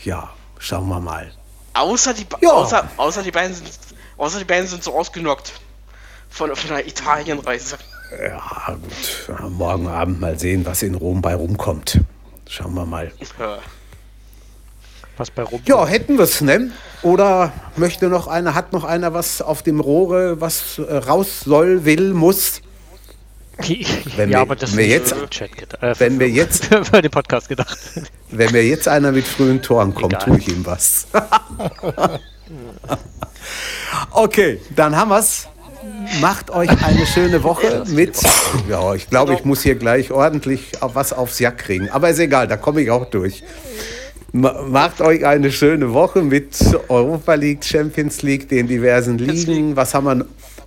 [0.04, 1.32] Ja, schauen wir mal.
[1.72, 2.50] Außer die, ja.
[2.50, 3.70] außer, außer die beiden sind,
[4.18, 5.54] außer die beiden sind so ausgenockt
[6.34, 7.78] von, von einer Italienreise.
[8.20, 9.50] Ja, gut.
[9.50, 12.00] Morgen Abend mal sehen, was in Rom bei rumkommt.
[12.48, 13.12] Schauen wir mal.
[13.38, 13.58] Ja.
[15.16, 15.62] Was bei Rom?
[15.64, 16.72] Ja, hätten wir es, ne?
[17.02, 21.84] Oder möchte noch einer, hat noch einer was auf dem Rohre, was äh, raus soll,
[21.84, 22.60] will, muss?
[23.58, 23.84] Wenn
[24.16, 27.78] ja, wir, aber das wir jetzt, äh, wenn wir jetzt für den Podcast gedacht.
[28.30, 31.06] Wenn mir jetzt einer mit frühen Toren kommt, tue ich ihm was.
[34.10, 35.46] okay, dann haben wir's.
[36.20, 38.18] Macht euch eine schöne Woche mit.
[38.68, 41.90] Ja, ich glaube, ich muss hier gleich ordentlich was aufs Jack kriegen.
[41.90, 43.42] Aber ist egal, da komme ich auch durch.
[44.32, 46.56] Macht euch eine schöne Woche mit
[46.88, 49.76] Europa League, Champions League, den diversen Ligen.
[49.76, 50.26] Was haben wir,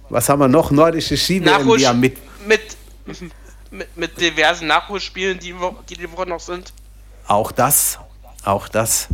[0.10, 0.72] was haben wir noch?
[0.72, 2.18] Nordische Ski die ja mit,
[2.48, 2.61] mit,
[3.72, 5.53] mit, mit diversen Nachholspielen, die,
[5.89, 6.72] die die Woche noch sind.
[7.27, 7.99] Auch das,
[8.45, 9.10] auch das.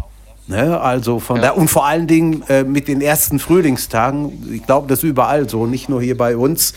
[0.47, 1.41] Ne, also von ja.
[1.43, 5.47] der und vor allen Dingen äh, mit den ersten Frühlingstagen, ich glaube, das ist überall
[5.47, 6.73] so, nicht nur hier bei uns.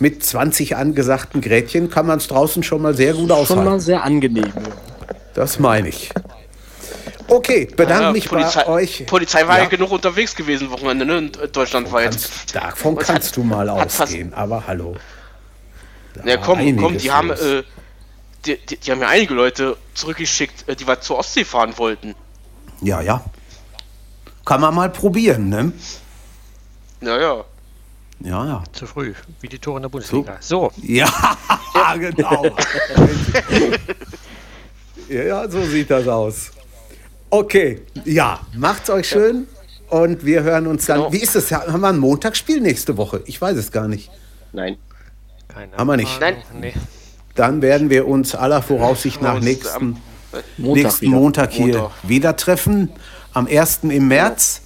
[0.00, 3.62] Mit 20 angesagten Grätchen kann man es draußen schon mal sehr gut aushalten.
[3.62, 4.52] Schon mal sehr angenehm.
[5.34, 6.10] Das meine ich.
[7.28, 9.06] Okay, bedanke ja, mich Polizei, bei euch.
[9.06, 9.64] Polizei war ja.
[9.64, 11.30] ja genug unterwegs gewesen Wochenende, ne?
[11.52, 12.10] Deutschlandweit.
[12.10, 14.96] Kannst, davon kannst hat, du mal ausgehen, aber hallo.
[16.14, 17.62] Da ja, komm, komm, die haben, äh,
[18.44, 22.14] die, die, die, haben ja einige Leute zurückgeschickt, äh, die was zur Ostsee fahren wollten.
[22.80, 23.24] Ja, ja.
[24.44, 25.72] Kann man mal probieren, ne?
[27.00, 27.44] Ja, ja.
[28.20, 28.64] Ja, ja.
[28.72, 30.36] Zu früh, wie die Tore in der Bundesliga.
[30.40, 30.70] So.
[30.74, 30.82] so.
[30.82, 31.08] Ja,
[31.98, 32.46] genau.
[35.08, 36.50] ja, so sieht das aus.
[37.30, 39.48] Okay, ja, macht's euch schön
[39.88, 40.98] und wir hören uns dann.
[40.98, 41.12] Genau.
[41.12, 41.50] Wie ist es?
[41.52, 43.22] Haben wir ein Montagsspiel nächste Woche?
[43.26, 44.10] Ich weiß es gar nicht.
[44.52, 44.76] Nein.
[45.48, 46.20] Keine Haben wir nicht.
[46.20, 46.36] Nein.
[47.34, 50.00] Dann werden wir uns aller Voraussicht nach nächsten
[50.56, 51.16] Montag nächsten wieder.
[51.16, 51.90] Montag hier Montag.
[52.02, 52.90] wieder treffen.
[53.32, 53.80] Am 1.
[53.84, 54.60] im März.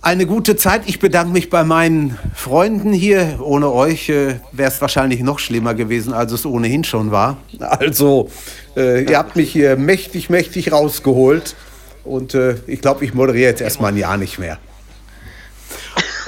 [0.00, 0.82] Eine gute Zeit.
[0.86, 3.38] Ich bedanke mich bei meinen Freunden hier.
[3.42, 7.38] Ohne euch äh, wäre es wahrscheinlich noch schlimmer gewesen, als es ohnehin schon war.
[7.58, 8.30] Also,
[8.76, 11.56] äh, ihr habt mich hier mächtig, mächtig rausgeholt.
[12.04, 14.58] Und äh, ich glaube, ich moderiere jetzt erstmal ein Jahr nicht mehr.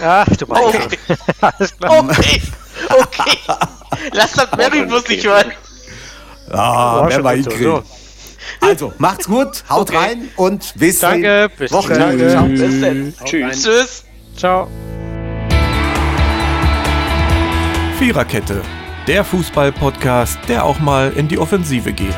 [0.02, 0.74] Ach, du meinst.
[0.74, 0.98] Okay.
[1.40, 1.98] Alles klar.
[2.04, 2.42] Okay.
[2.88, 3.38] Okay.
[4.12, 5.52] Lass das Mary bloß nicht hören.
[6.50, 7.82] Ah, war ich so.
[8.60, 11.94] Also, macht's gut, haut rein und bis Danke, bis Woche.
[11.94, 12.24] Danke.
[12.48, 13.14] Bis dann.
[13.24, 13.62] Tschüss.
[13.62, 14.04] Tschüss.
[14.36, 14.68] Ciao.
[17.98, 18.60] Viererkette,
[19.06, 22.14] der Fußball-Podcast, der auch mal in die Offensive geht.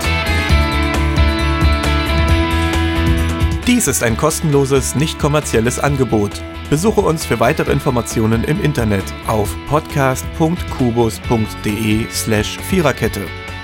[3.68, 6.30] Dies ist ein kostenloses, nicht kommerzielles Angebot.
[6.70, 13.26] Besuche uns für weitere Informationen im Internet auf podcast.kubus.de/slash Viererkette.